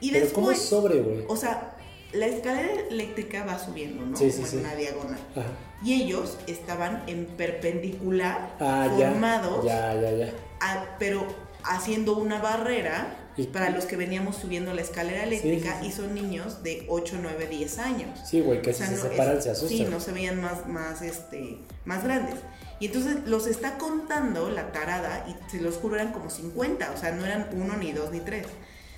Y 0.00 0.12
Pero 0.12 0.26
¿cómo 0.32 0.48
después, 0.50 0.58
es 0.64 0.68
sobre, 0.68 1.00
güey? 1.00 1.24
o 1.28 1.36
sea, 1.36 1.76
la 2.12 2.26
escalera 2.26 2.82
eléctrica 2.88 3.44
va 3.44 3.58
subiendo, 3.58 4.04
¿no? 4.06 4.16
Sí, 4.16 4.30
sí, 4.30 4.36
Como 4.38 4.46
sí. 4.48 4.56
en 4.58 4.64
una 4.64 4.74
diagonal. 4.76 5.18
Ajá. 5.34 5.48
Y 5.84 6.02
ellos 6.02 6.38
estaban 6.46 7.02
en 7.08 7.26
perpendicular, 7.26 8.54
Ah, 8.60 8.88
formados, 8.96 9.64
Ya, 9.64 9.94
ya, 10.00 10.12
ya. 10.12 10.32
a- 10.60 10.96
pero 11.00 11.26
haciendo 11.64 12.16
una 12.16 12.40
barrera 12.40 13.21
Y- 13.36 13.46
para 13.46 13.70
los 13.70 13.86
que 13.86 13.96
veníamos 13.96 14.36
subiendo 14.36 14.74
la 14.74 14.82
escalera 14.82 15.24
eléctrica 15.24 15.78
sí, 15.80 15.84
sí. 15.84 15.88
y 15.88 15.92
son 15.92 16.14
niños 16.14 16.62
de 16.62 16.84
8, 16.88 17.18
9, 17.22 17.46
10 17.48 17.78
años. 17.78 18.18
Sí, 18.28 18.40
güey, 18.40 18.60
que 18.62 18.70
O 18.70 18.74
sea, 18.74 18.86
si 18.88 18.96
se 18.96 19.02
no 19.04 19.10
separan 19.10 19.38
es- 19.38 19.44
se 19.44 19.50
asustan. 19.50 19.78
Sí, 19.78 19.84
no 19.90 20.00
se 20.00 20.12
veían 20.12 20.40
más, 20.40 20.66
más, 20.66 21.00
este, 21.02 21.58
más 21.84 22.04
grandes. 22.04 22.36
Y 22.80 22.86
entonces 22.86 23.18
los 23.26 23.46
está 23.46 23.78
contando 23.78 24.50
la 24.50 24.72
tarada 24.72 25.24
y 25.28 25.50
se 25.50 25.60
los 25.60 25.76
juro 25.76 25.94
eran 25.94 26.12
como 26.12 26.28
50, 26.30 26.92
o 26.94 26.98
sea, 26.98 27.12
no 27.12 27.24
eran 27.24 27.48
uno, 27.52 27.76
ni 27.76 27.92
dos, 27.92 28.10
ni 28.10 28.20
tres. 28.20 28.46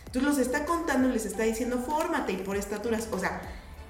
Entonces 0.07 0.23
los 0.23 0.39
está 0.39 0.65
contando 0.65 1.09
y 1.09 1.13
les 1.13 1.27
está 1.27 1.43
diciendo, 1.43 1.79
fórmate 1.85 2.33
y 2.33 2.37
por 2.39 2.57
estaturas. 2.57 3.09
O 3.13 3.19
sea, 3.19 3.43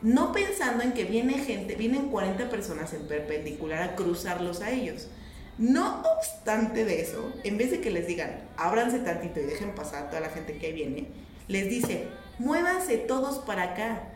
no 0.03 0.33
pensando 0.33 0.83
en 0.83 0.93
que 0.93 1.05
viene 1.05 1.35
gente, 1.39 1.75
vienen 1.77 2.09
40 2.11 2.51
personas 2.51 2.93
en 2.93 3.07
perpendicular 3.07 3.83
a 3.83 3.95
cruzarlos 3.95 4.61
a 4.61 4.71
ellos. 4.71 5.07
No 5.59 6.03
obstante 6.17 6.85
de 6.85 7.01
eso, 7.01 7.33
en 7.45 7.57
vez 7.59 7.71
de 7.71 7.81
que 7.81 7.91
les 7.91 8.07
digan, 8.07 8.49
ábranse 8.57 8.99
tantito 8.99 9.41
y 9.41 9.45
dejen 9.45 9.75
pasar 9.75 10.05
a 10.05 10.09
toda 10.11 10.21
la 10.21 10.29
gente 10.31 10.59
que 10.59 10.73
viene, 10.73 11.09
les 11.49 11.69
dice, 11.69 12.09
muévanse 12.39 12.97
todos 12.99 13.39
para 13.39 13.63
acá. 13.75 14.09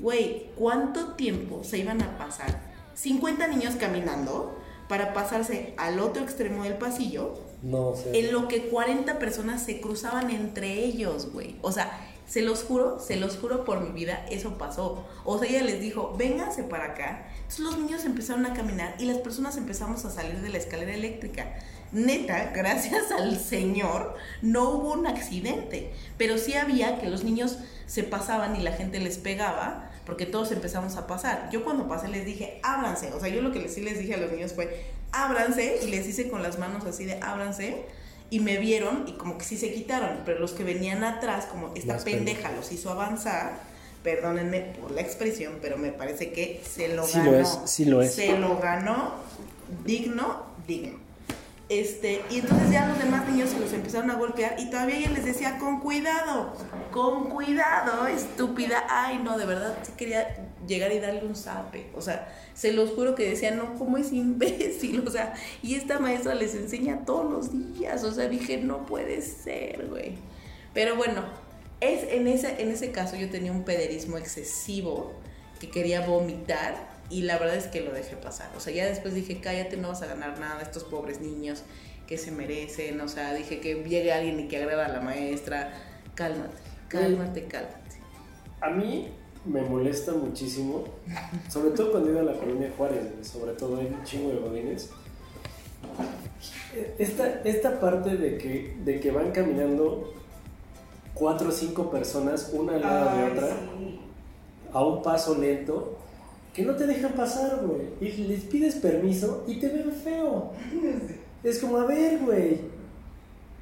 Güey, 0.00 0.50
¿cuánto 0.56 1.14
tiempo 1.14 1.64
se 1.64 1.78
iban 1.78 2.00
a 2.02 2.16
pasar? 2.16 2.60
50 2.94 3.48
niños 3.48 3.74
caminando 3.76 4.56
para 4.88 5.12
pasarse 5.12 5.74
al 5.76 5.98
otro 6.00 6.22
extremo 6.22 6.62
del 6.64 6.74
pasillo, 6.74 7.34
No 7.62 7.94
sé. 7.96 8.16
en 8.18 8.32
lo 8.32 8.46
que 8.48 8.68
40 8.68 9.18
personas 9.18 9.62
se 9.64 9.80
cruzaban 9.80 10.30
entre 10.30 10.84
ellos, 10.84 11.32
güey. 11.32 11.56
O 11.62 11.72
sea, 11.72 11.90
se 12.26 12.42
los 12.42 12.62
juro, 12.62 13.00
se 13.00 13.16
los 13.16 13.36
juro 13.36 13.64
por 13.64 13.80
mi 13.80 13.90
vida, 13.90 14.24
eso 14.30 14.56
pasó. 14.58 15.04
O 15.24 15.38
sea, 15.38 15.48
ella 15.48 15.62
les 15.64 15.80
dijo, 15.80 16.14
vénganse 16.16 16.62
para 16.62 16.92
acá. 16.92 17.26
Entonces 17.48 17.64
los 17.64 17.78
niños 17.78 18.04
empezaron 18.04 18.44
a 18.44 18.52
caminar 18.52 18.94
y 18.98 19.06
las 19.06 19.16
personas 19.18 19.56
empezamos 19.56 20.04
a 20.04 20.10
salir 20.10 20.40
de 20.42 20.50
la 20.50 20.58
escalera 20.58 20.92
eléctrica. 20.94 21.46
Neta, 21.92 22.52
gracias 22.54 23.10
al 23.10 23.38
Señor, 23.40 24.14
no 24.42 24.68
hubo 24.68 24.92
un 24.92 25.06
accidente. 25.06 25.90
Pero 26.18 26.36
sí 26.36 26.52
había 26.54 26.98
que 27.00 27.08
los 27.08 27.24
niños 27.24 27.58
se 27.86 28.02
pasaban 28.04 28.54
y 28.54 28.62
la 28.62 28.72
gente 28.72 29.00
les 29.00 29.16
pegaba, 29.16 29.90
porque 30.04 30.26
todos 30.26 30.52
empezamos 30.52 30.96
a 30.96 31.06
pasar. 31.06 31.48
Yo 31.50 31.64
cuando 31.64 31.88
pasé 31.88 32.08
les 32.08 32.26
dije, 32.26 32.60
ábranse. 32.62 33.12
O 33.14 33.20
sea, 33.20 33.30
yo 33.30 33.40
lo 33.40 33.50
que 33.50 33.60
les- 33.60 33.72
sí 33.72 33.80
les 33.80 33.98
dije 33.98 34.12
a 34.14 34.18
los 34.18 34.30
niños 34.30 34.52
fue, 34.52 34.84
ábranse. 35.12 35.78
Y 35.82 35.86
les 35.90 36.06
hice 36.06 36.28
con 36.28 36.42
las 36.42 36.58
manos 36.58 36.84
así 36.84 37.06
de, 37.06 37.14
ábranse. 37.22 37.86
Y 38.28 38.40
me 38.40 38.58
vieron 38.58 39.08
y 39.08 39.12
como 39.12 39.38
que 39.38 39.46
sí 39.46 39.56
se 39.56 39.72
quitaron. 39.72 40.18
Pero 40.26 40.38
los 40.38 40.52
que 40.52 40.64
venían 40.64 41.02
atrás, 41.02 41.46
como 41.46 41.72
esta 41.74 41.94
pendeja 42.04 42.52
los 42.52 42.70
hizo 42.72 42.90
avanzar. 42.90 43.58
Perdónenme 44.02 44.60
por 44.80 44.90
la 44.92 45.00
expresión, 45.00 45.58
pero 45.60 45.76
me 45.76 45.90
parece 45.90 46.30
que 46.32 46.62
se 46.68 46.88
lo 46.94 47.06
Sí 47.06 47.18
ganó. 47.18 47.30
lo 47.32 47.38
es, 47.38 47.58
sí 47.64 47.84
lo 47.84 48.02
es. 48.02 48.14
Se 48.14 48.38
lo 48.38 48.58
ganó 48.58 49.14
digno, 49.84 50.44
digno. 50.66 50.98
Este, 51.68 52.22
y 52.30 52.38
entonces 52.38 52.70
ya 52.70 52.86
los 52.86 52.98
demás 52.98 53.28
niños 53.28 53.50
se 53.50 53.60
los 53.60 53.70
empezaron 53.74 54.10
a 54.10 54.14
golpear 54.14 54.56
y 54.58 54.70
todavía 54.70 54.96
ella 55.00 55.10
les 55.10 55.26
decía, 55.26 55.58
con 55.58 55.80
cuidado, 55.80 56.54
con 56.92 57.28
cuidado, 57.28 58.06
estúpida. 58.06 58.84
Ay, 58.88 59.20
no, 59.22 59.36
de 59.36 59.44
verdad, 59.44 59.76
sí 59.82 59.92
quería 59.94 60.34
llegar 60.66 60.92
y 60.92 60.98
darle 60.98 61.26
un 61.26 61.36
zape. 61.36 61.90
O 61.94 62.00
sea, 62.00 62.34
se 62.54 62.72
los 62.72 62.92
juro 62.92 63.14
que 63.14 63.28
decía, 63.28 63.50
no, 63.50 63.74
¿cómo 63.74 63.98
es 63.98 64.12
imbécil? 64.12 65.00
O 65.06 65.10
sea, 65.10 65.34
y 65.62 65.74
esta 65.74 65.98
maestra 65.98 66.34
les 66.34 66.54
enseña 66.54 67.04
todos 67.04 67.30
los 67.30 67.74
días. 67.76 68.02
O 68.02 68.12
sea, 68.12 68.28
dije, 68.28 68.56
no 68.56 68.86
puede 68.86 69.20
ser, 69.20 69.88
güey. 69.90 70.14
Pero 70.72 70.96
bueno, 70.96 71.22
es, 71.80 72.04
en, 72.12 72.26
ese, 72.26 72.60
en 72.60 72.70
ese 72.70 72.90
caso 72.90 73.16
yo 73.16 73.30
tenía 73.30 73.52
un 73.52 73.64
pederismo 73.64 74.18
excesivo 74.18 75.12
que 75.60 75.70
quería 75.70 76.06
vomitar 76.06 76.74
y 77.10 77.22
la 77.22 77.38
verdad 77.38 77.56
es 77.56 77.66
que 77.66 77.80
lo 77.80 77.92
dejé 77.92 78.16
pasar. 78.16 78.50
O 78.56 78.60
sea, 78.60 78.72
ya 78.72 78.86
después 78.86 79.14
dije, 79.14 79.40
cállate, 79.40 79.76
no 79.76 79.88
vas 79.88 80.02
a 80.02 80.06
ganar 80.06 80.38
nada, 80.38 80.62
estos 80.62 80.84
pobres 80.84 81.20
niños 81.20 81.62
que 82.06 82.18
se 82.18 82.30
merecen. 82.30 83.00
O 83.00 83.08
sea, 83.08 83.34
dije 83.34 83.60
que 83.60 83.82
llegue 83.84 84.12
alguien 84.12 84.40
y 84.40 84.48
que 84.48 84.58
agrada 84.58 84.86
a 84.86 84.88
la 84.88 85.00
maestra. 85.00 85.72
Cálmate, 86.14 86.56
cálmate, 86.88 87.44
cálmate. 87.44 87.78
A 88.60 88.70
mí 88.70 89.08
me 89.44 89.62
molesta 89.62 90.12
muchísimo, 90.12 90.84
sobre 91.48 91.70
todo 91.70 91.92
cuando 91.92 92.10
iba 92.10 92.20
a 92.20 92.24
la 92.24 92.34
colonia 92.34 92.70
Juárez, 92.76 93.02
sobre 93.22 93.52
todo 93.52 93.78
hay 93.78 93.86
un 93.86 94.02
chingo 94.04 94.30
de 94.30 94.36
godines. 94.36 94.90
Esta, 96.98 97.40
esta 97.44 97.80
parte 97.80 98.16
de 98.16 98.36
que, 98.36 98.76
de 98.84 99.00
que 99.00 99.10
van 99.10 99.30
caminando 99.30 100.12
cuatro 101.18 101.48
o 101.48 101.52
cinco 101.52 101.90
personas, 101.90 102.50
una 102.52 102.74
al 102.74 102.80
lado 102.80 103.18
de 103.18 103.32
otra, 103.32 103.56
a 104.72 104.84
un 104.84 105.02
paso 105.02 105.36
lento, 105.36 105.96
que 106.54 106.62
no 106.62 106.74
te 106.74 106.86
dejan 106.86 107.12
pasar, 107.12 107.60
güey. 107.64 107.88
Y 108.00 108.24
les 108.24 108.40
pides 108.42 108.76
permiso 108.76 109.44
y 109.46 109.58
te 109.58 109.68
ven 109.68 109.92
feo. 109.92 110.52
Es 111.44 111.60
como, 111.60 111.78
a 111.78 111.86
ver, 111.86 112.18
güey. 112.18 112.58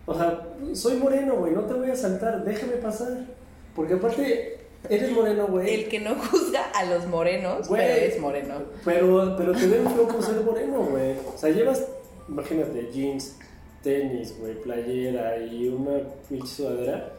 O 0.07 0.15
sea, 0.15 0.49
soy 0.73 0.97
moreno, 0.97 1.37
güey, 1.37 1.53
no 1.53 1.61
te 1.65 1.75
voy 1.75 1.91
a 1.91 1.95
saltar, 1.95 2.43
déjame 2.43 2.77
pasar. 2.77 3.27
Porque 3.75 3.93
aparte, 3.93 4.61
eres 4.89 5.13
moreno, 5.13 5.47
güey. 5.47 5.83
El 5.83 5.89
que 5.91 6.01
no 6.01 6.15
juzga 6.15 6.71
a 6.75 6.87
los 6.87 7.07
morenos, 7.07 7.69
pero 7.69 7.83
es 7.83 8.19
moreno. 8.19 8.55
Pero, 8.83 9.35
pero 9.37 9.53
te 9.53 9.67
ven 9.67 9.87
feo 9.91 10.09
por 10.09 10.23
ser 10.23 10.41
moreno, 10.41 10.85
güey. 10.85 11.17
O 11.35 11.37
sea, 11.37 11.51
llevas, 11.51 11.87
imagínate, 12.31 12.91
jeans, 12.91 13.37
tenis, 13.83 14.35
güey, 14.39 14.55
playera 14.63 15.37
y 15.37 15.69
una 15.69 15.99
pinche 16.31 16.47
sudadera 16.47 17.13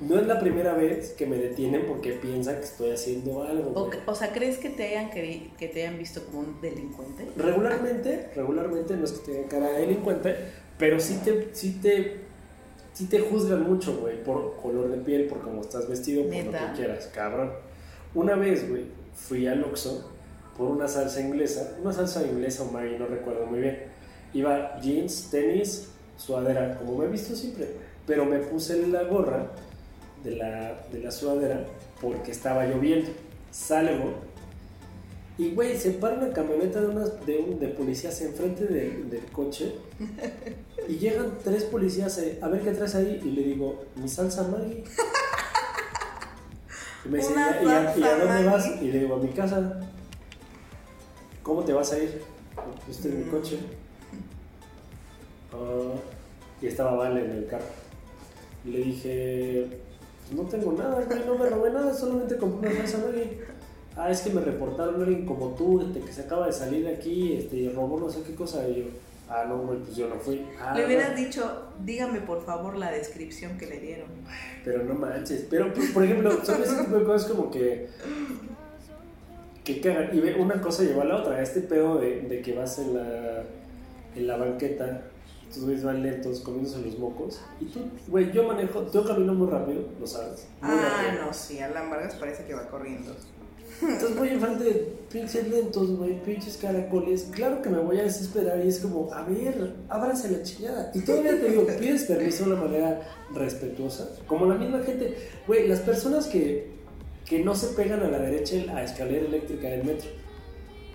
no 0.00 0.18
es 0.18 0.26
la 0.26 0.38
primera 0.40 0.74
vez 0.74 1.10
que 1.10 1.26
me 1.26 1.36
detienen 1.36 1.86
porque 1.86 2.12
piensan 2.12 2.56
que 2.56 2.64
estoy 2.64 2.90
haciendo 2.90 3.42
algo. 3.42 3.90
O, 4.06 4.14
sea, 4.14 4.32
¿crees 4.32 4.58
que 4.58 4.70
te, 4.70 4.88
hayan 4.88 5.10
que 5.10 5.68
te 5.68 5.82
hayan 5.82 5.98
visto 5.98 6.24
como 6.26 6.40
un 6.40 6.60
delincuente? 6.60 7.28
Regularmente, 7.36 8.30
regularmente 8.34 8.96
no 8.96 9.04
es 9.04 9.12
que 9.12 9.32
tengan 9.32 9.48
cara 9.48 9.70
de 9.70 9.80
delincuente, 9.80 10.36
pero 10.78 11.00
sí 11.00 11.20
te, 11.24 11.48
sí 11.52 11.78
te, 11.80 12.20
sí 12.92 13.06
te 13.06 13.20
juzgan 13.20 13.62
mucho, 13.62 13.96
güey, 13.98 14.22
por 14.22 14.56
color 14.56 14.90
de 14.90 14.98
piel, 14.98 15.26
por 15.26 15.40
cómo 15.40 15.60
estás 15.60 15.88
vestido, 15.88 16.24
por 16.24 16.44
lo 16.44 16.52
que 16.52 16.72
quieras, 16.76 17.10
cabrón. 17.14 17.52
Una 18.14 18.36
vez, 18.36 18.68
güey, 18.68 18.84
fui 19.14 19.46
al 19.46 19.64
Oxxo 19.64 20.12
por 20.56 20.70
una 20.70 20.86
salsa 20.86 21.20
inglesa, 21.20 21.76
una 21.82 21.92
salsa 21.92 22.24
inglesa 22.24 22.62
o 22.62 22.70
Mari, 22.70 22.96
no 22.98 23.06
recuerdo 23.06 23.46
muy 23.46 23.60
bien. 23.60 23.92
Iba 24.32 24.80
jeans, 24.80 25.30
tenis, 25.30 25.90
sudadera, 26.16 26.76
como 26.78 26.98
me 26.98 27.06
he 27.06 27.08
visto 27.08 27.34
siempre, 27.34 27.68
pero 28.06 28.24
me 28.24 28.38
puse 28.38 28.86
la 28.86 29.04
gorra 29.04 29.46
de 30.22 30.36
la, 30.36 30.86
de 30.92 31.00
la 31.00 31.10
sudadera 31.10 31.64
porque 32.00 32.30
estaba 32.30 32.66
lloviendo. 32.66 33.10
Salgo 33.50 34.14
y, 35.36 35.50
güey, 35.50 35.76
se 35.76 35.90
para 35.92 36.14
una 36.14 36.32
camioneta 36.32 36.80
de, 36.80 36.86
unas, 36.86 37.26
de, 37.26 37.56
de 37.58 37.68
policías 37.68 38.20
enfrente 38.20 38.66
del 38.66 39.24
coche 39.32 39.74
y 40.88 40.96
llegan 40.96 41.38
tres 41.42 41.64
policías 41.64 42.20
a, 42.40 42.48
ver 42.48 42.60
qué 42.60 42.70
traes 42.70 42.94
ahí 42.94 43.20
y 43.24 43.30
le 43.32 43.42
digo, 43.42 43.84
mi 43.96 44.08
salsa 44.08 44.44
Maggie. 44.44 44.84
Y 47.04 47.08
me 47.08 47.18
dice, 47.18 47.34
¿y 47.34 47.68
a, 47.68 48.16
dónde 48.16 48.44
vas? 48.48 48.80
Y 48.80 48.92
le 48.92 49.00
digo, 49.00 49.16
a 49.16 49.18
mi 49.18 49.28
casa. 49.28 49.80
¿Cómo 51.42 51.64
te 51.64 51.72
vas 51.72 51.92
a 51.92 51.98
ir? 51.98 52.22
Este 52.88 53.08
es 53.08 53.14
mi 53.14 53.24
coche. 53.24 53.58
Ah, 55.52 55.94
y 56.62 56.66
estaba 56.66 56.94
Vale 56.94 57.24
en 57.24 57.30
el 57.32 57.46
carro. 57.46 57.83
Y 58.64 58.70
le 58.70 58.78
dije, 58.78 59.66
no 60.34 60.42
tengo 60.42 60.72
nada, 60.72 61.04
güey, 61.04 61.20
no 61.26 61.36
me 61.36 61.48
robé 61.48 61.70
nada, 61.70 61.92
solamente 61.92 62.36
compré 62.36 62.70
una 62.70 62.86
salsa 62.86 63.06
Maggi. 63.06 63.38
Ah, 63.96 64.10
es 64.10 64.22
que 64.22 64.30
me 64.30 64.40
reportaron 64.40 65.00
alguien 65.00 65.24
como 65.24 65.48
tú, 65.50 65.80
este, 65.80 66.00
que 66.00 66.12
se 66.12 66.22
acaba 66.22 66.46
de 66.46 66.52
salir 66.52 66.84
de 66.84 66.94
aquí, 66.94 67.34
este, 67.34 67.56
y 67.56 67.68
robó 67.68 68.00
no 68.00 68.10
sé 68.10 68.22
qué 68.22 68.34
cosa. 68.34 68.66
Y 68.68 68.76
yo, 68.76 68.84
ah, 69.28 69.44
no, 69.46 69.58
güey, 69.58 69.78
pues 69.80 69.96
yo 69.96 70.08
no 70.08 70.16
fui. 70.16 70.44
Ah, 70.58 70.74
le 70.76 70.86
hubieras 70.86 71.14
dicho, 71.14 71.68
dígame 71.84 72.20
por 72.20 72.44
favor 72.44 72.76
la 72.76 72.90
descripción 72.90 73.56
que 73.56 73.66
le 73.66 73.78
dieron. 73.78 74.08
Pero 74.64 74.82
no 74.82 74.94
manches. 74.94 75.46
Pero, 75.48 75.72
por 75.92 76.02
ejemplo, 76.02 76.44
son 76.44 76.62
ese 76.62 76.82
tipo 76.82 76.96
de 76.96 77.04
cosas 77.04 77.30
como 77.30 77.50
que. 77.50 77.88
que 79.62 79.80
cagan. 79.80 80.10
Y 80.12 80.40
una 80.40 80.60
cosa 80.60 80.82
lleva 80.82 81.02
a 81.02 81.06
la 81.06 81.16
otra. 81.16 81.40
Este 81.40 81.60
pedo 81.60 81.98
de, 81.98 82.22
de 82.22 82.40
que 82.40 82.52
vas 82.52 82.78
en 82.80 82.94
la, 82.94 83.44
en 84.16 84.26
la 84.26 84.36
banqueta 84.36 85.02
tus 85.54 85.64
güeyes 85.64 85.84
van 85.84 86.02
lentos, 86.02 86.40
comiéndose 86.40 86.80
los 86.80 86.98
mocos. 86.98 87.40
Y 87.60 87.66
tú, 87.66 87.80
güey, 88.08 88.32
yo 88.32 88.44
manejo, 88.44 88.90
yo 88.90 89.06
camino 89.06 89.34
muy 89.34 89.48
rápido, 89.48 89.84
lo 90.00 90.06
sabes. 90.06 90.46
ah, 90.60 91.16
no, 91.20 91.32
sí, 91.32 91.60
Alan 91.60 91.90
Vargas 91.90 92.16
parece 92.16 92.44
que 92.44 92.54
va 92.54 92.68
corriendo. 92.68 93.14
Entonces 93.82 94.16
voy 94.16 94.28
enfrente 94.28 94.64
de 94.64 94.74
pinches 95.10 95.48
lentos, 95.48 95.96
güey, 95.96 96.22
pinches 96.22 96.56
caracoles. 96.56 97.28
Claro 97.32 97.60
que 97.60 97.68
me 97.70 97.78
voy 97.78 97.98
a 97.98 98.04
desesperar 98.04 98.64
y 98.64 98.68
es 98.68 98.78
como, 98.78 99.12
a 99.12 99.22
ver, 99.22 99.74
ábranse 99.88 100.30
la 100.30 100.42
chingada. 100.42 100.90
Y 100.94 101.00
todavía 101.00 101.40
te 101.40 101.50
digo, 101.50 101.66
pides 101.78 102.04
permiso 102.04 102.44
de 102.44 102.52
una 102.52 102.62
manera 102.62 103.00
respetuosa. 103.32 104.08
Como 104.26 104.46
la 104.46 104.54
misma 104.54 104.80
gente, 104.80 105.16
güey, 105.46 105.66
las 105.66 105.80
personas 105.80 106.26
que, 106.26 106.70
que 107.26 107.40
no 107.40 107.54
se 107.54 107.68
pegan 107.68 108.02
a 108.02 108.08
la 108.08 108.18
derecha 108.18 108.56
a 108.74 108.84
escalera 108.84 109.26
eléctrica 109.26 109.68
del 109.68 109.84
metro, 109.84 110.08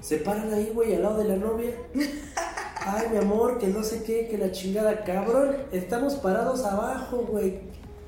se 0.01 0.17
paran 0.17 0.53
ahí, 0.53 0.71
güey, 0.73 0.95
al 0.95 1.03
lado 1.03 1.21
de 1.21 1.29
la 1.29 1.35
novia. 1.35 1.71
Ay, 2.91 3.07
mi 3.11 3.17
amor, 3.17 3.59
que 3.59 3.67
no 3.67 3.83
sé 3.83 4.01
qué, 4.03 4.27
que 4.27 4.37
la 4.37 4.51
chingada, 4.51 5.03
cabrón. 5.03 5.57
Estamos 5.71 6.15
parados 6.15 6.65
abajo, 6.65 7.17
güey. 7.29 7.59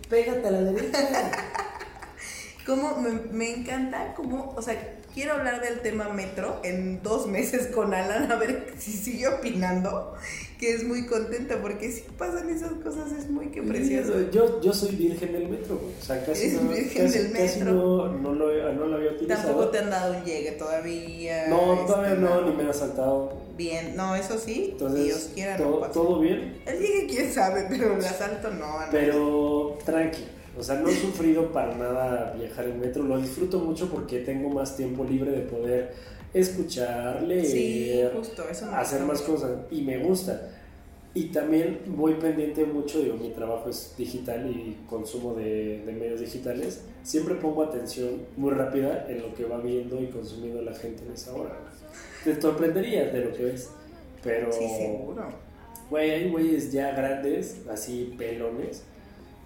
Pégate 0.10 0.48
a 0.48 0.52
la 0.52 0.62
derecha. 0.62 0.98
como 2.66 2.98
me, 2.98 3.12
me, 3.32 3.60
encanta, 3.60 4.16
como, 4.16 4.54
o 4.56 4.62
sea, 4.62 4.76
quiero 5.14 5.34
hablar 5.34 5.62
del 5.62 5.80
tema 5.82 6.10
metro 6.10 6.60
en 6.64 7.02
dos 7.04 7.28
meses 7.28 7.68
con 7.68 7.94
Alan, 7.94 8.32
a 8.32 8.36
ver 8.36 8.74
si 8.78 8.92
sigue 8.92 9.28
opinando, 9.28 10.14
que 10.60 10.74
es 10.74 10.84
muy 10.84 11.06
contenta, 11.06 11.62
porque 11.62 11.92
si 11.92 12.02
pasan 12.18 12.50
esas 12.50 12.74
cosas 12.84 13.12
es 13.12 13.30
muy 13.30 13.48
que 13.48 13.62
precioso. 13.62 14.30
Yo, 14.32 14.62
yo 14.62 14.74
soy 14.74 14.96
virgen 14.96 15.34
del 15.34 15.50
metro, 15.50 15.78
güey. 15.78 15.94
O 16.00 16.04
sea, 16.04 16.24
casi, 16.24 16.50
no, 16.52 16.70
virgen 16.70 17.12
del 17.12 17.30
metro. 17.30 17.72
no, 17.72 18.08
no, 18.10 18.34
lo, 18.34 18.74
no 18.74 18.86
lo 18.86 18.96
había 18.96 19.12
utilizado. 19.12 19.44
Tampoco 19.44 19.70
te 19.70 19.80
han 19.80 19.90
dado 19.90 20.18
un 20.18 20.24
llegue 20.24 20.52
todavía. 20.52 21.48
No, 21.48 21.86
todavía 21.86 22.14
este, 22.14 22.22
no, 22.22 22.42
ni 22.42 22.56
me 22.56 22.64
han 22.64 22.70
asaltado. 22.70 23.42
Bien, 23.58 23.96
no, 23.96 24.16
eso 24.16 24.40
sí, 24.40 24.70
Entonces, 24.72 25.04
Dios 25.04 25.30
quiera 25.36 25.58
no 25.58 25.78
¿Todo 25.92 26.20
bien? 26.20 26.62
El 26.66 26.80
llegue 26.80 27.08
quién 27.08 27.32
sabe, 27.32 27.66
pero 27.70 27.96
el 27.98 28.06
asalto 28.06 28.50
no. 28.52 28.80
Pero 28.92 29.78
tranqui 29.86 30.26
o 30.58 30.64
sea, 30.64 30.76
no 30.76 30.90
he 30.90 30.96
sufrido 30.96 31.52
para 31.52 31.76
nada 31.76 32.34
viajar 32.38 32.66
en 32.68 32.80
metro, 32.80 33.04
lo 33.04 33.20
disfruto 33.20 33.60
mucho 33.60 33.90
porque 33.90 34.20
tengo 34.20 34.50
más 34.50 34.76
tiempo 34.76 35.04
libre 35.04 35.32
de 35.32 35.42
poder 35.42 35.94
escuchar, 36.34 37.24
leer, 37.24 38.14
hacer 38.74 39.02
más 39.02 39.22
cosas 39.22 39.52
y 39.70 39.82
me 39.82 40.00
gusta. 40.00 40.50
Y 41.14 41.26
también 41.26 41.82
voy 41.88 42.14
pendiente 42.14 42.64
mucho, 42.64 43.00
digo, 43.00 43.18
mi 43.18 43.32
trabajo 43.32 43.70
es 43.70 43.94
digital 43.98 44.50
y 44.50 44.78
consumo 44.90 45.34
de, 45.34 45.84
medios 45.86 46.22
digitales. 46.22 46.84
Siempre 47.04 47.36
pongo 47.36 47.64
atención 47.64 48.22
muy 48.38 48.52
rápida 48.52 49.08
en 49.10 49.22
lo 49.22 49.34
que 49.34 49.44
va 49.44 49.58
viendo 49.58 50.02
y 50.02 50.08
consumiendo 50.08 50.62
la 50.62 50.74
gente 50.74 51.04
en 51.06 51.12
esa 51.12 51.34
hora. 51.34 51.58
Te 52.24 52.40
sorprenderías 52.40 53.12
de 53.12 53.26
lo 53.26 53.34
que 53.34 53.44
ves, 53.44 53.72
pero... 54.24 54.54
Sí, 54.54 54.66
seguro. 54.70 55.26
Güey, 55.90 56.12
hay 56.12 56.30
güeyes 56.30 56.72
ya 56.72 56.92
grandes, 56.92 57.64
así 57.70 58.16
pelones, 58.18 58.84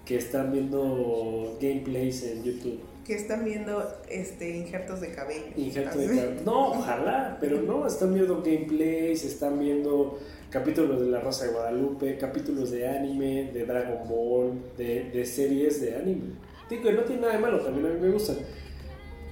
que 0.06 0.18
están 0.18 0.52
viendo 0.52 1.58
gameplays 1.60 2.24
en 2.24 2.44
YouTube. 2.44 2.80
Que 3.06 3.16
están 3.16 3.44
viendo 3.44 3.84
este 4.10 4.58
injertos 4.58 5.02
de 5.02 5.12
cabello. 5.12 5.46
Injertos 5.56 5.98
de 6.00 6.08
cabello. 6.08 6.42
No, 6.46 6.72
ojalá, 6.72 7.38
pero 7.40 7.62
no, 7.62 7.86
están 7.86 8.14
viendo 8.14 8.42
gameplays, 8.42 9.24
están 9.26 9.60
viendo 9.60 10.20
capítulos 10.50 11.02
de 11.02 11.08
La 11.08 11.20
Rosa 11.20 11.46
de 11.46 11.52
Guadalupe, 11.52 12.18
capítulos 12.18 12.72
de 12.72 12.88
anime, 12.88 13.52
de 13.52 13.66
Dragon 13.66 14.08
Ball, 14.08 14.54
de, 14.78 15.10
de 15.12 15.26
series 15.26 15.82
de 15.82 15.96
anime. 15.96 16.34
Digo, 16.70 16.92
no 16.92 17.02
tiene 17.02 17.22
nada 17.22 17.34
de 17.34 17.40
malo, 17.40 17.60
también 17.60 17.86
a 17.86 17.90
mí 17.90 18.00
me 18.00 18.10
gustan. 18.10 18.38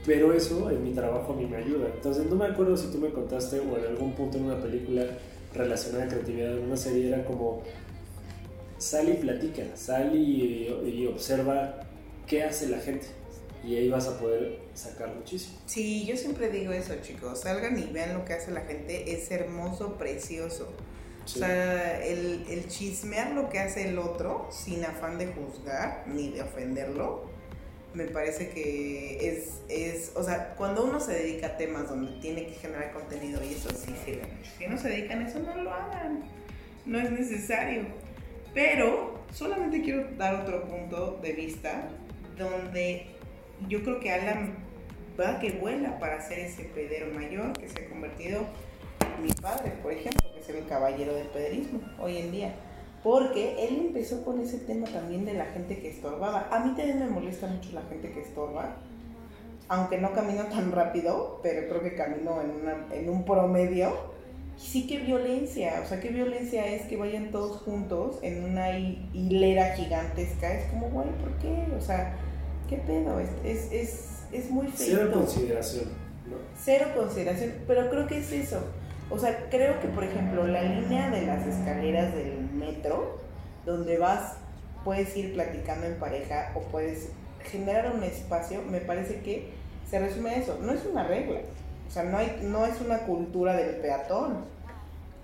Pero 0.06 0.34
eso 0.34 0.70
en 0.70 0.84
mi 0.84 0.92
trabajo 0.92 1.34
a 1.34 1.36
mí 1.36 1.46
me 1.46 1.58
ayuda. 1.58 1.88
Entonces 1.96 2.26
no 2.26 2.36
me 2.36 2.46
acuerdo 2.46 2.76
si 2.76 2.92
tú 2.92 2.98
me 2.98 3.10
contaste 3.10 3.60
o 3.60 3.78
en 3.78 3.86
algún 3.86 4.14
punto 4.14 4.38
en 4.38 4.46
una 4.46 4.60
película 4.62 5.06
relacionada 5.54 6.06
a 6.06 6.08
creatividad, 6.08 6.58
en 6.58 6.66
una 6.66 6.78
serie 6.78 7.08
era 7.08 7.24
como 7.24 7.62
sal 8.84 9.10
y 9.10 9.14
platica, 9.14 9.64
sal 9.76 10.16
y, 10.16 11.08
observa 11.08 11.80
qué 12.28 12.44
hace 12.44 12.68
la 12.68 12.80
gente. 12.80 13.08
Y 13.64 13.78
ahí 13.78 13.88
vas 13.88 14.08
a 14.08 14.20
poder 14.20 14.60
sacar 14.74 15.14
muchísimo. 15.16 15.58
Sí, 15.66 16.06
yo 16.06 16.18
siempre 16.18 16.50
digo 16.50 16.74
eso, 16.74 16.94
chicos. 17.02 17.42
Salgan 17.42 17.80
y 17.80 17.92
vean 17.94 18.14
lo 18.14 18.26
que 18.26 18.34
hace 18.34 18.52
la 18.52 18.62
gente. 18.62 19.14
Es 19.14 19.32
hermoso, 19.32 19.98
precioso. 19.98 20.74
O 21.24 21.28
sea, 21.28 22.04
el, 22.04 22.46
el, 22.50 22.68
chismear 22.68 23.32
lo 23.32 23.50
que 23.50 23.60
hace 23.60 23.88
el 23.88 23.98
otro 23.98 24.50
sin 24.52 24.84
afán 24.84 25.18
de 25.18 25.28
juzgar 25.28 26.04
ni 26.08 26.32
de 26.32 26.42
ofenderlo 26.42 27.32
me 27.94 28.06
parece 28.06 28.50
que 28.50 29.30
es, 29.30 29.62
es, 29.70 30.12
o 30.16 30.24
sea, 30.24 30.56
cuando 30.56 30.84
uno 30.84 31.00
se 31.00 31.14
dedica 31.14 31.48
a 31.48 31.58
temas 31.58 31.90
donde 31.90 32.20
tiene 32.20 32.48
que 32.48 32.54
generar 32.54 32.92
contenido 32.92 33.42
y 33.44 33.54
eso 33.54 33.70
sí 33.70 33.94
sirve 34.04 34.24
mucho. 34.24 34.52
Si 34.58 34.68
no 34.68 34.78
se 34.78 34.90
dedican 34.90 35.22
a 35.22 35.30
eso, 35.30 35.40
no 35.40 35.56
lo 35.56 35.72
hagan. 35.72 36.24
No 36.86 37.00
es 37.00 37.12
necesario. 37.12 37.86
Pero 38.54 39.20
solamente 39.32 39.82
quiero 39.82 40.08
dar 40.18 40.36
otro 40.36 40.68
punto 40.68 41.20
de 41.22 41.34
vista 41.34 41.90
donde 42.38 43.08
yo 43.68 43.84
creo 43.84 44.00
que 44.00 44.12
Alan 44.12 44.56
va 45.20 45.40
que 45.40 45.52
vuela 45.52 46.00
para 46.00 46.22
ser 46.22 46.40
ese 46.40 46.64
pedero 46.66 47.14
mayor 47.14 47.54
que 47.54 47.68
se 47.68 47.86
ha 47.86 47.90
convertido 47.90 48.42
mi 49.22 49.32
padre, 49.34 49.72
por 49.82 49.92
ejemplo, 49.92 50.32
que 50.34 50.40
es 50.40 50.50
el 50.50 50.68
caballero 50.68 51.14
del 51.14 51.28
pederismo 51.28 51.80
hoy 52.00 52.18
en 52.18 52.32
día. 52.32 52.54
Porque 53.04 53.68
él 53.68 53.88
empezó 53.88 54.24
con 54.24 54.40
ese 54.40 54.60
tema 54.60 54.88
también 54.88 55.26
de 55.26 55.34
la 55.34 55.46
gente 55.46 55.80
que 55.80 55.90
estorbaba. 55.90 56.48
A 56.52 56.60
mí 56.60 56.74
también 56.76 57.00
me 57.00 57.08
molesta 57.08 57.48
mucho 57.48 57.72
la 57.74 57.82
gente 57.84 58.12
que 58.12 58.22
estorba. 58.22 58.78
Aunque 59.68 59.98
no 59.98 60.14
camino 60.14 60.44
tan 60.44 60.72
rápido, 60.72 61.40
pero 61.44 61.68
creo 61.68 61.82
que 61.82 61.96
camino 61.96 62.42
en, 62.42 62.98
en 62.98 63.10
un 63.10 63.26
promedio. 63.26 64.13
Sí 64.58 64.88
que 64.88 65.00
violencia, 65.00 65.82
o 65.84 65.88
sea, 65.88 66.00
qué 66.00 66.10
violencia 66.10 66.66
es 66.68 66.84
que 66.84 66.96
vayan 66.96 67.32
todos 67.32 67.58
juntos 67.62 68.20
en 68.22 68.44
una 68.44 68.78
hilera 68.78 69.76
gigantesca. 69.76 70.54
Es 70.54 70.70
como, 70.70 70.90
güey, 70.90 71.10
¿por 71.20 71.32
qué? 71.40 71.68
O 71.78 71.82
sea, 71.82 72.16
¿qué 72.70 72.78
pedo? 72.78 73.20
Es, 73.20 73.30
es, 73.44 73.72
es, 73.72 74.10
es 74.32 74.50
muy 74.50 74.68
feo. 74.68 74.98
Cero 74.98 75.10
consideración, 75.14 75.86
¿no? 76.30 76.38
Cero 76.58 76.88
consideración, 76.96 77.54
pero 77.68 77.90
creo 77.90 78.08
que 78.08 78.20
es 78.20 78.32
eso. 78.32 78.64
O 79.10 79.20
sea, 79.20 79.48
creo 79.50 79.80
que, 79.80 79.88
por 79.90 80.04
ejemplo, 80.04 80.48
la 80.48 80.64
línea 80.64 81.10
de 81.10 81.26
las 81.26 81.46
escaleras 81.46 82.16
del 82.16 82.50
metro, 82.54 83.20
donde 83.66 83.98
vas, 83.98 84.38
puedes 84.84 85.16
ir 85.18 85.34
platicando 85.34 85.86
en 85.86 85.96
pareja 85.96 86.52
o 86.56 86.62
puedes 86.62 87.10
generar 87.44 87.94
un 87.94 88.04
espacio, 88.04 88.62
me 88.64 88.80
parece 88.80 89.22
que 89.22 89.52
se 89.90 90.00
resume 90.00 90.32
a 90.32 90.36
eso. 90.36 90.58
No 90.62 90.74
es 90.74 90.86
una 90.86 91.06
regla, 91.08 91.42
o 91.94 91.96
sea, 91.96 92.06
no, 92.06 92.18
hay, 92.18 92.40
no 92.42 92.66
es 92.66 92.82
una 92.82 93.02
cultura 93.02 93.56
del 93.56 93.76
peatón. 93.76 94.46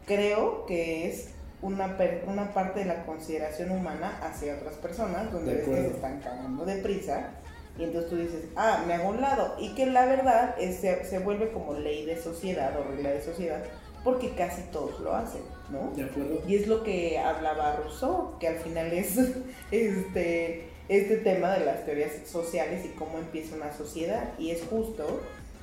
Creo 0.06 0.68
que 0.68 1.10
es 1.10 1.30
una, 1.64 1.98
una 2.28 2.54
parte 2.54 2.82
de 2.82 2.86
la 2.86 3.08
consideración 3.08 3.72
humana 3.72 4.20
hacia 4.22 4.54
otras 4.54 4.76
personas, 4.76 5.32
donde 5.32 5.56
ves 5.56 5.68
que 5.68 5.76
se 5.76 5.88
están 5.88 6.20
cagando 6.20 6.66
de 6.66 6.76
prisa. 6.76 7.32
Y 7.76 7.86
entonces 7.86 8.12
tú 8.12 8.18
dices, 8.18 8.44
ah, 8.56 8.84
me 8.86 8.94
hago 8.94 9.10
un 9.10 9.20
lado. 9.20 9.56
Y 9.58 9.74
que 9.74 9.88
la 9.88 10.06
verdad 10.06 10.54
es, 10.60 10.76
se, 10.76 11.06
se 11.06 11.18
vuelve 11.18 11.52
como 11.52 11.74
ley 11.74 12.06
de 12.06 12.22
sociedad 12.22 12.80
o 12.80 12.84
regla 12.84 13.10
de 13.10 13.24
sociedad, 13.24 13.64
porque 14.04 14.36
casi 14.36 14.62
todos 14.72 15.00
lo 15.00 15.16
hacen, 15.16 15.42
¿no? 15.72 15.90
De 15.96 16.04
acuerdo. 16.04 16.44
Y 16.48 16.56
es 16.56 16.68
lo 16.68 16.84
que 16.84 17.18
hablaba 17.18 17.78
Rousseau, 17.78 18.38
que 18.38 18.48
al 18.48 18.58
final 18.58 18.94
es 18.94 19.18
este, 19.72 20.70
este 20.88 21.18
tema 21.18 21.58
de 21.58 21.66
las 21.66 21.84
teorías 21.84 22.12
sociales 22.28 22.86
y 22.86 22.90
cómo 22.90 23.18
empieza 23.18 23.56
una 23.56 23.74
sociedad. 23.74 24.34
Y 24.38 24.52
es 24.52 24.62
justo 24.70 25.20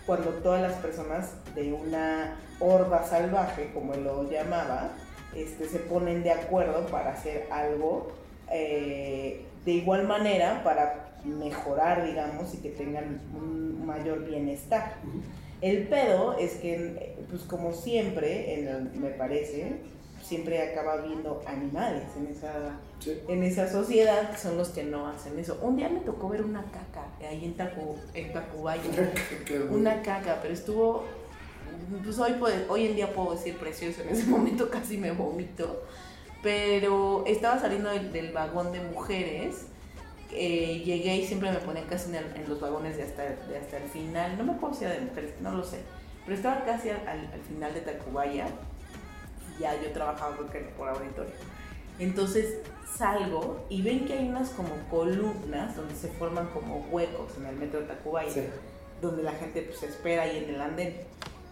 cuando 0.06 0.30
todas 0.30 0.62
las 0.62 0.74
personas 0.74 1.32
de 1.54 1.72
una 1.72 2.36
horda 2.60 3.04
salvaje, 3.04 3.70
como 3.74 3.94
él 3.94 4.04
lo 4.04 4.30
llamaba, 4.30 4.90
este, 5.34 5.68
se 5.68 5.80
ponen 5.80 6.22
de 6.22 6.30
acuerdo 6.30 6.86
para 6.86 7.12
hacer 7.12 7.46
algo 7.50 8.12
eh, 8.50 9.44
de 9.64 9.72
igual 9.72 10.06
manera 10.06 10.62
para 10.62 11.18
mejorar, 11.24 12.06
digamos, 12.06 12.54
y 12.54 12.58
que 12.58 12.70
tengan 12.70 13.20
un 13.34 13.84
mayor 13.84 14.24
bienestar. 14.24 14.94
El 15.60 15.88
pedo 15.88 16.36
es 16.38 16.54
que, 16.54 17.16
pues 17.28 17.42
como 17.42 17.72
siempre, 17.72 18.54
en 18.54 19.00
me 19.00 19.10
parece, 19.10 19.80
siempre 20.26 20.60
acaba 20.60 20.96
viendo 20.96 21.40
animales 21.46 22.04
en 22.16 22.26
esa, 22.26 22.80
en 23.28 23.42
esa 23.44 23.70
sociedad 23.70 24.30
que 24.32 24.38
son 24.38 24.56
los 24.56 24.70
que 24.70 24.82
no 24.82 25.06
hacen 25.06 25.38
eso. 25.38 25.58
Un 25.62 25.76
día 25.76 25.88
me 25.88 26.00
tocó 26.00 26.28
ver 26.28 26.42
una 26.42 26.64
caca 26.64 27.06
ahí 27.28 27.44
en, 27.44 27.54
Tacu, 27.54 27.96
en 28.12 28.32
Tacubaya. 28.32 28.82
una 29.70 30.02
caca, 30.02 30.40
pero 30.42 30.52
estuvo, 30.52 31.04
pues 32.02 32.18
hoy, 32.18 32.34
hoy 32.68 32.86
en 32.86 32.96
día 32.96 33.12
puedo 33.12 33.34
decir 33.34 33.56
precioso, 33.56 34.02
en 34.02 34.08
ese 34.08 34.26
momento 34.26 34.68
casi 34.68 34.98
me 34.98 35.12
vomito, 35.12 35.84
pero 36.42 37.22
estaba 37.26 37.60
saliendo 37.60 37.90
del, 37.90 38.12
del 38.12 38.32
vagón 38.32 38.72
de 38.72 38.80
mujeres 38.80 39.66
eh, 40.32 40.82
llegué 40.84 41.16
y 41.18 41.24
siempre 41.24 41.52
me 41.52 41.58
ponía 41.58 41.86
casi 41.86 42.10
en, 42.14 42.48
los 42.48 42.60
vagones 42.60 42.96
de 42.96 43.04
hasta, 43.04 43.22
de 43.22 43.58
hasta, 43.58 43.76
el 43.76 43.88
final, 43.88 44.36
no 44.36 44.42
me 44.42 44.52
acuerdo 44.54 44.76
si 44.76 44.84
era 44.84 44.94
de 44.94 45.02
mujeres, 45.02 45.34
no 45.40 45.52
lo 45.52 45.62
sé, 45.62 45.78
pero 46.24 46.36
estaba 46.36 46.64
casi 46.64 46.90
al, 46.90 47.06
al 47.06 47.40
final 47.46 47.72
de 47.72 47.80
Tacubaya, 47.82 48.48
ya 49.58 49.80
yo 49.82 49.90
trabajaba 49.92 50.36
por 50.36 50.88
auditorio. 50.88 51.32
Entonces 51.98 52.58
salgo 52.96 53.64
y 53.68 53.82
ven 53.82 54.06
que 54.06 54.14
hay 54.14 54.28
unas 54.28 54.50
como 54.50 54.70
columnas 54.90 55.76
donde 55.76 55.94
se 55.94 56.08
forman 56.08 56.48
como 56.48 56.86
huecos 56.90 57.36
en 57.38 57.46
el 57.46 57.56
metro 57.56 57.80
de 57.80 57.86
Tacubaya, 57.86 58.44
donde 59.00 59.22
la 59.22 59.32
gente 59.32 59.62
pues 59.62 59.82
espera 59.82 60.22
ahí 60.22 60.44
en 60.44 60.54
el 60.54 60.60
andén. 60.60 60.96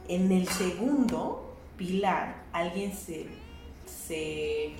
En 0.08 0.30
el 0.32 0.48
segundo 0.48 1.56
pilar 1.76 2.42
alguien 2.52 2.92
se, 2.94 3.26
se 3.86 4.74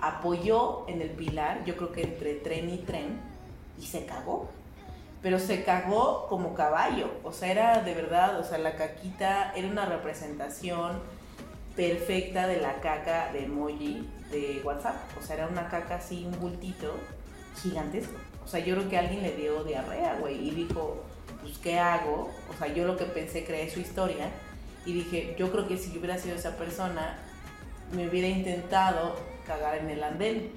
apoyó 0.00 0.88
en 0.88 1.02
el 1.02 1.10
pilar, 1.10 1.64
yo 1.64 1.76
creo 1.76 1.92
que 1.92 2.02
entre 2.02 2.34
tren 2.34 2.70
y 2.70 2.78
tren, 2.78 3.20
y 3.78 3.82
se 3.82 4.06
cagó. 4.06 4.48
Pero 5.20 5.40
se 5.40 5.64
cagó 5.64 6.26
como 6.28 6.54
caballo, 6.54 7.10
o 7.24 7.32
sea, 7.32 7.50
era 7.50 7.82
de 7.82 7.92
verdad, 7.94 8.38
o 8.38 8.44
sea, 8.44 8.58
la 8.58 8.76
caquita 8.76 9.52
era 9.56 9.66
una 9.66 9.84
representación 9.84 11.00
perfecta 11.78 12.48
de 12.48 12.60
la 12.60 12.80
caca 12.80 13.32
de 13.32 13.44
emoji 13.44 14.04
de 14.32 14.60
WhatsApp. 14.64 14.96
O 15.16 15.22
sea, 15.22 15.36
era 15.36 15.46
una 15.46 15.68
caca 15.68 15.94
así, 15.94 16.26
un 16.26 16.36
bultito 16.40 16.92
gigantesco. 17.62 18.18
O 18.44 18.48
sea, 18.48 18.58
yo 18.58 18.74
creo 18.74 18.88
que 18.88 18.98
alguien 18.98 19.22
le 19.22 19.36
dio 19.36 19.62
diarrea, 19.62 20.16
güey, 20.18 20.48
y 20.48 20.50
dijo, 20.50 21.04
pues, 21.40 21.56
¿qué 21.58 21.78
hago? 21.78 22.30
O 22.50 22.58
sea, 22.58 22.66
yo 22.66 22.84
lo 22.84 22.96
que 22.96 23.04
pensé, 23.04 23.44
creé 23.44 23.70
su 23.70 23.78
historia, 23.78 24.28
y 24.86 24.92
dije, 24.92 25.36
yo 25.38 25.52
creo 25.52 25.68
que 25.68 25.76
si 25.76 25.92
yo 25.92 26.00
hubiera 26.00 26.18
sido 26.18 26.34
esa 26.34 26.56
persona, 26.56 27.16
me 27.92 28.08
hubiera 28.08 28.26
intentado 28.26 29.14
cagar 29.46 29.78
en 29.78 29.88
el 29.90 30.02
andén. 30.02 30.50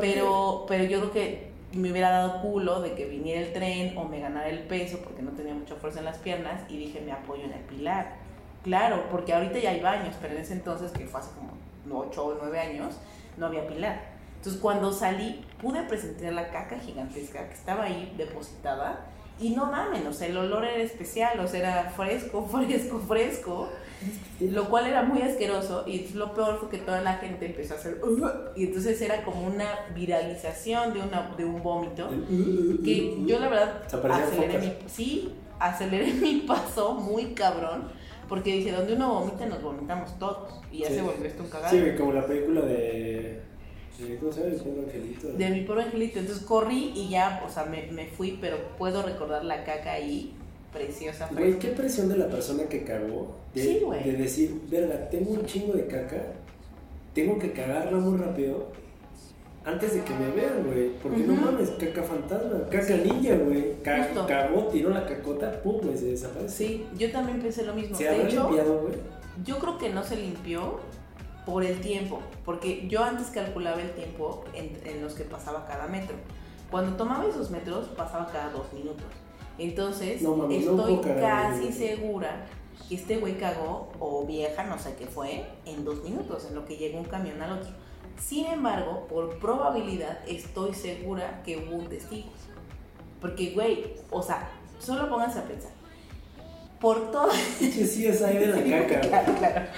pero, 0.00 0.64
pero 0.66 0.84
yo 0.84 1.00
creo 1.00 1.12
que 1.12 1.52
me 1.74 1.90
hubiera 1.90 2.08
dado 2.08 2.40
culo 2.40 2.80
de 2.80 2.94
que 2.94 3.04
viniera 3.04 3.42
el 3.42 3.52
tren 3.52 3.98
o 3.98 4.04
me 4.04 4.20
ganara 4.20 4.48
el 4.48 4.60
peso 4.60 4.98
porque 5.04 5.20
no 5.20 5.32
tenía 5.32 5.52
mucha 5.52 5.74
fuerza 5.74 5.98
en 5.98 6.06
las 6.06 6.18
piernas 6.18 6.62
y 6.70 6.78
dije 6.78 7.02
me 7.02 7.12
apoyo 7.12 7.44
en 7.44 7.52
el 7.52 7.60
pilar. 7.60 8.21
Claro, 8.64 9.04
porque 9.10 9.32
ahorita 9.32 9.58
ya 9.58 9.70
hay 9.70 9.80
baños, 9.80 10.14
pero 10.20 10.34
en 10.34 10.40
ese 10.40 10.54
entonces, 10.54 10.92
que 10.92 11.06
fue 11.06 11.20
hace 11.20 11.30
como 11.34 12.00
8 12.00 12.24
o 12.24 12.34
9 12.40 12.60
años, 12.60 12.94
no 13.36 13.46
había 13.46 13.66
pilar. 13.66 14.12
Entonces 14.42 14.60
cuando 14.60 14.92
salí 14.92 15.44
pude 15.60 15.84
presentar 15.84 16.32
la 16.32 16.50
caca 16.50 16.76
gigantesca 16.80 17.46
que 17.46 17.54
estaba 17.54 17.84
ahí 17.84 18.12
depositada 18.16 19.06
y 19.38 19.50
no 19.50 19.66
mamen, 19.66 20.04
o 20.04 20.12
sea, 20.12 20.26
el 20.26 20.36
olor 20.36 20.64
era 20.64 20.82
especial, 20.82 21.38
o 21.38 21.46
sea, 21.46 21.60
era 21.60 21.90
fresco, 21.90 22.44
fresco, 22.50 22.98
fresco, 23.06 23.68
lo 24.40 24.68
cual 24.68 24.88
era 24.88 25.04
muy 25.04 25.22
asqueroso 25.22 25.84
y 25.86 26.08
lo 26.14 26.34
peor 26.34 26.58
fue 26.58 26.70
que 26.70 26.78
toda 26.78 27.00
la 27.02 27.14
gente 27.14 27.46
empezó 27.46 27.74
a 27.74 27.76
hacer 27.76 28.00
y 28.56 28.64
entonces 28.64 29.00
era 29.00 29.22
como 29.22 29.46
una 29.46 29.68
viralización 29.94 30.92
de, 30.92 31.02
una, 31.02 31.34
de 31.36 31.44
un 31.44 31.62
vómito 31.62 32.08
que 32.84 33.24
yo 33.24 33.38
la 33.38 33.48
verdad 33.48 33.82
aceleré 34.10 34.58
mi, 34.58 34.88
sí, 34.88 35.32
aceleré 35.60 36.12
mi 36.20 36.40
paso 36.40 36.94
muy 36.94 37.26
cabrón 37.34 38.01
porque 38.32 38.50
dije, 38.50 38.72
donde 38.72 38.94
uno 38.94 39.20
vomita 39.20 39.44
nos 39.44 39.62
vomitamos 39.62 40.18
todos 40.18 40.54
y 40.72 40.78
ya 40.78 40.88
se 40.88 41.02
volvió 41.02 41.26
esto 41.26 41.42
un 41.42 41.50
cagado. 41.50 41.70
Sí, 41.70 41.82
como 41.98 42.14
la 42.14 42.26
película 42.26 42.62
de 42.62 43.42
¿Cómo 44.18 44.32
se 44.32 44.40
llama? 44.40 44.72
Mi 44.74 44.84
angelito. 44.86 45.28
De 45.34 45.50
mi 45.50 45.60
pobre 45.64 45.82
angelito. 45.82 46.18
Entonces 46.18 46.42
corrí 46.42 46.94
y 46.96 47.10
ya, 47.10 47.44
o 47.46 47.50
sea, 47.50 47.66
me, 47.66 47.92
me 47.92 48.06
fui, 48.06 48.38
pero 48.40 48.56
puedo 48.78 49.02
recordar 49.02 49.44
la 49.44 49.64
caca 49.64 49.92
ahí, 49.92 50.32
preciosa. 50.72 51.28
Güey, 51.30 51.58
qué 51.58 51.68
presión 51.68 52.08
de 52.08 52.16
la 52.16 52.28
persona 52.28 52.62
que 52.70 52.84
cagó. 52.84 53.36
De, 53.52 53.62
sí, 53.62 53.80
güey. 53.84 54.02
De 54.02 54.12
decir, 54.14 54.62
verga, 54.70 55.10
tengo 55.10 55.32
un 55.32 55.44
chingo 55.44 55.74
de 55.74 55.86
caca, 55.86 56.22
tengo 57.12 57.38
que 57.38 57.52
cagarla 57.52 57.98
muy 57.98 58.16
rápido 58.16 58.68
antes 59.64 59.94
de 59.94 60.04
que 60.04 60.14
me 60.14 60.30
vean, 60.30 60.64
güey. 60.64 60.90
Porque 60.98 61.18
no 61.18 61.34
mames, 61.34 61.70
caca 61.70 62.02
fantasma, 62.02 62.68
caca 62.70 62.96
ninja, 62.96 63.36
güey. 63.36 63.76
cagó, 63.82 64.66
tiró 64.68 64.90
la 64.90 65.06
cacota, 65.06 65.62
pum, 65.62 65.80
güey, 65.82 65.96
se 65.96 66.06
desaparece. 66.06 66.54
Sí, 66.54 66.86
yo 66.96 67.10
también 67.12 67.40
pensé 67.40 67.64
lo 67.64 67.74
mismo. 67.74 67.96
¿Se 67.96 68.08
ha 68.08 68.12
limpiado, 68.12 68.80
güey? 68.80 68.94
Yo 69.44 69.58
creo 69.58 69.78
que 69.78 69.90
no 69.90 70.02
se 70.02 70.16
limpió 70.16 70.80
por 71.46 71.64
el 71.64 71.80
tiempo, 71.80 72.20
porque 72.44 72.86
yo 72.88 73.02
antes 73.02 73.28
calculaba 73.28 73.80
el 73.80 73.90
tiempo 73.92 74.44
en, 74.54 75.02
los 75.02 75.14
que 75.14 75.24
pasaba 75.24 75.66
cada 75.66 75.86
metro. 75.86 76.16
Cuando 76.70 76.96
tomaba 76.96 77.26
esos 77.26 77.50
metros 77.50 77.86
pasaba 77.88 78.26
cada 78.26 78.50
dos 78.50 78.72
minutos. 78.72 79.06
Entonces 79.58 80.22
estoy 80.22 81.00
casi 81.00 81.72
segura 81.72 82.46
que 82.88 82.94
este 82.94 83.18
güey 83.18 83.36
cagó 83.36 83.92
o 84.00 84.24
vieja, 84.26 84.64
no 84.64 84.78
sé 84.78 84.94
qué 84.98 85.06
fue, 85.06 85.44
en 85.66 85.84
dos 85.84 86.02
minutos, 86.02 86.46
en 86.48 86.54
lo 86.54 86.64
que 86.64 86.76
llega 86.76 86.98
un 86.98 87.04
camión 87.04 87.40
al 87.42 87.58
otro. 87.58 87.70
Sin 88.18 88.46
embargo, 88.46 89.06
por 89.08 89.38
probabilidad 89.38 90.20
estoy 90.26 90.74
segura 90.74 91.42
que 91.44 91.58
hubo 91.58 91.76
un 91.76 91.88
testigo. 91.88 92.30
Porque, 93.20 93.52
güey, 93.52 93.94
o 94.10 94.22
sea, 94.22 94.48
solo 94.78 95.08
pónganse 95.08 95.38
a 95.38 95.44
pensar 95.44 95.72
por 96.80 97.12
todo. 97.12 97.30
Sí, 97.58 98.06
es 98.06 98.22
ahí 98.22 98.38
de 98.38 98.48
la 98.48 98.86
caca. 98.86 99.72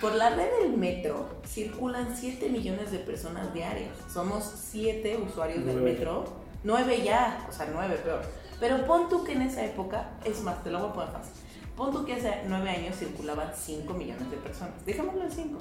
Por 0.00 0.14
la 0.16 0.30
red 0.30 0.50
del 0.62 0.76
metro 0.76 1.28
circulan 1.46 2.16
7 2.16 2.48
millones 2.48 2.90
de 2.90 2.98
personas 2.98 3.54
diarias. 3.54 3.92
Somos 4.12 4.44
7 4.70 5.16
usuarios 5.24 5.64
del 5.64 5.76
metro 5.76 6.24
Nueve 6.62 7.00
ya, 7.02 7.46
o 7.48 7.52
sea, 7.52 7.68
nueve 7.72 7.96
peor. 8.04 8.20
Pero 8.58 8.84
pon 8.86 9.08
tú 9.08 9.24
que 9.24 9.32
en 9.32 9.42
esa 9.42 9.64
época, 9.64 10.10
es 10.26 10.42
más, 10.42 10.62
te 10.62 10.70
lo 10.70 10.78
voy 10.80 10.90
a 10.90 10.92
poner 10.92 11.10
fácil. 11.10 11.32
Pon 11.74 11.90
tú 11.90 12.04
que 12.04 12.14
hace 12.14 12.42
nueve 12.46 12.68
años 12.68 12.96
circulaban 12.96 13.50
5 13.56 13.94
millones 13.94 14.30
de 14.30 14.36
personas. 14.36 14.84
Dejémoslo 14.84 15.24
en 15.24 15.30
5. 15.30 15.58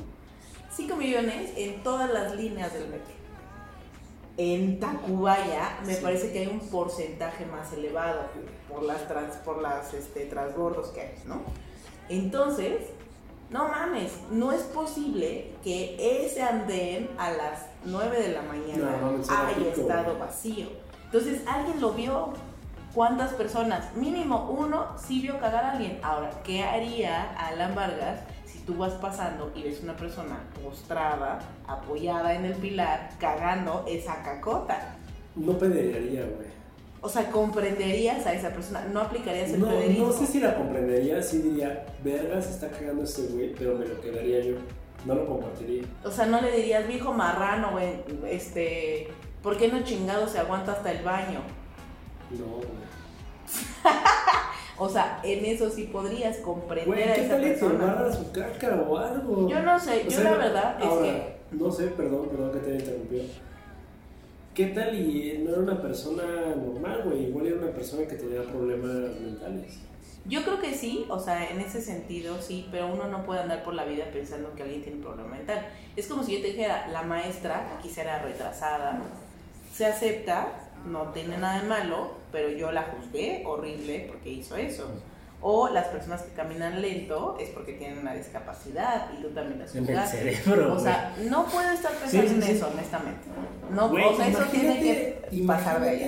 5 0.72 0.96
millones 0.96 1.52
en 1.56 1.82
todas 1.84 2.10
las 2.12 2.36
líneas 2.36 2.74
del 2.74 2.88
metro. 2.90 3.14
En 4.38 4.80
Tacubaya 4.80 5.80
me 5.86 5.96
Sí. 5.96 6.00
parece 6.02 6.32
que 6.32 6.40
hay 6.40 6.48
un 6.48 6.60
porcentaje 6.60 7.46
más 7.46 7.74
elevado 7.74 8.22
por 8.70 8.84
las, 8.84 9.08
trans, 9.08 9.36
por 9.38 9.62
las 9.62 9.94
este, 9.94 10.26
transbordos 10.26 10.88
que 10.90 11.02
hay, 11.02 11.14
¿no? 11.26 11.42
Entonces, 12.08 12.88
no 13.50 13.68
mames, 13.68 14.14
no 14.32 14.52
es 14.52 14.62
posible 14.64 15.52
que 15.64 16.26
ese 16.26 16.42
andén 16.42 17.10
a 17.18 17.32
las 17.32 17.66
9 17.84 18.22
de 18.22 18.30
la 18.30 18.42
mañana 18.44 18.98
No, 19.02 19.10
haya 19.34 19.56
pico, 19.58 19.82
estado 19.82 20.18
vacío. 20.18 20.68
Entonces, 21.06 21.42
alguien 21.48 21.82
lo 21.82 21.92
vio. 21.92 22.34
¿Cuántas 22.94 23.34
personas? 23.34 23.96
Mínimo 23.96 24.50
uno 24.50 24.88
sí 24.98 25.22
vio 25.22 25.40
cagar 25.40 25.64
a 25.64 25.72
alguien. 25.74 26.00
Ahora, 26.02 26.32
¿qué 26.44 26.64
haría 26.64 27.36
Alan 27.38 27.76
Vargas 27.76 28.22
tú 28.70 28.78
vas 28.78 28.94
pasando 28.94 29.52
y 29.56 29.64
ves 29.64 29.80
una 29.82 29.96
persona 29.96 30.38
postrada, 30.64 31.40
apoyada 31.68 32.36
en 32.36 32.46
el 32.46 32.54
pilar, 32.54 33.10
cagando 33.20 33.84
esa 33.88 34.22
cacota? 34.22 34.96
No 35.36 35.58
pediría, 35.58 36.22
güey. 36.22 36.50
O 37.02 37.10
sea, 37.10 37.32
comprenderías 37.32 38.28
a 38.28 38.34
esa 38.34 38.50
persona, 38.50 38.86
no 38.94 39.00
aplicarías 39.02 39.50
el 39.52 39.62
No, 39.62 39.70
pederismo. 39.70 40.08
no 40.08 40.14
sé 40.14 40.28
si 40.28 40.40
la 40.40 40.54
comprendería, 40.56 41.24
sí 41.24 41.40
diría, 41.40 41.84
verga, 42.04 42.40
se 42.44 42.52
está 42.52 42.70
cagando 42.70 43.04
este 43.04 43.24
güey, 43.24 43.56
pero 43.56 43.76
me 43.76 43.88
lo 43.88 44.00
quedaría 44.02 44.42
yo. 44.42 44.58
No 45.06 45.16
lo 45.16 45.26
compartiría. 45.26 45.84
O 46.04 46.12
sea, 46.12 46.28
no 46.28 46.40
le 46.40 46.52
dirías, 46.52 46.88
viejo 46.88 47.12
marrano, 47.12 47.72
güey, 47.72 48.02
este, 48.30 49.08
¿por 49.42 49.58
qué 49.58 49.70
no 49.70 49.82
chingado 49.84 50.28
se 50.28 50.38
aguanta 50.38 50.74
hasta 50.74 50.92
el 50.92 51.04
baño? 51.04 51.40
No, 52.32 52.46
güey. 52.58 52.68
O 54.80 54.88
sea, 54.90 55.20
en 55.24 55.44
eso 55.46 55.70
sí 55.70 55.84
podrías 55.92 56.38
comprender 56.38 56.88
Güey, 56.88 57.04
a 57.04 57.14
¿qué 57.16 57.22
esa 57.22 57.30
tal 57.36 57.42
persona. 57.42 57.86
barra 57.86 58.14
su 58.14 58.32
caca 58.32 58.86
o 58.88 58.98
algo? 58.98 59.50
Yo 59.50 59.62
no 59.62 59.80
sé, 59.80 60.02
O 60.02 60.04
yo 60.06 60.12
sea, 60.12 60.24
la 60.24 60.38
verdad 60.38 60.76
es 60.80 60.86
ahora, 60.86 61.04
que 61.06 61.36
No 61.52 61.72
sé, 61.72 61.88
perdón, 61.88 62.30
perdón 62.30 62.52
que 62.54 62.60
te 62.60 62.70
haya 62.72 62.80
interrumpido. 62.80 63.24
¿Qué 64.54 64.66
tal 64.68 64.96
y 64.96 65.40
no 65.44 65.52
era 65.52 65.60
una 65.60 65.82
persona 65.82 66.24
normal, 66.56 67.04
güey? 67.06 67.26
Igual 67.28 67.48
era 67.48 67.58
una 67.58 67.72
persona 67.72 68.08
que 68.08 68.16
tenía 68.16 68.42
problemas 68.44 69.20
mentales. 69.22 69.80
yo 70.26 70.44
creo 70.44 70.60
que 70.60 70.74
sí, 70.74 71.06
o 71.10 71.20
sea, 71.20 71.50
en 71.50 71.60
ese 71.62 71.82
sentido 71.82 72.42
sí, 72.42 72.68
pero 72.72 72.88
uno 72.88 73.08
no 73.08 73.26
puede 73.26 73.40
andar 73.42 73.64
por 73.64 73.74
la 73.74 73.86
vida 73.86 74.06
pensando 74.12 74.54
que 74.56 74.64
alguien 74.64 74.82
tiene 74.82 74.98
un 74.98 75.04
problema 75.04 75.30
mental. 75.30 75.66
Es 75.96 76.08
como 76.08 76.24
si 76.24 76.36
yo 76.36 76.42
te 76.42 76.48
dijera, 76.50 76.88
la 76.90 77.04
maestra 77.04 77.80
quizá 77.82 78.02
era 78.02 78.20
retrasada, 78.22 79.00
se 79.74 79.86
acepta, 79.86 80.69
no 80.88 81.10
tiene 81.14 81.38
nada 81.38 81.62
de 81.62 81.68
malo, 81.68 82.12
pero 82.32 82.50
yo 82.50 82.72
la 82.72 82.84
juzgué 82.84 83.44
horrible 83.46 84.06
porque 84.10 84.30
hizo 84.32 84.56
eso. 84.56 84.90
O 85.42 85.70
las 85.70 85.88
personas 85.88 86.22
que 86.24 86.34
caminan 86.34 86.82
lento 86.82 87.38
es 87.40 87.50
porque 87.52 87.74
tienen 87.74 88.00
una 88.00 88.14
discapacidad 88.14 89.08
y 89.18 89.22
tú 89.22 89.30
también 89.30 89.60
las 89.60 89.74
el 89.74 89.86
juzgaste. 89.86 90.34
cerebro, 90.36 90.74
O 90.76 90.80
sea, 90.80 91.16
no 91.30 91.46
puedo 91.46 91.70
estar 91.72 91.94
pensando 91.94 92.28
Sí, 92.28 92.28
sí, 92.42 92.50
en 92.50 92.56
eso, 92.58 92.68
honestamente. 92.74 93.22
No, 93.74 93.90
Güey, 93.90 94.04
o 94.04 94.16
sea, 94.18 94.28
eso 94.28 94.44
tiene 94.52 94.80
que 94.82 95.44
pasar 95.48 95.80
de 95.82 95.90
allá. 95.90 96.08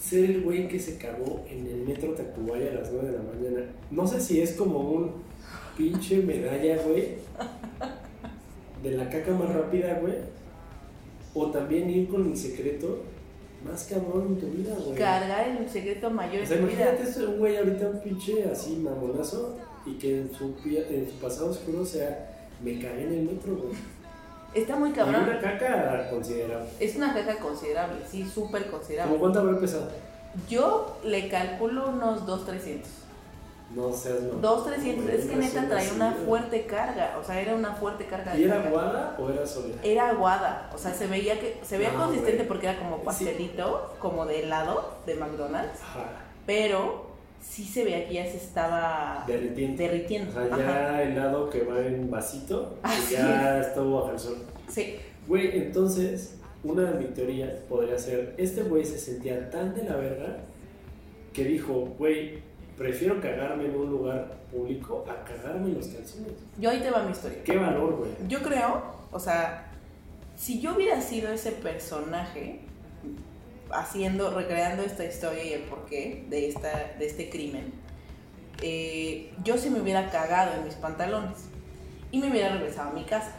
Ser 0.00 0.24
el 0.24 0.42
güey 0.42 0.68
que 0.68 0.78
se 0.78 0.96
cagó 0.98 1.44
en 1.48 1.66
el 1.66 1.76
metro 1.86 2.12
Tacubaya 2.14 2.70
a 2.70 2.74
las 2.74 2.90
9 2.92 3.08
de 3.10 3.18
la 3.18 3.22
mañana. 3.24 3.70
No 3.90 4.06
sé 4.06 4.20
si 4.20 4.40
es 4.40 4.52
como 4.52 4.78
un 4.78 5.12
pinche 5.76 6.18
medalla, 6.18 6.76
güey. 6.82 7.16
De 8.82 8.90
la 8.92 9.10
caca 9.10 9.32
más 9.32 9.52
rápida, 9.52 9.94
güey. 10.00 10.14
O 11.38 11.50
también 11.50 11.90
ir 11.90 12.08
con 12.08 12.24
el 12.30 12.36
secreto 12.36 13.00
más 13.64 13.84
cabrón 13.84 14.26
en 14.28 14.40
tu 14.40 14.46
vida, 14.46 14.74
güey. 14.82 14.96
Cargar 14.96 15.48
el 15.48 15.68
secreto 15.68 16.08
mayor 16.08 16.42
O 16.42 16.46
sea, 16.46 16.56
de 16.56 16.62
tu 16.62 16.68
vida. 16.68 16.82
imagínate 16.82 17.10
eso, 17.10 17.30
un 17.30 17.38
güey 17.38 17.56
ahorita 17.58 17.88
un 17.88 18.00
pinche 18.00 18.44
así 18.50 18.76
mamonazo 18.76 19.56
y 19.84 19.94
que 19.98 20.20
en 20.22 20.30
su, 20.34 20.54
en 20.64 21.06
su 21.10 21.14
pasado 21.20 21.50
oscuro 21.50 21.84
sea, 21.84 22.32
me 22.62 22.78
cagué 22.80 23.02
en 23.04 23.12
el 23.12 23.22
metro, 23.26 23.54
güey. 23.56 23.74
Está 24.54 24.76
muy 24.76 24.92
cabrón. 24.92 25.24
una 25.24 25.38
caca 25.40 26.08
considerable. 26.08 26.68
Es 26.80 26.96
una 26.96 27.12
caja 27.12 27.38
considerable, 27.38 27.98
sí, 28.10 28.24
súper 28.24 28.62
¿Cómo 28.66 28.78
considerable. 28.78 29.18
cuánto 29.18 29.40
habrá 29.40 29.58
pesado? 29.60 29.90
Yo 30.48 30.98
le 31.04 31.28
calculo 31.28 31.90
unos 31.90 32.22
2.300. 32.26 32.80
No 33.74 33.92
seas 33.92 34.20
no. 34.22 34.40
2.300, 34.40 35.08
es 35.10 35.24
que 35.26 35.36
neta 35.36 35.68
traía 35.68 35.92
una 35.92 36.12
fuerte 36.12 36.66
carga, 36.66 37.18
o 37.20 37.24
sea, 37.24 37.40
era 37.40 37.54
una 37.54 37.72
fuerte 37.74 38.06
carga 38.06 38.36
¿Y 38.36 38.44
era 38.44 38.62
aguada 38.62 39.16
o 39.18 39.28
era 39.28 39.44
sólida? 39.46 39.74
Era 39.82 40.08
aguada, 40.10 40.70
o 40.74 40.78
sea, 40.78 40.94
se 40.94 41.06
veía 41.08 41.38
que 41.40 41.58
se 41.62 41.76
veía 41.76 41.90
No, 41.92 42.04
consistente 42.04 42.36
güey. 42.36 42.48
porque 42.48 42.68
era 42.68 42.78
como 42.78 42.98
pastelito, 43.02 43.94
como 43.98 44.24
de 44.24 44.44
helado 44.44 44.94
de 45.04 45.16
McDonald's, 45.16 45.80
Ajá. 45.82 46.04
pero 46.46 47.06
sí 47.40 47.64
se 47.64 47.84
veía 47.84 48.06
que 48.06 48.14
ya 48.14 48.24
se 48.24 48.36
estaba 48.36 49.24
Derritiendo. 49.26 49.82
derritiendo. 49.82 50.30
O 50.30 50.34
sea, 50.34 50.48
ya 50.56 50.88
Ajá. 50.88 51.02
helado 51.02 51.50
que 51.50 51.64
va 51.64 51.80
en 51.80 52.08
vasito, 52.10 52.78
Así 52.84 53.14
y 53.14 53.16
ya 53.16 53.60
estuvo 53.60 54.00
bajo 54.00 54.12
el 54.12 54.18
sol. 54.20 54.36
Sí, 54.68 54.96
Güey, 55.26 55.58
entonces, 55.58 56.36
una 56.62 56.82
de 56.92 56.98
mis 57.00 57.12
teorías 57.14 57.50
podría 57.68 57.98
ser, 57.98 58.34
este 58.38 58.62
güey 58.62 58.84
se 58.84 58.96
sentía 58.96 59.50
tan 59.50 59.74
de 59.74 59.82
la 59.82 59.96
verga 59.96 60.36
que 61.32 61.42
dijo, 61.44 61.94
güey, 61.98 62.38
prefiero 62.76 63.20
cagarme 63.20 63.66
en 63.66 63.74
un 63.74 63.90
lugar 63.90 64.36
público 64.50 65.04
a 65.08 65.24
cagarme 65.24 65.68
en 65.68 65.74
los 65.74 65.86
calzones. 65.88 66.32
yo 66.58 66.70
ahí 66.70 66.80
te 66.80 66.90
va 66.90 67.02
mi 67.02 67.12
historia. 67.12 67.42
Qué 67.42 67.56
valor, 67.56 67.96
güey. 67.96 68.10
Yo 68.28 68.42
creo, 68.42 68.82
o 69.10 69.18
sea, 69.18 69.70
si 70.36 70.60
yo 70.60 70.74
hubiera 70.74 71.00
sido 71.00 71.32
ese 71.32 71.52
personaje 71.52 72.60
haciendo, 73.70 74.30
recreando 74.30 74.82
esta 74.82 75.04
historia 75.04 75.44
y 75.44 75.52
el 75.54 75.62
porqué 75.62 76.24
de, 76.28 76.48
esta, 76.48 76.92
de 76.98 77.06
este 77.06 77.30
crimen, 77.30 77.72
eh, 78.62 79.32
yo 79.42 79.58
sí 79.58 79.70
me 79.70 79.80
hubiera 79.80 80.10
cagado 80.10 80.54
en 80.54 80.64
mis 80.64 80.74
pantalones 80.74 81.48
y 82.10 82.18
me 82.18 82.30
hubiera 82.30 82.54
regresado 82.54 82.90
a 82.90 82.92
mi 82.92 83.04
casa. 83.04 83.32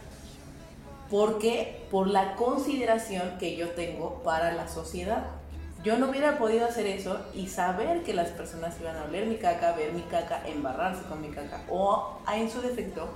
¿Por 1.09 1.39
qué? 1.39 1.85
Por 1.89 2.07
la 2.07 2.35
consideración 2.35 3.37
que 3.39 3.55
yo 3.55 3.69
tengo 3.69 4.21
para 4.23 4.51
la 4.51 4.67
sociedad. 4.67 5.36
Yo 5.87 5.97
no 5.97 6.09
hubiera 6.09 6.37
podido 6.37 6.65
hacer 6.65 6.85
eso 6.85 7.17
y 7.33 7.47
saber 7.47 8.03
que 8.03 8.13
las 8.13 8.27
personas 8.31 8.75
iban 8.81 8.97
a 8.97 9.05
oler 9.05 9.25
mi 9.25 9.37
caca, 9.37 9.71
ver 9.71 9.93
mi 9.93 10.01
caca, 10.01 10.41
embarrarse 10.45 11.03
con 11.03 11.21
mi 11.21 11.29
caca. 11.29 11.61
O 11.69 12.19
en 12.29 12.51
su 12.51 12.59
defecto, 12.61 13.07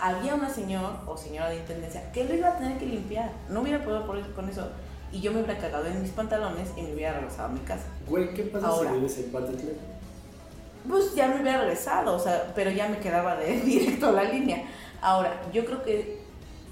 había 0.00 0.34
una 0.34 0.50
señora 0.50 1.00
o 1.06 1.16
señora 1.16 1.48
de 1.50 1.58
intendencia 1.58 2.10
que 2.10 2.24
lo 2.24 2.34
iba 2.34 2.48
a 2.48 2.58
tener 2.58 2.76
que 2.76 2.86
limpiar. 2.86 3.30
No 3.48 3.60
hubiera 3.60 3.84
podido 3.84 4.04
por 4.04 4.18
eso- 4.18 4.34
con 4.34 4.48
eso. 4.48 4.68
Y 5.12 5.20
yo 5.20 5.30
me 5.30 5.42
hubiera 5.44 5.60
cagado 5.60 5.86
en 5.86 6.02
mis 6.02 6.10
pantalones 6.10 6.70
y 6.76 6.82
me 6.82 6.94
hubiera 6.94 7.12
regresado 7.12 7.50
a 7.50 7.52
mi 7.52 7.60
casa. 7.60 7.84
Güey, 8.08 8.34
¿qué 8.34 8.42
pasa 8.42 8.66
Ahora. 8.66 8.90
si 8.90 8.96
vives 8.96 9.18
en 9.18 9.30
Patitlán? 9.30 9.76
Pues 10.88 11.14
ya 11.14 11.28
me 11.28 11.40
hubiera 11.40 11.60
regresado, 11.60 12.16
o 12.16 12.18
sea, 12.18 12.50
pero 12.56 12.72
ya 12.72 12.88
me 12.88 12.98
quedaba 12.98 13.36
de 13.36 13.60
directo 13.60 14.08
a 14.08 14.12
la 14.12 14.24
línea. 14.24 14.64
Ahora, 15.00 15.40
yo 15.52 15.64
creo 15.64 15.84
que, 15.84 16.17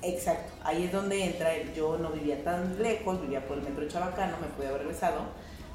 exacto, 0.09 0.53
ahí 0.65 0.85
es 0.85 0.93
donde 0.93 1.25
entra 1.25 1.51
yo 1.75 1.99
no 1.99 2.11
vivía 2.11 2.43
tan 2.45 2.83
lejos, 2.83 3.21
vivía 3.21 3.47
por 3.47 3.59
el 3.59 3.65
metro 3.65 3.83
de 3.83 3.89
Chabacano, 3.89 4.37
me 4.41 4.47
pude 4.49 4.69
haber 4.69 4.83
regresado. 4.83 5.23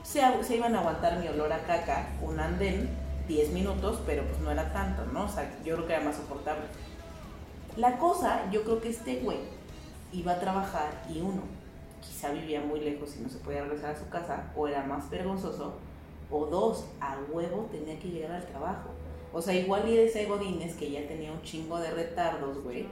Se, 0.03 0.19
iban 0.55 0.75
a 0.75 0.79
aguantar 0.79 1.19
mi 1.19 1.27
olor 1.27 1.53
a 1.53 1.63
caca, 1.63 2.09
un 2.21 2.39
andén, 2.39 2.89
10 3.27 3.51
minutos, 3.51 4.01
pero 4.05 4.23
pues 4.23 4.39
no 4.39 4.51
era 4.51 4.73
tanto, 4.73 5.05
¿no? 5.05 5.25
O 5.25 5.29
sea, 5.29 5.49
yo 5.63 5.75
creo 5.75 5.87
que 5.87 5.93
era 5.93 6.03
más 6.03 6.15
soportable. 6.15 6.63
La 7.77 7.97
cosa, 7.97 8.49
yo 8.51 8.63
creo 8.63 8.81
que 8.81 8.89
este 8.89 9.19
güey 9.19 9.37
iba 10.11 10.33
a 10.33 10.39
trabajar 10.39 11.03
y 11.09 11.21
uno, 11.21 11.43
quizá 12.01 12.31
vivía 12.31 12.61
muy 12.61 12.79
lejos 12.79 13.15
y 13.17 13.21
no 13.21 13.29
se 13.29 13.37
podía 13.37 13.61
regresar 13.63 13.91
a 13.91 13.99
su 13.99 14.09
casa, 14.09 14.51
o 14.55 14.67
era 14.67 14.83
más 14.83 15.09
vergonzoso, 15.09 15.75
o 16.29 16.45
dos, 16.45 16.85
a 16.99 17.17
huevo 17.31 17.69
tenía 17.71 17.99
que 17.99 18.09
llegar 18.09 18.31
al 18.31 18.45
trabajo. 18.45 18.89
O 19.33 19.41
sea, 19.41 19.53
igual 19.53 19.87
y 19.87 19.97
ese 19.97 20.25
Godínez 20.25 20.75
que 20.75 20.91
ya 20.91 21.07
tenía 21.07 21.31
un 21.31 21.41
chingo 21.41 21.79
de 21.79 21.91
retardos, 21.91 22.61
güey, 22.63 22.87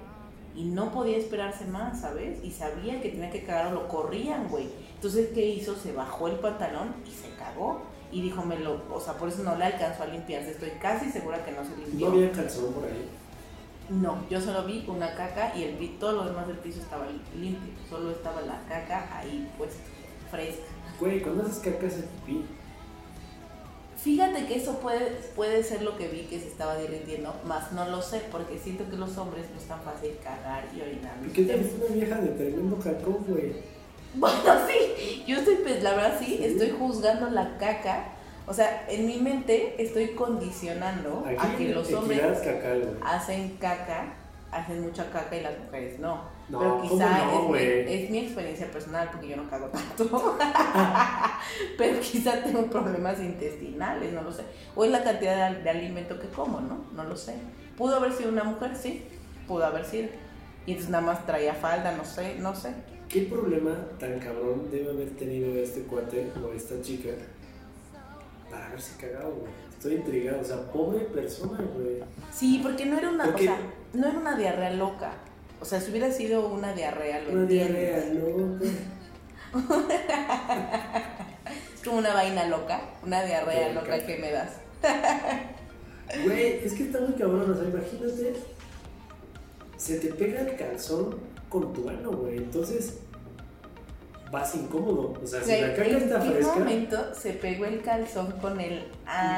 y 0.60 0.66
no 0.66 0.92
podía 0.92 1.16
esperarse 1.16 1.64
más, 1.64 2.02
¿sabes? 2.02 2.44
Y 2.44 2.52
sabía 2.52 3.02
que 3.02 3.08
tenía 3.08 3.32
que 3.32 3.44
cagar 3.44 3.68
o 3.68 3.76
lo 3.76 3.88
corrían, 3.88 4.50
güey. 4.50 4.68
Entonces, 4.96 5.30
¿qué 5.34 5.48
hizo? 5.48 5.74
Se 5.74 5.94
bajó 5.94 6.28
el 6.28 6.36
pantalón 6.40 6.96
y 7.08 7.12
se 7.12 7.34
cagó. 7.36 7.82
Y 8.12 8.22
dijo, 8.22 8.44
me 8.44 8.60
lo, 8.60 8.82
o 8.94 9.00
sea, 9.00 9.14
por 9.14 9.30
eso 9.30 9.42
no 9.44 9.56
le 9.56 9.64
alcanzó 9.64 10.04
a 10.04 10.08
limpiarse. 10.08 10.52
Estoy 10.52 10.72
casi 10.82 11.10
segura 11.10 11.46
que 11.46 11.54
no 11.54 11.64
se 11.64 11.70
No 11.70 11.78
limpió. 11.78 12.08
había 12.10 12.32
calzón 12.34 12.74
por 12.74 12.84
ahí. 12.84 13.08
No, 13.90 14.18
yo 14.30 14.42
solo 14.42 14.66
vi 14.66 14.84
una 14.90 15.16
caca 15.16 15.56
y 15.56 15.64
el 15.64 15.98
todo 15.98 16.12
lo 16.12 16.26
demás 16.26 16.46
del 16.48 16.58
piso 16.58 16.82
estaba 16.82 17.06
limpio. 17.34 17.72
Solo 17.90 18.12
estaba 18.12 18.42
la 18.42 18.60
caca 18.68 19.18
ahí, 19.18 19.50
pues, 19.58 19.78
fresca. 20.30 20.66
Güey, 21.00 21.22
cuando 21.22 21.44
haces 21.44 21.60
caca 21.60 21.88
haces 21.88 22.04
pipí. 22.26 22.44
Fíjate 24.04 24.46
que 24.46 24.56
eso 24.56 24.80
puede, 24.80 25.08
puede 25.36 25.62
ser 25.64 25.82
lo 25.82 25.98
que 25.98 26.08
vi 26.08 26.22
que 26.22 26.40
se 26.40 26.48
estaba 26.48 26.76
derritiendo, 26.76 27.36
más 27.46 27.72
no 27.74 27.86
lo 27.90 28.02
sé, 28.02 28.22
porque 28.32 28.58
siento 28.58 28.90
que 28.90 28.96
los 28.96 29.18
hombres 29.18 29.46
no 29.54 29.60
es 29.60 29.68
tan 29.68 29.82
fácil 29.82 30.12
cagar 30.24 30.66
y 30.76 30.82
orinar. 30.82 31.14
¿Y 31.26 31.30
qué 31.32 31.44
tal 31.44 31.60
es 31.60 31.74
una 31.74 31.96
vieja 31.96 32.16
de 32.22 32.28
tremendo 32.30 32.78
cacón, 32.78 33.18
güey? 33.28 33.54
Bueno, 34.16 34.38
sí, 34.68 35.24
yo 35.28 35.38
estoy, 35.40 35.56
pues, 35.56 35.84
la 35.84 35.92
verdad 35.96 36.18
sí, 36.20 36.38
Sí. 36.38 36.46
estoy 36.46 36.70
juzgando 36.72 37.30
la 37.30 37.58
caca. 37.58 38.14
O 38.48 38.54
sea, 38.54 38.86
en 38.90 39.06
mi 39.06 39.18
mente 39.18 39.76
estoy 39.78 40.10
condicionando 40.16 41.24
a 41.38 41.56
que 41.56 41.70
los 41.70 41.92
hombres 41.94 42.20
güey. 42.42 42.88
hacen 43.04 43.58
caca, 43.60 44.14
hacen 44.50 44.82
mucha 44.82 45.12
caca 45.12 45.36
y 45.36 45.42
las 45.42 45.60
mujeres 45.60 46.00
no. 46.00 46.39
No, 46.50 46.60
pero 46.60 46.78
¿cómo 46.80 46.90
quizá 46.90 47.26
no, 47.26 47.56
es, 47.56 47.86
mi, 47.88 47.94
es 47.94 48.10
mi 48.10 48.20
experiencia 48.20 48.72
personal 48.72 49.10
porque 49.12 49.28
yo 49.28 49.38
no 49.38 49.50
cago 49.50 49.68
tanto. 49.68 50.38
pero 51.78 52.00
quizá 52.00 52.44
tengo 52.44 52.66
problemas 52.66 53.20
intestinales, 53.20 54.14
no 54.14 54.24
lo 54.24 54.32
sé. 54.32 54.44
O 54.76 54.84
es 54.84 54.92
la 54.92 55.04
cantidad 55.04 55.52
de, 55.52 55.62
de 55.64 55.70
alimento 55.70 56.20
que 56.20 56.28
como, 56.28 56.60
¿no? 56.60 56.86
No 56.96 57.04
lo 57.04 57.16
sé. 57.16 57.36
¿Pudo 57.78 57.96
haber 57.98 58.14
sido 58.14 58.30
una 58.30 58.44
mujer? 58.44 58.76
Sí, 58.76 59.04
pudo 59.48 59.66
haber 59.66 59.86
sido. 59.86 60.10
Y 60.66 60.72
entonces 60.72 60.90
nada 60.90 61.04
más 61.06 61.26
traía 61.26 61.54
falda, 61.54 61.96
no 61.96 62.04
sé, 62.04 62.36
no 62.40 62.56
sé. 62.56 62.74
¿Qué 63.08 63.22
problema 63.22 63.76
tan 64.00 64.20
cabrón 64.20 64.70
debe 64.72 64.90
haber 64.92 65.10
tenido 65.12 65.54
este 65.56 65.82
cuate 65.84 66.32
o 66.44 66.54
esta 66.54 66.82
chica 66.82 67.10
para 68.50 68.68
haberse 68.68 68.96
cagado, 68.98 69.32
güey? 69.36 69.52
Estoy 69.72 69.94
intrigado, 69.96 70.42
o 70.42 70.44
sea, 70.44 70.58
pobre 70.72 71.00
persona, 71.06 71.60
güey. 71.74 72.04
Sí, 72.32 72.60
porque 72.62 72.86
no 72.86 72.98
era 72.98 73.10
una, 73.10 73.24
Porque- 73.26 73.50
o 73.50 73.54
sea, 73.54 73.60
no 73.94 74.08
era 74.08 74.20
una 74.20 74.36
diarrea 74.36 74.72
loca. 74.72 75.14
O 75.62 75.66
sea, 75.66 75.80
si 75.82 75.92
hubiera 75.92 76.12
sido 76.12 76.48
una 76.48 76.74
diarrea, 76.74 77.22
lo 77.22 77.32
Una 77.32 77.42
entiendo. 77.42 77.78
diarrea, 77.80 78.06
¿no? 78.14 78.58
güey? 78.58 78.72
Es 81.76 81.82
como 81.86 81.98
una 82.00 82.14
vaina 82.14 82.46
loca, 82.46 82.82
una 83.06 83.24
diarrea 83.24 83.72
loca 83.74 83.88
caca. 83.92 84.06
que 84.06 84.18
me 84.18 84.32
das. 84.32 84.52
Güey, 86.26 86.66
es 86.66 86.74
que 86.74 86.84
está 86.84 87.00
muy 87.02 87.14
cabrón, 87.14 87.52
o 87.52 87.54
sea, 87.56 87.66
imagínate, 87.70 88.34
se 89.78 90.00
te 90.00 90.08
pega 90.16 90.42
el 90.42 90.56
calzón 90.56 91.18
con 91.50 91.72
tu 91.72 91.88
ano, 91.88 92.12
güey, 92.12 92.38
entonces 92.38 92.98
vas 94.32 94.56
incómodo, 94.56 95.14
o 95.24 95.28
sea, 95.28 95.40
si 95.44 95.52
Güey, 95.52 95.62
la 95.62 95.76
caca 95.76 95.88
¿En 95.88 95.98
está 95.98 96.22
fresca, 96.22 96.56
momento 96.56 97.14
se 97.14 97.34
pegó 97.34 97.66
el 97.66 97.82
calzón 97.84 98.32
con 98.42 98.60
el 98.60 98.88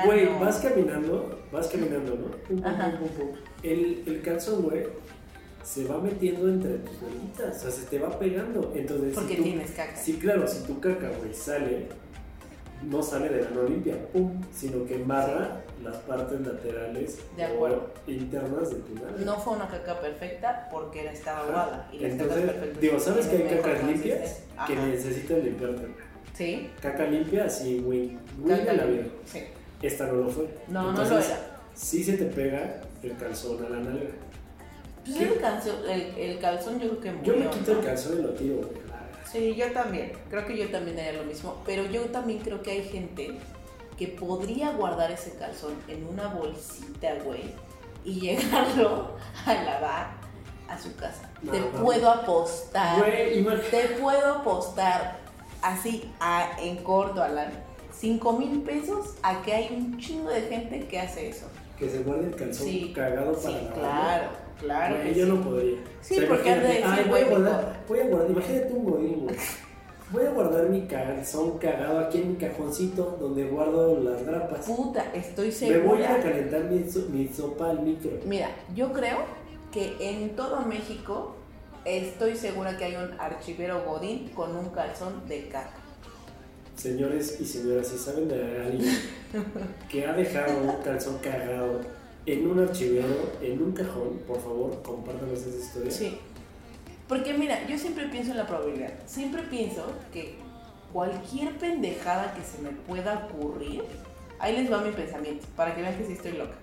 güey, 0.05 0.27
vas 0.39 0.59
caminando, 0.59 1.39
vas 1.51 1.67
caminando, 1.67 2.15
¿no? 2.15 2.27
Pum, 2.47 2.61
pum, 2.61 3.09
pum. 3.17 3.29
El, 3.63 4.03
el 4.07 4.21
calzón, 4.21 4.61
güey, 4.63 4.85
se 5.63 5.85
va 5.85 5.99
metiendo 5.99 6.47
entre 6.49 6.75
tus 6.79 7.01
manitas, 7.01 7.57
o 7.57 7.59
sea, 7.59 7.71
se 7.71 7.85
te 7.85 7.99
va 7.99 8.17
pegando, 8.17 8.71
entonces... 8.75 9.13
Porque 9.13 9.31
si 9.31 9.37
tú- 9.37 9.43
tienes 9.43 9.71
caca. 9.71 9.95
Sí, 9.95 10.13
claro, 10.17 10.47
si 10.47 10.63
tu 10.63 10.79
caca, 10.79 11.09
güey, 11.19 11.33
sale, 11.33 11.87
no 12.89 13.01
sale 13.03 13.29
de 13.29 13.43
la 13.43 13.49
no 13.51 13.63
limpia, 13.63 13.95
pum, 14.11 14.41
sino 14.53 14.85
que 14.85 14.95
embarra 14.95 15.61
las 15.83 15.97
partes 15.97 16.41
laterales 16.41 17.17
De 17.37 17.45
o 17.57 17.89
internas 18.07 18.69
de 18.69 18.75
tu 18.77 18.95
nalga. 18.95 19.19
No 19.23 19.37
fue 19.39 19.53
una 19.55 19.67
caca 19.67 19.99
perfecta 19.99 20.67
porque 20.71 21.01
era 21.01 21.11
estaba 21.11 21.41
aguada. 21.47 21.89
Y 21.91 21.99
las 21.99 22.11
Entonces, 22.11 22.41
perfectas 22.41 22.81
digo, 22.81 22.99
¿sabes 22.99 23.27
que 23.27 23.35
hay 23.37 23.43
cacas 23.57 23.83
limpias 23.83 24.19
consistencia. 24.19 24.65
que 24.67 24.73
Ajá. 24.73 24.85
necesitan 24.87 25.43
limpiarte? 25.43 25.87
Sí, 26.35 26.69
Caca 26.81 27.05
limpia, 27.05 27.49
sí, 27.49 27.79
güey, 27.85 28.17
güey 28.39 28.65
la 28.65 28.85
vida. 28.85 29.03
Sí. 29.25 29.43
Esta 29.81 30.07
no 30.07 30.13
lo 30.13 30.29
fue. 30.29 30.45
No, 30.69 30.89
Entonces, 30.89 31.13
no 31.13 31.19
lo 31.19 31.25
era. 31.25 31.59
Sí 31.75 32.03
se 32.03 32.13
te 32.13 32.25
pega 32.25 32.81
el 33.03 33.15
calzón 33.17 33.63
a 33.65 33.69
la 33.69 33.79
nalga. 33.79 34.09
Pues 35.05 35.17
¿Qué? 35.17 35.23
el, 35.25 35.39
calzón, 35.39 35.75
el, 35.89 36.01
el 36.17 36.39
calzón 36.39 36.79
yo 36.79 36.89
creo 36.99 37.01
que 37.01 37.25
Yo 37.25 37.33
murió. 37.33 37.49
me 37.49 37.49
quito 37.57 37.73
¿no? 37.73 37.79
el 37.79 37.85
calzón 37.85 38.19
y 38.19 38.21
lo 38.21 38.29
tiro, 38.31 38.55
güey. 38.57 38.69
Sí, 39.31 39.55
yo 39.55 39.71
también. 39.71 40.11
Creo 40.29 40.45
que 40.45 40.57
yo 40.57 40.69
también 40.69 40.99
haría 40.99 41.13
lo 41.13 41.23
mismo. 41.23 41.61
Pero 41.65 41.85
yo 41.85 42.01
también 42.05 42.39
creo 42.39 42.61
que 42.61 42.71
hay 42.71 42.83
gente 42.83 43.37
que 43.97 44.07
podría 44.07 44.71
guardar 44.71 45.11
ese 45.11 45.31
calzón 45.35 45.73
en 45.87 46.05
una 46.07 46.27
bolsita, 46.27 47.13
güey, 47.23 47.53
y 48.03 48.19
llegarlo 48.19 49.15
a 49.45 49.53
lavar 49.53 50.07
a 50.67 50.77
su 50.79 50.95
casa. 50.95 51.29
No, 51.41 51.51
Te 51.51 51.59
no. 51.61 51.67
puedo 51.83 52.09
apostar. 52.11 52.99
Güey. 52.99 53.43
Te 53.71 53.87
puedo 54.01 54.33
apostar 54.35 55.17
así 55.61 56.11
a- 56.19 56.51
en 56.61 56.77
corto, 56.77 57.23
Alan. 57.23 57.51
5 57.93 58.33
mil 58.33 58.61
pesos 58.63 59.15
a 59.21 59.41
que 59.43 59.53
hay 59.53 59.67
un 59.75 59.97
chingo 59.99 60.29
de 60.29 60.41
gente 60.41 60.87
que 60.87 60.99
hace 60.99 61.29
eso. 61.29 61.45
Que 61.77 61.89
se 61.89 61.99
guarde 62.03 62.27
el 62.27 62.35
calzón 62.35 62.65
Sí, 62.67 62.91
cagado 62.95 63.35
Sí, 63.35 63.43
para 63.43 63.53
lavarlo. 63.61 63.73
claro, 63.75 64.29
claro. 64.61 64.95
Güey, 64.95 65.13
que 65.13 65.19
yo 65.19 65.25
sí. 65.25 65.31
no 65.31 65.41
podría. 65.41 65.77
Sí, 66.01 66.21
porque 66.27 66.55
de 66.55 66.59
decir, 66.61 66.83
ay, 66.85 67.05
voy 67.09 67.19
a 67.21 67.25
guardar, 67.27 67.83
voy 67.87 67.99
a 67.99 68.05
guardar, 68.07 68.31
imagínate 68.31 68.73
un 68.73 68.85
godín, 68.85 69.23
güey. 69.25 69.35
Voy 70.11 70.25
a 70.25 70.31
guardar 70.31 70.69
mi 70.69 70.81
calzón 70.87 71.57
cagado 71.57 71.99
aquí 71.99 72.17
en 72.19 72.31
mi 72.31 72.35
cajoncito 72.35 73.17
donde 73.19 73.45
guardo 73.45 73.97
las 74.01 74.25
grapas. 74.25 74.65
Puta, 74.65 75.05
estoy 75.13 75.53
Me 75.69 75.77
voy 75.79 76.03
a 76.03 76.07
segura. 76.17 76.21
calentar 76.23 76.63
mi, 76.65 76.89
so- 76.89 77.07
mi 77.09 77.27
sopa 77.29 77.69
al 77.69 77.81
micro. 77.81 78.11
Mira, 78.25 78.49
yo 78.75 78.91
creo 78.91 79.19
que 79.71 79.95
en 80.01 80.35
todo 80.35 80.61
México 80.65 81.35
estoy 81.85 82.35
segura 82.35 82.77
que 82.77 82.83
hay 82.85 82.95
un 82.97 83.17
archivero 83.19 83.83
Godín 83.85 84.27
con 84.35 84.53
un 84.55 84.69
calzón 84.71 85.25
de 85.29 85.47
caca. 85.47 85.71
Señores 86.75 87.39
y 87.39 87.45
señoras, 87.45 87.87
si 87.87 87.97
saben 87.97 88.27
de 88.27 88.35
alguien 88.65 88.93
que 89.89 90.05
ha 90.05 90.13
dejado 90.13 90.57
un 90.61 90.83
calzón 90.83 91.19
cagado 91.19 91.79
en 92.25 92.47
un 92.49 92.59
archivero, 92.59 93.31
en 93.41 93.61
un 93.61 93.71
cajón, 93.71 94.19
por 94.27 94.39
favor, 94.41 94.81
compártanos 94.83 95.39
esa 95.39 95.57
historia. 95.57 95.91
Sí. 95.91 96.17
Porque 97.07 97.33
mira, 97.33 97.65
yo 97.67 97.77
siempre 97.77 98.07
pienso 98.07 98.31
en 98.31 98.37
la 98.37 98.47
probabilidad. 98.47 98.93
Siempre 99.05 99.41
pienso 99.43 99.85
que 100.13 100.35
cualquier 100.93 101.57
pendejada 101.57 102.33
que 102.33 102.43
se 102.43 102.61
me 102.61 102.69
pueda 102.69 103.27
ocurrir, 103.29 103.83
ahí 104.39 104.55
les 104.55 104.71
va 104.71 104.81
mi 104.81 104.91
pensamiento, 104.91 105.45
para 105.55 105.75
que 105.75 105.81
vean 105.81 105.97
que 105.97 106.05
sí 106.05 106.13
estoy 106.13 106.33
loca. 106.33 106.55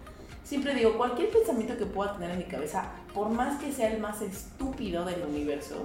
Siempre 0.45 0.75
digo, 0.75 0.97
cualquier 0.97 1.29
pensamiento 1.31 1.77
que 1.77 1.85
pueda 1.87 2.15
tener 2.15 2.31
en 2.31 2.39
mi 2.39 2.45
cabeza, 2.45 2.91
por 3.13 3.29
más 3.29 3.61
que 3.63 3.71
sea 3.73 3.93
el 3.93 4.01
más 4.01 4.23
estúpido 4.23 5.05
del 5.05 5.23
universo, 5.23 5.85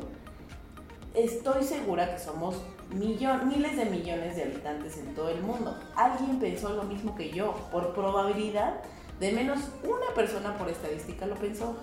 estoy 1.14 1.64
segura 1.64 2.14
que 2.16 2.20
somos 2.22 2.56
millon- 2.94 3.44
miles 3.46 3.76
de 3.76 3.86
millones 3.86 4.36
de 4.36 4.44
habitantes 4.44 4.98
en 4.98 5.14
todo 5.14 5.30
el 5.30 5.42
mundo. 5.42 5.78
Alguien 5.96 6.40
pensó 6.40 6.70
lo 6.74 6.84
mismo 6.84 7.16
que 7.16 7.30
yo. 7.32 7.54
Por 7.72 7.94
probabilidad, 7.94 8.76
de 9.24 9.32
menos 9.32 9.60
una 9.84 10.14
persona 10.14 10.58
por 10.58 10.70
estadística 10.70 11.26
lo 11.26 11.36
pensó. 11.36 11.78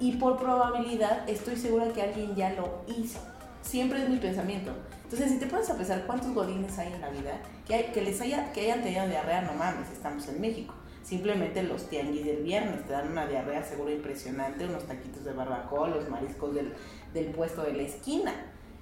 Y 0.00 0.16
por 0.16 0.38
probabilidad, 0.38 1.28
estoy 1.28 1.56
segura 1.56 1.86
que 1.92 2.02
alguien 2.02 2.34
ya 2.34 2.50
lo 2.54 2.82
hizo. 2.98 3.20
Siempre 3.62 4.02
es 4.02 4.08
mi 4.08 4.16
pensamiento. 4.16 4.72
Entonces, 5.04 5.30
si 5.30 5.38
te 5.38 5.46
pones 5.46 5.70
a 5.70 5.76
pensar 5.76 6.04
cuántos 6.06 6.34
godines 6.34 6.76
hay 6.78 6.92
en 6.92 7.00
la 7.00 7.10
vida, 7.10 7.38
que, 7.66 7.74
hay- 7.74 7.84
que 7.92 8.02
les 8.02 8.20
haya, 8.20 8.52
que 8.52 8.62
hayan 8.62 8.82
tenido 8.82 9.06
diarrea, 9.06 9.42
no 9.42 9.52
mames, 9.54 9.88
estamos 9.92 10.26
en 10.28 10.40
México. 10.40 10.74
Simplemente 11.04 11.62
los 11.62 11.88
tianguis 11.88 12.24
del 12.26 12.42
viernes 12.42 12.84
te 12.86 12.92
dan 12.92 13.12
una 13.12 13.26
diarrea 13.26 13.62
seguro 13.62 13.92
impresionante, 13.92 14.64
unos 14.66 14.84
taquitos 14.84 15.24
de 15.24 15.32
barbacoa, 15.32 15.88
los 15.88 16.08
mariscos 16.08 16.54
del, 16.54 16.74
del 17.12 17.26
puesto 17.26 17.62
de 17.62 17.74
la 17.74 17.82
esquina. 17.84 18.32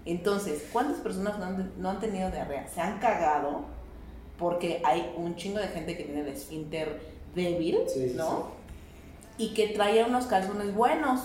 Entonces, 0.07 0.67
¿cuántas 0.73 0.97
personas 0.99 1.39
no 1.39 1.45
han, 1.45 1.73
no 1.77 1.91
han 1.91 2.01
tenido 2.01 2.31
diarrea? 2.31 2.67
Se 2.69 2.81
han 2.81 2.99
cagado 3.01 3.67
porque 4.39 4.81
hay 4.85 5.13
un 5.17 5.37
chingo 5.37 5.59
de 5.59 5.69
gente 5.69 5.97
que 5.97 6.05
tiene 6.05 6.23
el 6.23 6.29
esfínter 6.29 7.12
débil, 7.35 7.79
Sí, 7.89 8.11
sí, 8.11 8.15
¿no? 8.17 8.53
Y 9.39 9.55
que 9.55 9.69
traía 9.69 10.07
unos 10.07 10.27
calzones 10.27 10.75
buenos, 10.75 11.21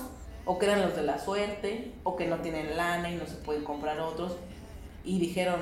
o 0.46 0.58
que 0.58 0.66
eran 0.66 0.82
los 0.82 0.96
de 0.96 1.04
la 1.04 1.20
suerte, 1.20 1.92
o 2.04 2.16
que 2.16 2.28
no 2.28 2.38
tienen 2.38 2.78
lana 2.78 3.12
y 3.12 3.16
no 3.16 3.26
se 3.28 3.36
pueden 3.36 3.64
comprar 3.64 4.00
otros. 4.00 4.38
Y 5.04 5.20
dijeron, 5.20 5.60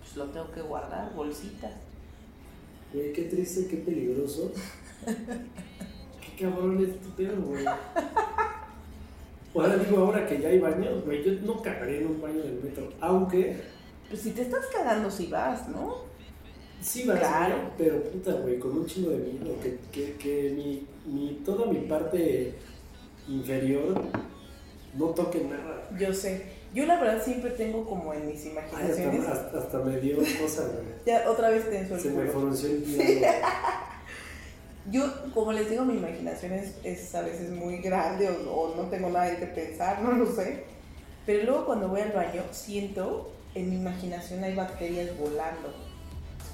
pues 0.00 0.16
lo 0.16 0.26
tengo 0.26 0.50
que 0.50 0.62
guardar, 0.62 1.12
bolsita. 1.14 1.70
Güey, 2.92 3.12
qué 3.12 3.22
triste, 3.22 3.66
qué 3.68 3.76
peligroso. 3.78 4.52
qué 5.06 6.44
cabrón 6.44 6.84
es 6.84 7.00
tu 7.00 7.10
pedo, 7.10 7.40
güey. 7.42 7.64
Ahora 9.54 9.76
digo, 9.76 9.98
ahora 9.98 10.26
que 10.26 10.40
ya 10.40 10.48
hay 10.48 10.58
baños, 10.58 11.04
güey, 11.04 11.22
yo 11.22 11.32
no 11.42 11.62
cagaría 11.62 11.98
en 11.98 12.06
un 12.08 12.20
baño 12.20 12.42
del 12.42 12.60
metro. 12.62 12.92
Aunque 13.00 13.62
Pues 14.08 14.22
si 14.22 14.32
te 14.32 14.42
estás 14.42 14.66
cagando, 14.66 15.10
si 15.10 15.28
vas, 15.28 15.68
¿no? 15.68 15.98
Sí 16.80 17.04
vas, 17.06 17.18
Claro. 17.18 17.56
güey, 17.56 17.68
pero 17.78 18.02
puta, 18.04 18.32
güey, 18.32 18.58
con 18.58 18.78
un 18.78 18.86
chingo 18.86 19.10
de 19.10 19.18
miedo. 19.18 19.56
Que, 19.62 19.78
que, 19.92 20.14
que 20.16 20.50
mi, 20.54 20.86
mi, 21.06 21.34
toda 21.44 21.66
mi 21.66 21.80
parte 21.80 22.54
inferior 23.28 24.00
no 24.96 25.06
toque 25.06 25.40
nada. 25.44 25.88
Yo 25.98 26.12
sé. 26.12 26.64
Yo 26.74 26.86
la 26.86 27.00
verdad 27.00 27.22
siempre 27.24 27.50
tengo 27.52 27.84
como 27.84 28.12
en 28.12 28.26
mis 28.26 28.44
imaginaciones. 28.46 29.20
hasta, 29.26 29.32
hasta, 29.46 29.58
hasta 29.58 29.78
me 29.80 29.98
dio 30.00 30.16
cosas, 30.18 30.72
güey. 30.72 30.94
Ya 31.06 31.30
otra 31.30 31.50
vez 31.50 31.66
el 31.66 32.00
Se 32.00 32.08
me 32.10 32.14
culo. 32.26 32.32
frunció 32.32 32.68
el 32.70 32.78
miedo. 32.86 33.26
Yo, 34.90 35.04
como 35.32 35.52
les 35.52 35.70
digo, 35.70 35.84
mi 35.84 35.94
imaginación 35.96 36.52
es, 36.52 36.74
es 36.84 37.14
a 37.14 37.22
veces 37.22 37.50
muy 37.50 37.78
grande 37.78 38.28
o, 38.28 38.50
o 38.52 38.76
no 38.76 38.82
tengo 38.90 39.08
nada 39.08 39.30
en 39.30 39.36
que 39.38 39.46
pensar, 39.46 40.02
no 40.02 40.12
lo 40.12 40.26
sé. 40.26 40.64
Pero 41.24 41.44
luego 41.44 41.66
cuando 41.66 41.88
voy 41.88 42.02
al 42.02 42.12
baño 42.12 42.42
siento 42.50 43.32
en 43.54 43.70
mi 43.70 43.76
imaginación 43.76 44.44
hay 44.44 44.54
bacterias 44.54 45.16
volando. 45.18 45.72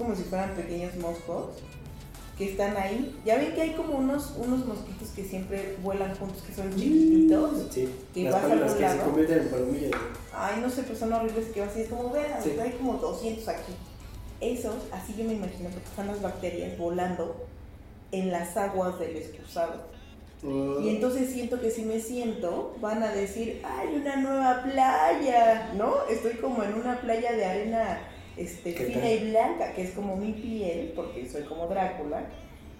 Como 0.00 0.16
si 0.16 0.22
fueran 0.22 0.52
pequeños 0.54 0.96
moscos 0.96 1.50
que 2.38 2.52
están 2.52 2.74
ahí. 2.78 3.14
Ya 3.26 3.36
ven 3.36 3.52
que 3.52 3.60
hay 3.60 3.72
como 3.74 3.98
unos, 3.98 4.32
unos 4.38 4.64
mosquitos 4.64 5.10
que 5.10 5.24
siempre 5.24 5.76
vuelan 5.82 6.14
juntos, 6.16 6.42
que 6.42 6.54
son 6.54 6.70
chiquititos. 6.74 7.66
Sí, 7.70 7.94
Que 8.14 8.30
las 8.30 8.48
vas 8.48 8.72
que 8.72 8.88
se 8.88 8.96
convierten 8.96 9.38
en 9.40 9.48
palomillas. 9.48 9.90
Ay, 10.32 10.58
no 10.62 10.70
sé, 10.70 10.84
pero 10.84 10.98
son 10.98 11.12
horribles 11.12 11.48
que 11.48 11.62
así 11.62 11.82
es 11.82 11.90
como, 11.90 12.08
vean, 12.10 12.42
Sí. 12.42 12.52
hay 12.58 12.70
como 12.72 12.94
200 12.94 13.46
aquí. 13.46 13.74
Esos, 14.40 14.74
así 14.90 15.14
yo 15.18 15.24
me 15.24 15.34
imagino 15.34 15.68
que 15.68 15.76
están 15.76 16.06
las 16.06 16.22
bacterias 16.22 16.78
volando 16.78 17.44
en 18.10 18.32
las 18.32 18.56
aguas 18.56 18.98
del 18.98 19.18
excusado. 19.18 19.82
Oh. 20.42 20.80
Y 20.80 20.88
entonces 20.88 21.30
siento 21.30 21.60
que 21.60 21.70
si 21.70 21.82
me 21.82 22.00
siento, 22.00 22.74
van 22.80 23.02
a 23.02 23.12
decir, 23.12 23.60
hay 23.62 23.94
una 23.96 24.16
nueva 24.16 24.62
playa, 24.62 25.72
¿no? 25.76 26.06
Estoy 26.08 26.36
como 26.36 26.62
en 26.62 26.72
una 26.72 26.98
playa 27.02 27.32
de 27.32 27.44
arena 27.44 28.00
este, 28.42 28.74
¿Qué 28.74 28.84
fina 28.84 29.10
y 29.10 29.30
blanca, 29.30 29.72
que 29.74 29.82
es 29.82 29.90
como 29.90 30.16
mi 30.16 30.32
piel, 30.32 30.92
porque 30.96 31.28
soy 31.28 31.42
como 31.44 31.66
Drácula. 31.68 32.24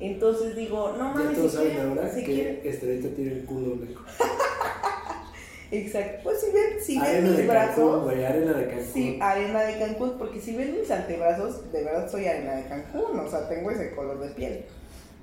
Entonces 0.01 0.57
digo, 0.57 0.93
no 0.97 1.09
Ya 1.09 1.15
mames, 1.15 1.37
todos 1.37 1.51
si 1.51 1.57
saben 1.59 1.73
quieren- 1.73 1.89
ahora 1.91 2.13
si 2.13 2.25
que 2.25 2.63
Estrellita 2.69 3.15
tiene 3.15 3.33
el 3.33 3.45
culo 3.45 3.77
blanco. 3.77 4.03
Exacto. 5.73 6.19
Pues 6.25 6.41
si 6.41 6.47
ven, 6.53 6.65
si 6.85 6.99
ven 7.01 7.23
mis 7.23 7.33
Cancún, 7.33 7.47
brazos. 7.49 8.03
güey, 8.05 8.25
arena 8.25 8.53
de 8.55 8.67
Cancún. 8.67 8.85
Sí, 8.93 9.19
arena 9.21 9.63
de 9.63 9.79
Cancún, 9.79 10.19
porque 10.19 10.41
si 10.41 10.57
ven 10.57 10.77
mis 10.81 10.91
antebrazos, 10.91 11.71
de 11.71 11.85
verdad 11.85 12.11
soy 12.11 12.27
arena 12.27 12.57
de 12.57 12.65
Cancún, 12.65 13.21
o 13.21 13.31
sea, 13.31 13.49
tengo 13.49 13.71
ese 13.71 13.95
color 13.95 14.19
de 14.19 14.31
piel. 14.35 14.65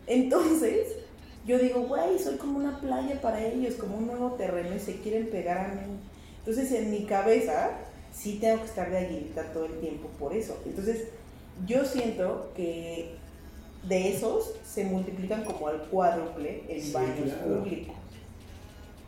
Entonces, 0.06 0.88
yo 1.46 1.60
digo, 1.60 1.82
güey, 1.82 2.18
soy 2.18 2.38
como 2.38 2.60
una 2.60 2.80
playa 2.80 3.20
para 3.22 3.44
ellos, 3.44 3.76
como 3.76 3.98
un 3.98 4.08
nuevo 4.08 4.34
terreno 4.36 4.74
y 4.76 4.80
se 4.80 4.96
quieren 5.02 5.28
pegar 5.30 5.58
a 5.58 5.68
mí. 5.70 6.00
Entonces, 6.40 6.72
en 6.72 6.92
mi 6.92 7.06
cabeza, 7.06 7.72
sí 8.18 8.38
tengo 8.42 8.60
que 8.62 8.66
estar 8.68 8.90
de 8.90 8.98
aguilita 8.98 9.44
todo 9.54 9.66
el 9.66 9.80
tiempo 9.80 10.08
por 10.20 10.34
eso. 10.34 10.58
Entonces, 10.66 11.04
yo 11.66 11.86
siento 11.86 12.52
que 12.56 13.16
de 13.84 14.14
esos 14.16 14.54
se 14.66 14.84
multiplican 14.86 15.44
como 15.44 15.68
al 15.68 15.82
cuádruple 15.84 16.64
en 16.68 16.82
Sí, 16.82 16.92
baños 16.92 17.32
claro. 17.34 17.60
públicos. 17.64 17.96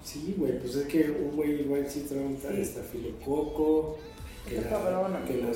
Sí, 0.03 0.35
güey, 0.37 0.59
pues 0.59 0.75
es 0.75 0.87
que 0.87 1.09
un 1.11 1.35
güey 1.35 1.61
igual 1.61 1.85
sí 1.89 2.05
trae 2.07 2.21
un 2.21 2.37
tal 2.37 2.55
Sí. 2.55 2.61
estafilococo, 2.61 3.97
que 4.47 4.61
la, 4.61 4.69
cabrón, 4.69 5.17
que 5.27 5.37
la. 5.37 5.53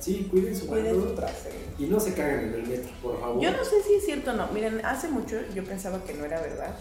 Sí, 0.00 0.28
cuiden 0.30 0.54
su 0.56 0.66
Cuiden 0.66 0.94
su 0.94 1.00
mano 1.00 1.12
trasero. 1.14 1.56
y 1.78 1.84
no 1.86 1.98
se 1.98 2.12
caguen 2.14 2.48
en 2.48 2.54
el 2.54 2.66
metro, 2.66 2.90
por 3.02 3.18
favor. 3.20 3.42
Yo 3.42 3.50
no 3.50 3.64
sé 3.64 3.82
si 3.82 3.94
es 3.94 4.04
cierto 4.04 4.30
o 4.30 4.34
no. 4.34 4.46
Miren, 4.48 4.84
hace 4.84 5.08
mucho 5.08 5.36
yo 5.54 5.64
pensaba 5.64 6.04
que 6.04 6.12
no 6.14 6.24
era 6.24 6.40
verdad, 6.40 6.74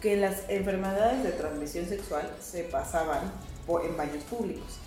que 0.00 0.16
las 0.16 0.48
enfermedades 0.48 1.24
de 1.24 1.30
transmisión 1.32 1.86
sexual 1.86 2.30
se 2.40 2.64
pasaban 2.64 3.20
en 3.78 3.96
baños 3.96 4.24
públicos. 4.24 4.78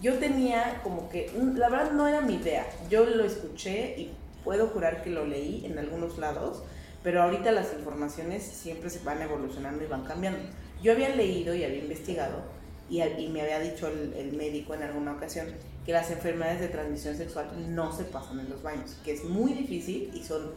Yo 0.00 0.18
tenía 0.18 0.80
como 0.82 1.08
que, 1.08 1.30
la 1.54 1.68
verdad 1.68 1.92
no 1.92 2.08
era 2.08 2.20
mi 2.20 2.34
idea. 2.34 2.66
Yo 2.90 3.04
lo 3.04 3.24
escuché 3.24 3.94
y 3.96 4.10
puedo 4.42 4.66
jurar 4.68 5.02
que 5.02 5.10
lo 5.10 5.24
leí 5.24 5.64
en 5.64 5.78
algunos 5.78 6.18
lados, 6.18 6.64
pero 7.04 7.22
ahorita 7.22 7.52
las 7.52 7.72
informaciones 7.72 8.42
siempre 8.42 8.90
se 8.90 9.04
van 9.04 9.22
evolucionando 9.22 9.84
y 9.84 9.86
van 9.86 10.04
cambiando. 10.04 10.40
Yo 10.82 10.92
había 10.92 11.10
leído 11.10 11.54
y 11.54 11.62
había 11.62 11.78
investigado 11.78 12.42
y 12.90 13.28
me 13.28 13.40
había 13.40 13.60
dicho 13.60 13.86
el, 13.86 14.12
el 14.14 14.32
médico 14.32 14.74
en 14.74 14.82
alguna 14.82 15.12
ocasión 15.12 15.46
que 15.86 15.92
las 15.92 16.10
enfermedades 16.10 16.60
de 16.60 16.68
transmisión 16.68 17.16
sexual 17.16 17.74
no 17.74 17.92
se 17.96 18.04
pasan 18.04 18.40
en 18.40 18.50
los 18.50 18.62
baños, 18.62 18.96
que 19.04 19.12
es 19.12 19.24
muy 19.24 19.52
difícil 19.54 20.10
y 20.14 20.22
son 20.22 20.52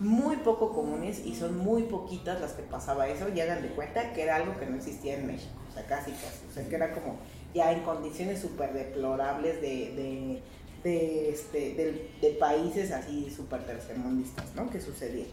muy 0.00 0.36
poco 0.36 0.72
comunes 0.72 1.24
y 1.24 1.34
son 1.34 1.56
muy 1.58 1.84
poquitas 1.84 2.40
las 2.40 2.52
que 2.52 2.62
pasaba 2.62 3.08
eso 3.08 3.28
y 3.28 3.40
hagan 3.40 3.62
de 3.62 3.68
cuenta 3.68 4.12
que 4.12 4.22
era 4.22 4.36
algo 4.36 4.58
que 4.58 4.66
no 4.66 4.76
existía 4.76 5.14
en 5.14 5.26
México, 5.26 5.52
o 5.74 5.76
sea, 5.76 5.86
casi 5.86 6.12
o 6.12 6.54
sea, 6.54 6.68
que 6.68 6.76
era 6.76 6.92
como 6.92 7.18
ya 7.52 7.72
en 7.72 7.80
condiciones 7.82 8.40
súper 8.40 8.72
deplorables 8.72 9.60
de, 9.60 10.40
de, 10.84 11.28
este, 11.28 11.74
de, 11.74 12.10
de 12.20 12.30
países 12.38 12.92
así 12.92 13.30
súper 13.34 13.64
tercermundistas, 13.64 14.54
¿no? 14.54 14.70
Que 14.70 14.80
sucedía. 14.80 15.26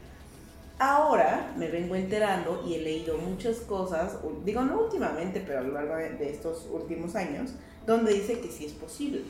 Ahora 0.80 1.54
me 1.58 1.68
vengo 1.68 1.96
enterando 1.96 2.64
y 2.68 2.74
he 2.74 2.82
leído 2.82 3.18
muchas 3.18 3.58
cosas, 3.58 4.18
digo 4.44 4.64
no 4.64 4.82
últimamente, 4.82 5.44
pero 5.46 5.60
a 5.60 5.62
lo 5.62 5.74
largo 5.74 5.96
de 5.96 6.30
estos 6.30 6.68
últimos 6.72 7.16
años, 7.16 7.52
donde 7.86 8.14
dice 8.14 8.40
que 8.40 8.50
sí 8.50 8.66
es 8.66 8.74
posible. 8.74 9.22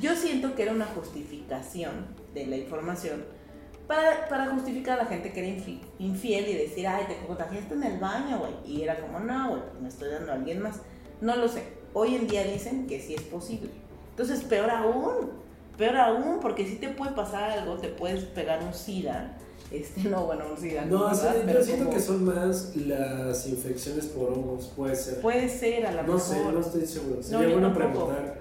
Yo 0.00 0.16
siento 0.16 0.56
que 0.56 0.64
era 0.64 0.72
una 0.72 0.86
justificación 0.86 2.06
de 2.34 2.46
la 2.46 2.56
información 2.56 3.24
para, 3.86 4.28
para 4.28 4.46
justificar 4.50 4.98
a 4.98 5.02
la 5.04 5.08
gente 5.08 5.32
que 5.32 5.40
era 5.40 5.48
infi- 5.48 5.80
infiel 5.98 6.48
y 6.48 6.54
decir, 6.54 6.86
ay, 6.86 7.04
te 7.06 7.26
contagiaste 7.26 7.74
en 7.74 7.82
el 7.82 7.98
baño, 7.98 8.38
güey. 8.38 8.52
Y 8.64 8.82
era 8.82 8.98
como, 9.00 9.20
no, 9.20 9.50
güey, 9.50 9.62
pues 9.70 9.82
me 9.82 9.88
estoy 9.88 10.10
dando 10.10 10.32
a 10.32 10.34
alguien 10.36 10.60
más. 10.62 10.76
No 11.20 11.36
lo 11.36 11.48
sé. 11.48 11.62
Hoy 11.92 12.14
en 12.16 12.26
día 12.26 12.44
dicen 12.44 12.86
que 12.86 13.00
sí 13.00 13.14
es 13.14 13.22
posible. 13.22 13.70
Entonces, 14.10 14.42
peor 14.42 14.70
aún, 14.70 15.30
peor 15.76 15.96
aún, 15.96 16.38
porque 16.40 16.66
si 16.66 16.76
te 16.76 16.88
puede 16.88 17.12
pasar 17.12 17.50
algo, 17.50 17.76
te 17.78 17.88
puedes 17.88 18.24
pegar 18.24 18.62
un 18.62 18.72
SIDA. 18.74 19.36
Este, 19.70 20.04
no, 20.08 20.24
bueno, 20.26 20.44
un 20.50 20.56
SIDA. 20.56 20.84
No, 20.86 21.06
o 21.06 21.14
sea, 21.14 21.34
yo 21.46 21.62
siento 21.62 21.84
como- 21.86 21.96
que 21.96 22.02
son 22.02 22.24
más 22.24 22.74
las 22.76 23.46
infecciones 23.46 24.06
por 24.06 24.32
hongos, 24.32 24.72
puede 24.76 24.96
ser. 24.96 25.20
Puede 25.20 25.48
ser, 25.48 25.86
a 25.86 25.92
lo 25.92 26.02
no 26.02 26.14
mejor. 26.14 26.20
sé, 26.20 26.44
no 26.52 26.60
estoy 26.60 26.86
seguro. 26.86 27.22
Sería 27.22 27.48
yo 27.48 27.52
bueno 27.52 27.74
preguntar 27.74 28.38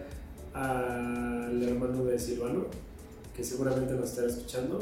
al 0.53 1.61
hermano 1.63 2.03
de 2.05 2.17
Silvano, 2.19 2.65
que 3.35 3.43
seguramente 3.43 3.93
nos 3.93 4.09
estará 4.09 4.27
escuchando. 4.27 4.79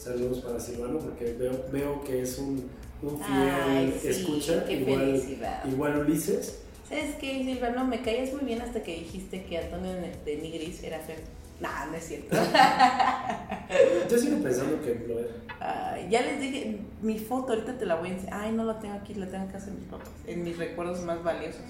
Saludos 0.00 0.38
para 0.40 0.58
Silvano, 0.58 0.98
porque 0.98 1.34
veo, 1.34 1.64
veo 1.70 2.02
que 2.04 2.22
es 2.22 2.38
un, 2.38 2.70
un 3.02 3.18
fiel 3.22 3.50
Ay, 3.68 3.98
sí, 4.00 4.08
escucha, 4.08 4.64
qué 4.64 4.72
igual, 4.74 5.22
igual 5.70 5.98
Ulises. 5.98 6.60
¿Sabes 6.88 7.16
qué, 7.20 7.44
Silvano? 7.44 7.84
Me 7.86 8.00
caías 8.00 8.32
muy 8.32 8.44
bien 8.46 8.62
hasta 8.62 8.82
que 8.82 8.94
dijiste 8.98 9.44
que 9.44 9.58
Antonio 9.58 9.92
de 9.92 10.36
Nigris 10.36 10.82
era 10.82 10.98
feo. 11.00 11.16
Nah, 11.60 11.84
no 11.90 11.94
es 11.96 12.04
cierto. 12.04 12.34
Yo 14.10 14.18
sigo 14.18 14.38
pensando 14.42 14.80
que 14.82 14.94
lo 15.06 15.18
era. 15.18 15.28
Ay, 15.60 16.08
ya 16.10 16.22
les 16.22 16.40
dije, 16.40 16.78
mi 17.02 17.18
foto 17.18 17.52
ahorita 17.52 17.76
te 17.76 17.84
la 17.84 17.96
voy 17.96 18.08
a 18.08 18.12
enseñar. 18.14 18.40
Ay, 18.40 18.52
no 18.52 18.64
la 18.64 18.78
tengo 18.78 18.94
aquí, 18.94 19.12
la 19.14 19.28
tengo 19.28 19.46
que 19.50 19.58
hacer 19.58 19.74
mis 19.74 19.86
fotos. 19.86 20.08
En 20.26 20.42
mis 20.42 20.56
recuerdos 20.56 21.02
más 21.02 21.22
valiosos. 21.22 21.60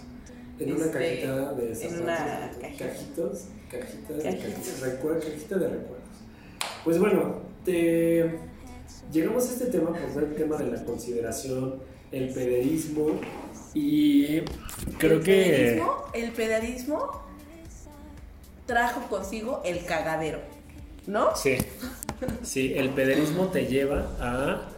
En 0.61 0.72
una 0.72 0.85
Este, 0.87 0.99
cajita 0.99 1.53
de 1.55 1.72
esas. 1.72 1.93
en 1.93 2.03
una 2.03 2.51
cajita. 2.61 2.87
Cajitos, 2.87 3.45
Cajitas. 3.68 4.22
cajitas, 4.22 4.83
recuer- 4.83 5.18
cajita 5.18 5.59
de 5.59 5.68
recuerdos. 5.68 6.09
Pues 6.85 6.99
bueno, 7.01 7.49
te... 7.64 8.38
llegamos 9.12 9.48
a 9.48 9.52
este 9.52 9.66
tema 9.66 9.90
por 9.92 10.22
el 10.22 10.34
tema 10.34 10.56
de 10.56 10.70
la 10.70 10.84
consideración, 10.84 11.80
el 12.12 12.32
pederismo 12.32 13.20
y 13.74 14.40
creo 14.98 15.18
el 15.18 15.24
que... 15.24 15.32
Pederismo, 15.32 16.04
el 16.12 16.32
pederismo 16.32 17.22
trajo 18.66 19.00
consigo 19.08 19.62
el 19.64 19.84
cagadero, 19.84 20.40
¿no? 21.06 21.34
Sí, 21.34 21.58
sí, 22.42 22.72
el 22.76 22.90
pederismo 22.90 23.48
te 23.48 23.66
lleva 23.66 24.06
a, 24.20 24.68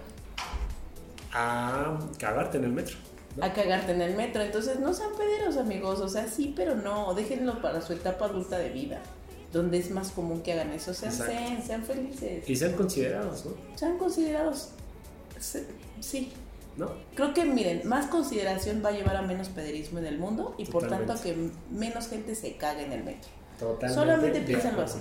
a 1.33 1.99
cagarte 2.19 2.59
en 2.59 2.65
el 2.65 2.73
metro. 2.73 2.97
¿no? 3.37 3.45
A 3.45 3.53
cagarte 3.53 3.93
en 3.93 4.03
el 4.03 4.17
metro. 4.17 4.43
Entonces, 4.43 4.79
no 4.81 4.93
sean 4.93 5.11
pederos, 5.17 5.57
amigos. 5.57 6.01
O 6.01 6.09
sea, 6.09 6.27
sí, 6.27 6.53
pero 6.57 6.75
no. 6.75 7.15
Déjenlo 7.15 7.61
para 7.61 7.81
su 7.81 7.93
etapa 7.93 8.27
adulta 8.27 8.59
de 8.59 8.71
vida. 8.71 9.01
Donde 9.53 9.79
es 9.79 9.91
más 9.91 10.11
común 10.11 10.43
que 10.43 10.53
hagan 10.53 10.71
eso. 10.73 10.95
Sean, 10.95 11.13
sean, 11.13 11.63
sean 11.63 11.85
felices. 11.85 12.49
Y 12.49 12.57
sean 12.57 12.73
considerados, 12.73 13.45
¿no? 13.45 13.53
Sean 13.77 13.99
considerados. 13.99 14.71
Sí. 16.01 16.33
¿No? 16.77 16.91
Creo 17.15 17.35
que, 17.35 17.45
miren, 17.45 17.83
más 17.87 18.07
consideración 18.07 18.83
va 18.85 18.89
a 18.89 18.93
llevar 18.93 19.17
a 19.17 19.23
menos 19.23 19.49
pederismo 19.51 19.99
en 19.99 20.07
el 20.07 20.19
mundo 20.19 20.55
y 20.57 20.65
por 20.65 20.89
tanto 20.89 21.13
a 21.13 21.21
que 21.21 21.37
menos 21.71 22.09
gente 22.09 22.35
se 22.35 22.57
cague 22.57 22.85
en 22.87 22.93
el 22.93 23.05
metro. 23.05 23.29
Totalmente. 23.59 23.95
Solamente 23.95 24.41
piénsalo 24.41 24.83
así. 24.83 24.99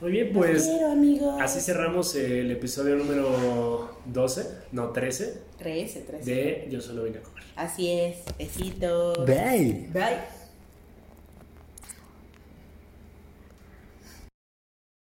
Muy 0.00 0.12
bien, 0.12 0.30
pues 0.32 0.62
Quiero, 0.64 0.92
amigos. 0.92 1.40
así 1.40 1.60
cerramos 1.60 2.14
el 2.14 2.50
episodio 2.52 2.94
número 2.96 3.98
12, 4.06 4.46
no 4.70 4.90
13, 4.90 5.42
13, 5.58 6.00
13. 6.02 6.30
de 6.30 6.68
Yo 6.70 6.80
solo 6.80 7.02
vine 7.02 7.18
a 7.18 7.22
comer. 7.22 7.42
Así 7.56 7.90
es. 7.90 8.18
Besitos. 8.38 9.26
Bye. 9.26 9.88
Bye. 9.92 10.37